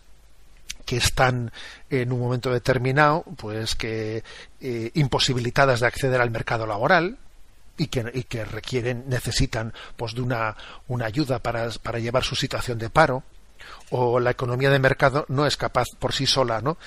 que 0.85 0.97
están 0.97 1.51
en 1.89 2.11
un 2.11 2.19
momento 2.19 2.51
determinado, 2.51 3.23
pues 3.37 3.75
que 3.75 4.23
eh, 4.61 4.91
imposibilitadas 4.95 5.79
de 5.79 5.87
acceder 5.87 6.21
al 6.21 6.31
mercado 6.31 6.65
laboral, 6.65 7.17
y 7.77 7.87
que, 7.87 8.11
y 8.13 8.23
que, 8.23 8.43
requieren, 8.43 9.05
necesitan 9.07 9.73
pues 9.95 10.13
de 10.13 10.21
una, 10.21 10.55
una 10.87 11.05
ayuda 11.05 11.39
para, 11.39 11.69
para 11.81 11.99
llevar 11.99 12.23
su 12.23 12.35
situación 12.35 12.77
de 12.77 12.89
paro, 12.89 13.23
o 13.91 14.19
la 14.19 14.31
economía 14.31 14.69
de 14.69 14.79
mercado 14.79 15.25
no 15.29 15.45
es 15.45 15.57
capaz 15.57 15.85
por 15.97 16.13
sí 16.13 16.25
sola 16.25 16.61
¿no? 16.61 16.77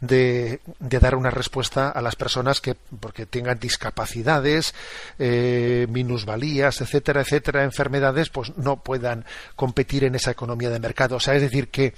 de, 0.00 0.60
de 0.78 0.98
dar 0.98 1.14
una 1.14 1.30
respuesta 1.30 1.88
a 1.88 2.02
las 2.02 2.16
personas 2.16 2.60
que 2.60 2.74
porque 2.74 3.26
tengan 3.26 3.58
discapacidades 3.58 4.74
eh, 5.18 5.86
minusvalías 5.88 6.80
etcétera 6.80 7.22
etcétera 7.22 7.64
enfermedades 7.64 8.28
pues 8.28 8.56
no 8.56 8.76
puedan 8.76 9.24
competir 9.56 10.04
en 10.04 10.14
esa 10.14 10.30
economía 10.30 10.70
de 10.70 10.80
mercado 10.80 11.16
o 11.16 11.20
sea 11.20 11.34
es 11.34 11.42
decir 11.42 11.68
que 11.68 11.94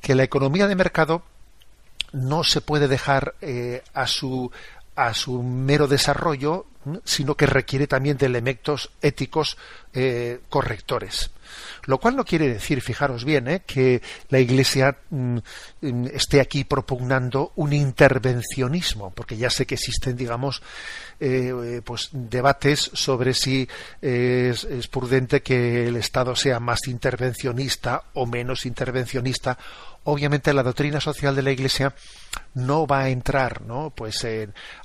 que 0.00 0.14
la 0.14 0.24
economía 0.24 0.66
de 0.66 0.76
mercado 0.76 1.22
no 2.12 2.44
se 2.44 2.60
puede 2.60 2.88
dejar 2.88 3.34
eh, 3.40 3.82
a 3.94 4.06
su 4.06 4.50
a 4.94 5.14
su 5.14 5.42
mero 5.42 5.88
desarrollo 5.88 6.66
sino 7.04 7.36
que 7.36 7.46
requiere 7.46 7.86
también 7.86 8.16
de 8.16 8.26
elementos 8.26 8.90
éticos 9.02 9.56
eh, 9.92 10.40
correctores. 10.48 11.30
Lo 11.84 11.98
cual 11.98 12.16
no 12.16 12.24
quiere 12.24 12.48
decir, 12.48 12.80
fijaros 12.80 13.24
bien, 13.24 13.48
¿eh? 13.48 13.62
que 13.66 14.02
la 14.28 14.38
Iglesia 14.38 14.96
mm, 15.10 15.38
mm, 15.80 16.06
esté 16.12 16.40
aquí 16.40 16.64
propugnando 16.64 17.52
un 17.56 17.72
intervencionismo, 17.72 19.10
porque 19.10 19.36
ya 19.36 19.50
sé 19.50 19.66
que 19.66 19.74
existen, 19.74 20.16
digamos, 20.16 20.62
eh, 21.20 21.80
pues 21.84 22.08
debates 22.12 22.90
sobre 22.94 23.34
si 23.34 23.68
es, 24.00 24.64
es 24.64 24.88
prudente 24.88 25.42
que 25.42 25.86
el 25.86 25.96
Estado 25.96 26.34
sea 26.34 26.58
más 26.60 26.88
intervencionista 26.88 28.04
o 28.14 28.26
menos 28.26 28.66
intervencionista 28.66 29.58
obviamente 30.04 30.52
la 30.52 30.62
doctrina 30.62 31.00
social 31.00 31.36
de 31.36 31.42
la 31.42 31.52
Iglesia 31.52 31.94
no 32.54 32.86
va 32.86 33.02
a 33.02 33.08
entrar, 33.08 33.62
¿no? 33.62 33.90
Pues 33.90 34.26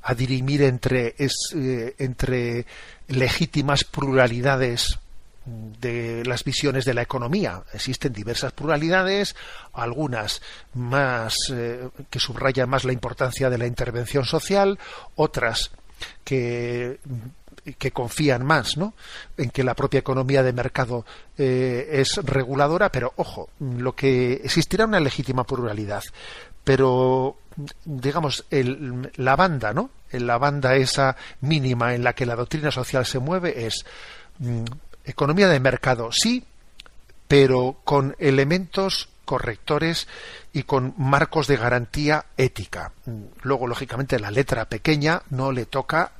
a 0.02 0.14
dirimir 0.14 0.62
entre 0.64 1.16
eh, 1.18 1.96
entre 1.98 2.66
legítimas 3.08 3.84
pluralidades 3.84 5.00
de 5.48 6.24
las 6.26 6.44
visiones 6.44 6.86
de 6.86 6.94
la 6.94 7.02
economía. 7.02 7.64
Existen 7.74 8.14
diversas 8.14 8.52
pluralidades, 8.52 9.36
algunas 9.74 10.42
más 10.74 11.36
eh, 11.52 11.90
que 12.10 12.20
subrayan 12.20 12.70
más 12.70 12.84
la 12.84 12.94
importancia 12.94 13.50
de 13.50 13.58
la 13.58 13.68
intervención 13.68 14.26
social, 14.26 14.78
otras 15.16 15.72
que 16.24 17.00
que 17.78 17.92
confían 17.92 18.46
más 18.46 18.78
¿no? 18.78 18.94
en 19.38 19.50
que 19.50 19.64
la 19.64 19.76
propia 19.76 20.00
economía 20.00 20.44
de 20.44 20.54
mercado 20.54 21.06
eh, 21.38 21.88
es 21.92 22.16
reguladora, 22.24 22.92
pero 22.92 23.14
ojo, 23.18 23.50
lo 23.60 23.94
que 23.94 24.34
existirá 24.34 24.86
una 24.86 25.00
legítima 25.00 25.44
pluralidad, 25.44 26.04
pero 26.64 27.38
digamos 27.84 28.46
el, 28.50 29.12
la 29.16 29.36
banda, 29.36 29.74
¿no? 29.74 29.90
La 30.12 30.38
banda 30.38 30.76
esa 30.76 31.18
mínima 31.42 31.94
en 31.94 32.04
la 32.04 32.14
que 32.14 32.26
la 32.26 32.36
doctrina 32.36 32.72
social 32.72 33.06
se 33.06 33.20
mueve 33.20 33.66
es 33.66 33.86
mm, 34.40 34.64
Economía 35.08 35.48
de 35.48 35.62
mercado, 35.62 36.12
sí, 36.12 36.46
pero 37.30 37.78
con 37.86 38.16
elementos 38.20 39.10
correctores 39.24 40.08
y 40.54 40.64
con 40.64 40.94
marcos 40.98 41.48
de 41.48 41.58
garantía 41.58 42.26
ética. 42.36 42.92
Luego, 43.42 43.68
lógicamente, 43.68 44.20
la 44.20 44.32
letra 44.32 44.66
pequeña 44.66 45.22
no 45.30 45.52
le 45.52 45.66
toca 45.66 46.12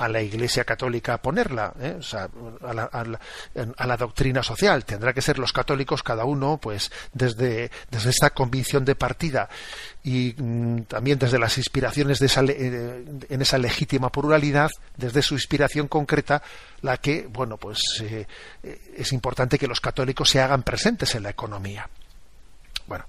a 0.00 0.08
la 0.08 0.22
Iglesia 0.22 0.64
Católica 0.64 1.18
ponerla, 1.18 1.74
¿eh? 1.78 1.96
o 1.98 2.02
sea, 2.02 2.26
a, 2.66 2.72
la, 2.72 2.84
a, 2.84 3.86
la, 3.86 3.96
doctrina 3.98 4.42
social. 4.42 4.86
Tendrá 4.86 5.12
que 5.12 5.20
ser 5.20 5.38
los 5.38 5.52
católicos 5.52 6.02
cada 6.02 6.24
uno, 6.24 6.56
pues, 6.56 6.90
desde, 7.12 7.70
desde 7.90 8.08
esta 8.08 8.30
convicción 8.30 8.86
de 8.86 8.94
partida 8.94 9.50
y 10.02 10.34
mm, 10.38 10.84
también 10.84 11.18
desde 11.18 11.38
las 11.38 11.58
inspiraciones 11.58 12.18
de 12.18 12.26
esa, 12.26 12.42
eh, 12.44 13.04
en 13.28 13.42
esa 13.42 13.58
legítima 13.58 14.10
pluralidad, 14.10 14.70
desde 14.96 15.20
su 15.20 15.34
inspiración 15.34 15.86
concreta, 15.86 16.42
la 16.80 16.96
que, 16.96 17.26
bueno, 17.30 17.58
pues 17.58 18.02
eh, 18.02 18.26
es 18.96 19.12
importante 19.12 19.58
que 19.58 19.66
los 19.66 19.82
católicos 19.82 20.30
se 20.30 20.40
hagan 20.40 20.62
presentes 20.62 21.14
en 21.14 21.24
la 21.24 21.30
economía. 21.30 21.86
Bueno, 22.86 23.04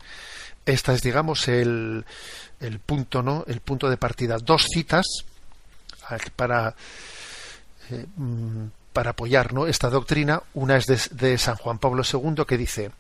esta 0.66 0.92
es, 0.92 1.02
digamos, 1.02 1.48
el, 1.48 2.04
el 2.60 2.80
punto, 2.80 3.24
¿no? 3.24 3.46
El 3.48 3.62
punto 3.62 3.90
de 3.90 3.96
partida. 3.96 4.38
Dos 4.40 4.66
citas 4.74 5.06
para, 6.36 6.76
eh, 7.90 8.06
mm, 8.16 8.66
para 8.94 9.12
apoyar 9.12 9.52
esta 9.68 9.90
doctrina. 9.90 10.44
Una 10.54 10.78
es 10.78 10.88
de, 10.88 11.38
San 11.38 11.56
Juan 11.56 11.80
Pablo 11.80 12.04
II 12.04 12.46
que 12.48 12.58
dice, 12.58 12.92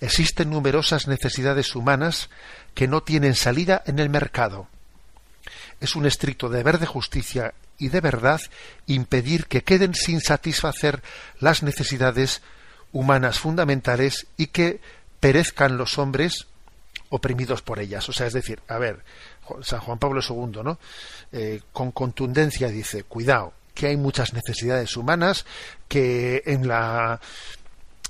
existen 0.00 0.50
numerosas 0.50 1.06
necesidades 1.06 1.74
humanas 1.74 2.30
que 2.74 2.88
no 2.88 3.02
tienen 3.02 3.34
salida 3.34 3.82
en 3.86 3.98
el 3.98 4.08
mercado. 4.08 4.68
Es 5.80 5.96
un 5.96 6.06
estricto 6.06 6.48
deber 6.48 6.78
de 6.78 6.86
justicia 6.86 7.54
y 7.78 7.88
de 7.88 8.00
verdad 8.00 8.40
impedir 8.86 9.46
que 9.46 9.64
queden 9.64 9.94
sin 9.94 10.20
satisfacer 10.20 11.02
las 11.40 11.62
necesidades 11.62 12.42
humanas 12.92 13.38
fundamentales 13.38 14.26
y 14.36 14.46
que 14.46 14.80
perezcan 15.20 15.76
los 15.76 15.98
hombres 15.98 16.46
oprimidos 17.10 17.62
por 17.62 17.80
ellas. 17.80 18.08
O 18.08 18.12
sea, 18.12 18.26
es 18.26 18.32
decir, 18.32 18.60
a 18.68 18.78
ver, 18.78 19.04
San 19.62 19.80
Juan 19.80 19.98
Pablo 19.98 20.20
II, 20.26 20.62
¿no? 20.62 20.78
Eh, 21.32 21.60
con 21.72 21.92
contundencia 21.92 22.68
dice, 22.68 23.04
cuidado, 23.04 23.52
que 23.74 23.88
hay 23.88 23.96
muchas 23.96 24.32
necesidades 24.32 24.96
humanas 24.96 25.44
que 25.88 26.42
en 26.46 26.68
la 26.68 27.20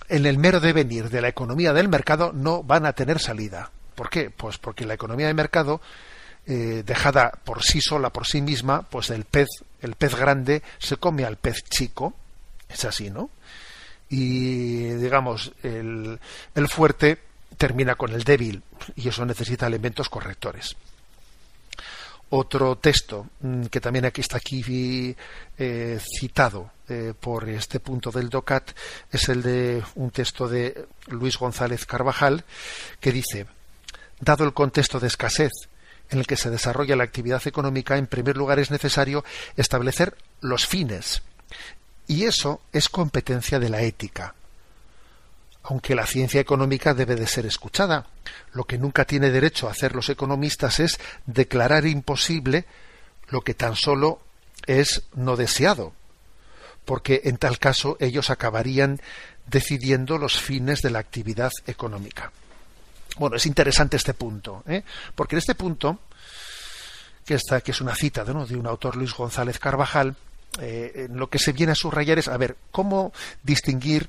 en 0.09 0.27
el 0.27 0.39
mero 0.39 0.61
devenir 0.61 1.09
de 1.09 1.23
la 1.23 1.29
economía 1.29 1.73
del 1.73 1.89
mercado 1.89 2.33
no 2.33 2.63
van 2.63 2.87
a 2.87 2.93
tener 2.93 3.19
salida. 3.19 3.71
¿Por 3.95 4.11
qué? 4.11 4.31
Pues 4.31 4.59
porque 4.59 4.85
la 4.85 4.95
economía 4.95 5.29
de 5.29 5.35
mercado 5.35 5.81
eh, 6.47 6.83
dejada 6.85 7.31
por 7.45 7.63
sí 7.63 7.81
sola, 7.81 8.11
por 8.11 8.27
sí 8.27 8.43
misma, 8.43 8.83
pues 8.83 9.11
el 9.11 9.25
pez, 9.25 9.49
el 9.81 9.95
pez 9.95 10.15
grande 10.15 10.63
se 10.79 10.99
come 10.99 11.25
al 11.25 11.37
pez 11.39 11.65
chico, 11.65 12.15
es 12.69 12.85
así, 12.85 13.11
¿no? 13.11 13.31
Y 14.11 14.89
digamos, 14.91 15.53
el, 15.63 16.21
el 16.55 16.69
fuerte 16.69 17.19
termina 17.57 17.95
con 17.95 18.13
el 18.13 18.25
débil 18.25 18.63
y 18.97 19.09
eso 19.09 19.25
necesita 19.25 19.67
elementos 19.67 20.11
correctores. 20.11 20.77
Otro 22.37 22.77
texto 22.79 23.29
mm, 23.43 23.67
que 23.67 23.81
también 23.81 24.07
aquí 24.07 24.21
está 24.21 24.39
aquí 24.39 25.15
eh, 25.57 26.01
citado 26.19 26.73
eh, 26.89 27.15
por 27.19 27.49
este 27.49 27.79
punto 27.79 28.11
del 28.11 28.29
DOCAT 28.29 28.73
es 29.13 29.29
el 29.29 29.41
de 29.41 29.85
un 29.95 30.11
texto 30.11 30.49
de 30.49 30.89
Luis 31.07 31.39
González 31.39 31.87
Carvajal 31.87 32.45
que 32.99 33.13
dice, 33.13 33.47
dado 34.19 34.43
el 34.43 34.53
contexto 34.53 34.99
de 34.99 35.07
escasez 35.07 35.53
en 36.11 36.19
el 36.19 36.27
que 36.27 36.37
se 36.37 36.51
desarrolla 36.51 36.97
la 36.97 37.05
actividad 37.05 37.47
económica, 37.47 37.97
en 37.99 38.09
primer 38.09 38.37
lugar 38.37 38.59
es 38.59 38.73
necesario 38.73 39.25
establecer 39.57 40.17
los 40.41 40.67
fines. 40.67 41.23
Y 42.09 42.25
eso 42.25 42.63
es 42.73 42.89
competencia 42.89 43.61
de 43.61 43.69
la 43.69 43.83
ética 43.83 44.35
aunque 45.65 45.95
la 45.95 46.07
ciencia 46.07 46.41
económica 46.41 46.95
debe 46.95 47.17
de 47.17 47.27
ser 47.27 47.47
escuchada. 47.47 48.07
Lo 48.53 48.65
que 48.65 48.79
nunca 48.79 49.07
tiene 49.07 49.31
derecho 49.31 49.67
a 49.67 49.71
hacer 49.73 49.95
los 49.95 50.11
economistas 50.11 50.79
es 50.79 51.01
declarar 51.27 51.87
imposible 51.87 52.67
lo 53.31 53.41
que 53.41 53.55
tan 53.55 53.75
solo 53.75 54.21
es 54.67 55.03
no 55.15 55.37
deseado, 55.37 55.95
porque 56.85 57.23
en 57.25 57.39
tal 57.39 57.59
caso 57.59 57.97
ellos 57.99 58.29
acabarían 58.29 59.01
decidiendo 59.47 60.19
los 60.19 60.39
fines 60.39 60.83
de 60.83 60.91
la 60.91 60.99
actividad 60.99 61.51
económica. 61.67 62.31
Bueno, 63.17 63.37
es 63.37 63.47
interesante 63.47 63.97
este 63.97 64.13
punto, 64.13 64.63
¿eh? 64.67 64.83
porque 65.15 65.37
en 65.37 65.39
este 65.39 65.55
punto, 65.55 66.01
que, 67.25 67.35
está, 67.35 67.63
que 67.63 67.71
es 67.71 67.81
una 67.81 67.95
cita 67.95 68.25
de 68.25 68.33
un 68.33 68.67
autor 68.67 68.97
Luis 68.97 69.15
González 69.15 69.59
Carvajal, 69.59 70.15
eh, 70.61 71.09
lo 71.13 71.29
que 71.29 71.39
se 71.39 71.53
viene 71.53 71.73
a 71.73 71.77
subrayar 71.77 72.19
es, 72.19 72.29
a 72.29 72.37
ver, 72.37 72.57
cómo 72.71 73.13
distinguir 73.43 74.09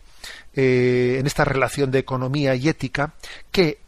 eh, 0.53 1.17
en 1.19 1.27
esta 1.27 1.45
relación 1.45 1.91
de 1.91 1.99
economía 1.99 2.55
y 2.55 2.69
ética 2.69 3.13
qué, 3.51 3.79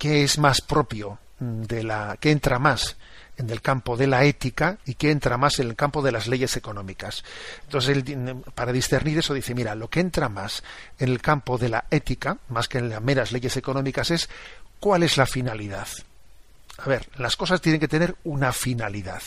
es 0.00 0.38
más 0.38 0.60
propio 0.60 1.18
de 1.38 1.82
la, 1.82 2.16
que 2.20 2.30
entra 2.30 2.58
más 2.58 2.96
en 3.36 3.50
el 3.50 3.60
campo 3.60 3.96
de 3.96 4.06
la 4.06 4.24
ética 4.24 4.78
y 4.84 4.94
que 4.94 5.10
entra 5.10 5.36
más 5.36 5.58
en 5.58 5.68
el 5.68 5.76
campo 5.76 6.02
de 6.02 6.12
las 6.12 6.26
leyes 6.28 6.56
económicas. 6.56 7.24
Entonces, 7.64 8.04
para 8.54 8.72
discernir 8.72 9.18
eso, 9.18 9.34
dice, 9.34 9.54
mira, 9.54 9.74
lo 9.74 9.88
que 9.88 10.00
entra 10.00 10.28
más 10.28 10.62
en 10.98 11.08
el 11.08 11.20
campo 11.20 11.58
de 11.58 11.70
la 11.70 11.84
ética, 11.90 12.38
más 12.48 12.68
que 12.68 12.78
en 12.78 12.90
las 12.90 13.02
meras 13.02 13.32
leyes 13.32 13.56
económicas, 13.56 14.10
es 14.10 14.28
cuál 14.78 15.02
es 15.02 15.16
la 15.16 15.26
finalidad. 15.26 15.88
A 16.78 16.88
ver, 16.88 17.08
las 17.18 17.36
cosas 17.36 17.60
tienen 17.60 17.80
que 17.80 17.88
tener 17.88 18.16
una 18.24 18.52
finalidad 18.52 19.22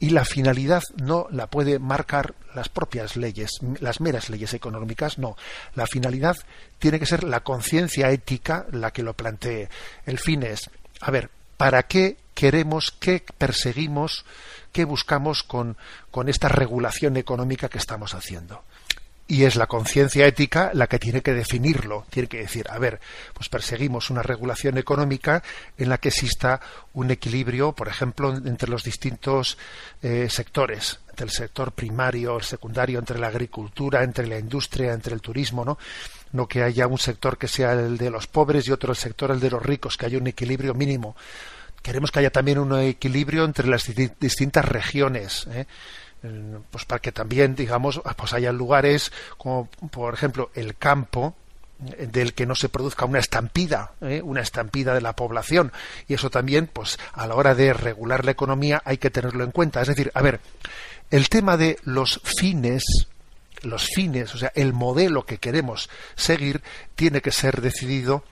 y 0.00 0.10
la 0.10 0.24
finalidad 0.24 0.82
no 0.96 1.28
la 1.30 1.46
puede 1.46 1.78
marcar 1.78 2.34
las 2.54 2.68
propias 2.68 3.16
leyes, 3.16 3.60
las 3.78 4.00
meras 4.00 4.28
leyes 4.28 4.54
económicas, 4.54 5.16
no. 5.16 5.36
La 5.74 5.86
finalidad 5.86 6.36
tiene 6.80 6.98
que 6.98 7.06
ser 7.06 7.22
la 7.22 7.40
conciencia 7.40 8.10
ética 8.10 8.66
la 8.72 8.92
que 8.92 9.04
lo 9.04 9.14
plantee. 9.14 9.68
El 10.04 10.18
fin 10.18 10.42
es, 10.42 10.68
a 11.00 11.12
ver, 11.12 11.30
¿para 11.56 11.84
qué 11.84 12.16
queremos, 12.34 12.90
qué 12.90 13.24
perseguimos, 13.38 14.24
qué 14.72 14.84
buscamos 14.84 15.44
con, 15.44 15.76
con 16.10 16.28
esta 16.28 16.48
regulación 16.48 17.16
económica 17.16 17.68
que 17.68 17.78
estamos 17.78 18.14
haciendo? 18.14 18.64
Y 19.30 19.44
es 19.44 19.54
la 19.54 19.68
conciencia 19.68 20.26
ética 20.26 20.72
la 20.74 20.88
que 20.88 20.98
tiene 20.98 21.22
que 21.22 21.32
definirlo. 21.32 22.04
Tiene 22.10 22.28
que 22.28 22.38
decir, 22.38 22.66
a 22.68 22.80
ver, 22.80 23.00
pues 23.32 23.48
perseguimos 23.48 24.10
una 24.10 24.22
regulación 24.22 24.76
económica 24.76 25.44
en 25.78 25.88
la 25.88 25.98
que 25.98 26.08
exista 26.08 26.60
un 26.94 27.12
equilibrio, 27.12 27.70
por 27.70 27.86
ejemplo, 27.86 28.34
entre 28.34 28.68
los 28.68 28.82
distintos 28.82 29.56
eh, 30.02 30.26
sectores, 30.28 30.98
entre 31.10 31.26
el 31.26 31.30
sector 31.30 31.70
primario, 31.70 32.38
el 32.38 32.42
secundario, 32.42 32.98
entre 32.98 33.20
la 33.20 33.28
agricultura, 33.28 34.02
entre 34.02 34.26
la 34.26 34.36
industria, 34.36 34.92
entre 34.92 35.14
el 35.14 35.20
turismo, 35.20 35.64
¿no? 35.64 35.78
No 36.32 36.48
que 36.48 36.64
haya 36.64 36.88
un 36.88 36.98
sector 36.98 37.38
que 37.38 37.46
sea 37.46 37.74
el 37.74 37.98
de 37.98 38.10
los 38.10 38.26
pobres 38.26 38.66
y 38.66 38.72
otro 38.72 38.90
el 38.90 38.98
sector 38.98 39.30
el 39.30 39.38
de 39.38 39.50
los 39.50 39.62
ricos, 39.62 39.96
que 39.96 40.06
haya 40.06 40.18
un 40.18 40.26
equilibrio 40.26 40.74
mínimo. 40.74 41.14
Queremos 41.82 42.10
que 42.10 42.18
haya 42.18 42.30
también 42.30 42.58
un 42.58 42.76
equilibrio 42.80 43.44
entre 43.44 43.68
las 43.68 43.86
distintas 44.18 44.64
regiones. 44.64 45.46
¿eh? 45.52 45.66
Pues 46.70 46.84
para 46.84 47.00
que 47.00 47.12
también 47.12 47.54
digamos 47.54 48.00
pues 48.16 48.32
haya 48.34 48.52
lugares 48.52 49.10
como 49.38 49.70
por 49.90 50.12
ejemplo 50.12 50.50
el 50.54 50.76
campo 50.76 51.34
del 51.80 52.34
que 52.34 52.46
no 52.46 52.54
se 52.54 52.68
produzca 52.68 53.06
una 53.06 53.18
estampida, 53.18 53.92
¿eh? 54.00 54.20
una 54.22 54.42
estampida 54.42 54.94
de 54.94 55.00
la 55.00 55.16
población. 55.16 55.72
Y 56.08 56.14
eso 56.14 56.30
también, 56.30 56.66
pues, 56.66 56.98
a 57.12 57.26
la 57.26 57.34
hora 57.34 57.54
de 57.54 57.72
regular 57.72 58.24
la 58.24 58.32
economía 58.32 58.82
hay 58.84 58.98
que 58.98 59.10
tenerlo 59.10 59.44
en 59.44 59.50
cuenta. 59.50 59.80
Es 59.80 59.88
decir, 59.88 60.10
a 60.14 60.22
ver, 60.22 60.40
el 61.10 61.28
tema 61.28 61.56
de 61.56 61.78
los 61.84 62.20
fines, 62.38 62.84
los 63.62 63.86
fines, 63.86 64.34
o 64.34 64.38
sea, 64.38 64.52
el 64.54 64.72
modelo 64.72 65.24
que 65.24 65.38
queremos 65.38 65.88
seguir, 66.16 66.62
tiene 66.94 67.20
que 67.20 67.32
ser 67.32 67.60
decidido 67.60 68.24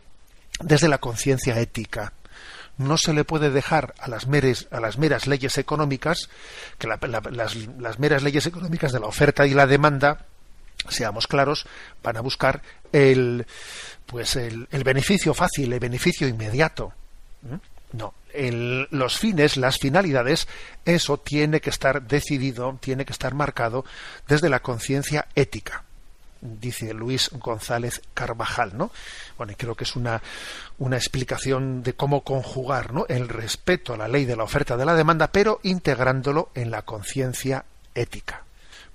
desde 0.61 0.89
la 0.89 0.99
conciencia 0.99 1.59
ética. 1.59 2.13
No 2.79 2.97
se 2.97 3.13
le 3.13 3.25
puede 3.25 3.51
dejar 3.51 3.95
a 3.99 4.09
las, 4.09 4.27
meras 4.29 5.27
leyes 5.27 5.59
económicas, 5.59 6.31
que 6.79 6.89
las, 6.89 7.99
meras 7.99 8.23
leyes 8.23 8.47
económicas 8.47 8.93
de 8.93 9.01
la 9.01 9.07
oferta 9.07 9.47
y 9.47 9.55
la 9.55 9.67
demanda, 9.67 10.27
seamos 10.89 11.27
claros, 11.27 11.67
van 12.03 12.17
a 12.17 12.21
buscar 12.21 12.63
el, 12.93 13.47
pues 14.07 14.37
el, 14.37 14.69
beneficio 14.85 15.35
fácil, 15.35 15.73
el 15.73 15.81
beneficio 15.81 16.29
inmediato. 16.29 16.93
¿Mm? 17.43 17.97
No, 17.97 18.15
los 18.91 19.19
fines, 19.19 19.57
las 19.57 19.79
finalidades, 19.79 20.47
eso 20.85 21.19
tiene 21.19 21.61
que 21.61 21.71
estar 21.71 22.03
decidido, 22.03 22.79
tiene 22.81 23.05
que 23.05 23.13
estar 23.13 23.35
marcado 23.35 23.85
desde 24.29 24.51
la 24.51 24.61
conciencia 24.61 25.27
ética 25.35 25.85
dice 26.41 26.95
Luis 26.95 27.31
González 27.33 28.03
Carvajal, 28.15 28.77
¿no? 28.77 28.91
Bueno, 29.37 29.53
y 29.53 29.57
creo 29.57 29.75
que 29.75 29.85
es 29.85 29.97
una, 29.97 30.23
una 30.79 30.97
explicación 30.97 31.83
de 31.83 31.95
cómo 31.95 32.23
conjugar 32.23 32.93
¿no? 32.93 33.07
el 33.09 33.29
respeto 33.29 33.95
a 33.95 33.97
la 33.97 34.09
ley 34.09 34.25
de 34.25 34.37
la 34.37 34.45
oferta 34.45 34.77
de 34.77 34.85
la 34.85 34.95
demanda, 34.95 35.29
pero 35.29 35.61
integrándolo 35.63 36.51
en 36.55 36.71
la 36.71 36.83
conciencia 36.83 37.65
ética. 37.95 38.45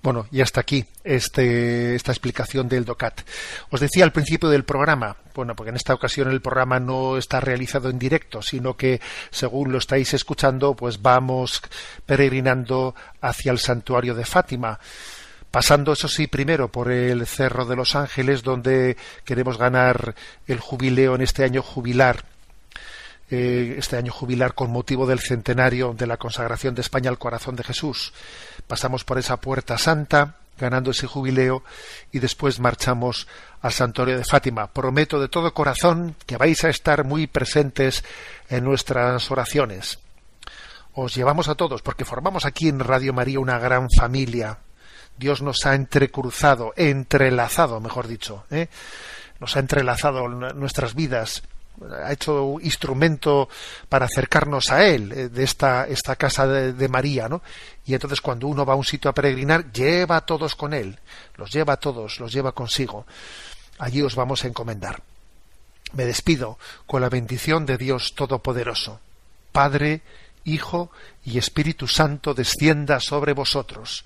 Bueno, 0.04 0.28
y 0.32 0.42
hasta 0.42 0.60
aquí 0.60 0.86
este, 1.06 1.96
esta 1.96 2.12
explicación 2.12 2.68
del 2.68 2.84
DOCAT. 2.84 3.22
Os 3.70 3.80
decía 3.80 4.04
al 4.04 4.12
principio 4.12 4.50
del 4.50 4.66
programa, 4.66 5.16
bueno, 5.34 5.56
porque 5.56 5.70
en 5.70 5.78
esta 5.78 5.94
ocasión 5.94 6.30
el 6.30 6.42
programa 6.42 6.78
no 6.82 7.18
está 7.18 7.40
realizado 7.40 7.90
en 7.90 8.00
directo, 8.00 8.42
sino 8.42 8.76
que 8.76 9.00
según 9.32 9.72
lo 9.72 9.78
estáis 9.78 10.14
escuchando, 10.14 10.76
pues 10.76 11.02
vamos 11.02 11.62
peregrinando 12.06 12.96
hacia 13.22 13.54
el 13.54 13.60
santuario 13.60 14.14
de 14.14 14.26
Fátima 14.26 14.78
pasando 15.54 15.94
eso 15.94 16.08
sí 16.08 16.26
primero 16.26 16.70
por 16.70 16.92
el 16.92 17.28
Cerro 17.28 17.68
de 17.68 17.76
los 17.76 17.96
Ángeles, 17.96 18.42
donde 18.42 18.98
queremos 19.24 19.60
ganar 19.60 20.16
el 20.48 20.60
jubileo 20.60 21.14
en 21.14 21.22
este 21.22 21.44
año 21.44 21.62
jubilar, 21.62 22.26
eh, 23.30 23.76
este 23.78 23.98
año 23.98 24.12
jubilar 24.12 24.56
con 24.56 24.72
motivo 24.72 25.06
del 25.06 25.20
centenario 25.20 25.94
de 25.94 26.08
la 26.08 26.18
consagración 26.18 26.74
de 26.74 26.82
España 26.82 27.12
al 27.12 27.20
corazón 27.20 27.56
de 27.56 27.64
Jesús. 27.64 28.14
Pasamos 28.66 29.04
por 29.04 29.20
esa 29.20 29.38
puerta 29.38 29.78
santa, 29.78 30.38
ganando 30.58 30.90
ese 30.90 31.06
jubileo, 31.06 31.64
y 32.12 32.18
después 32.18 32.60
marchamos 32.60 33.28
al 33.62 33.74
santuario 33.74 34.18
de 34.18 34.26
Fátima. 34.26 34.74
Prometo 34.74 35.22
de 35.22 35.30
todo 35.30 35.54
corazón 35.54 36.16
que 36.26 36.38
vais 36.38 36.64
a 36.64 36.70
estar 36.70 37.04
muy 37.04 37.28
presentes 37.28 38.04
en 38.50 38.64
nuestras 38.64 39.30
oraciones. 39.30 40.00
Os 40.96 41.14
llevamos 41.14 41.48
a 41.48 41.54
todos, 41.54 41.84
porque 41.84 42.06
formamos 42.06 42.44
aquí 42.44 42.70
en 42.70 42.80
Radio 42.80 43.14
María 43.14 43.40
una 43.40 43.60
gran 43.60 43.88
familia, 43.92 44.58
Dios 45.18 45.42
nos 45.42 45.66
ha 45.66 45.76
entrecruzado, 45.76 46.74
entrelazado, 46.76 47.80
mejor 47.80 48.08
dicho, 48.08 48.46
¿eh? 48.50 48.68
nos 49.40 49.56
ha 49.56 49.60
entrelazado 49.60 50.28
nuestras 50.28 50.96
vidas, 50.96 51.44
ha 52.04 52.12
hecho 52.12 52.58
instrumento 52.62 53.50
para 53.90 54.06
acercarnos 54.06 54.72
a 54.72 54.86
Él, 54.86 55.12
eh, 55.12 55.30
de 55.30 55.44
esta, 55.44 55.88
esta 55.88 56.16
casa 56.16 56.48
de, 56.48 56.88
María, 56.88 57.28
¿no? 57.28 57.42
Y 57.86 57.94
entonces 57.94 58.22
cuando 58.22 58.48
uno 58.48 58.66
va 58.66 58.74
a 58.74 58.78
un 58.78 58.86
sitio 58.86 59.10
a 59.10 59.14
peregrinar, 59.14 59.72
lleva 59.72 60.18
a 60.18 60.26
todos 60.26 60.56
con 60.56 60.74
Él, 60.74 61.00
los 61.36 61.52
lleva 61.52 61.74
a 61.74 61.78
todos, 61.78 62.20
los 62.20 62.32
lleva 62.32 62.54
consigo. 62.54 63.06
Allí 63.80 64.02
os 64.02 64.16
vamos 64.16 64.44
a 64.44 64.48
encomendar. 64.48 65.02
Me 65.94 66.06
despido 66.06 66.58
con 66.86 67.02
la 67.02 67.10
bendición 67.10 67.66
de 67.66 67.78
Dios 67.78 68.14
Todopoderoso. 68.16 69.00
Padre, 69.52 70.02
Hijo 70.46 70.92
y 71.24 71.38
Espíritu 71.38 71.88
Santo 71.88 72.34
descienda 72.34 73.00
sobre 73.00 73.34
vosotros 73.34 74.06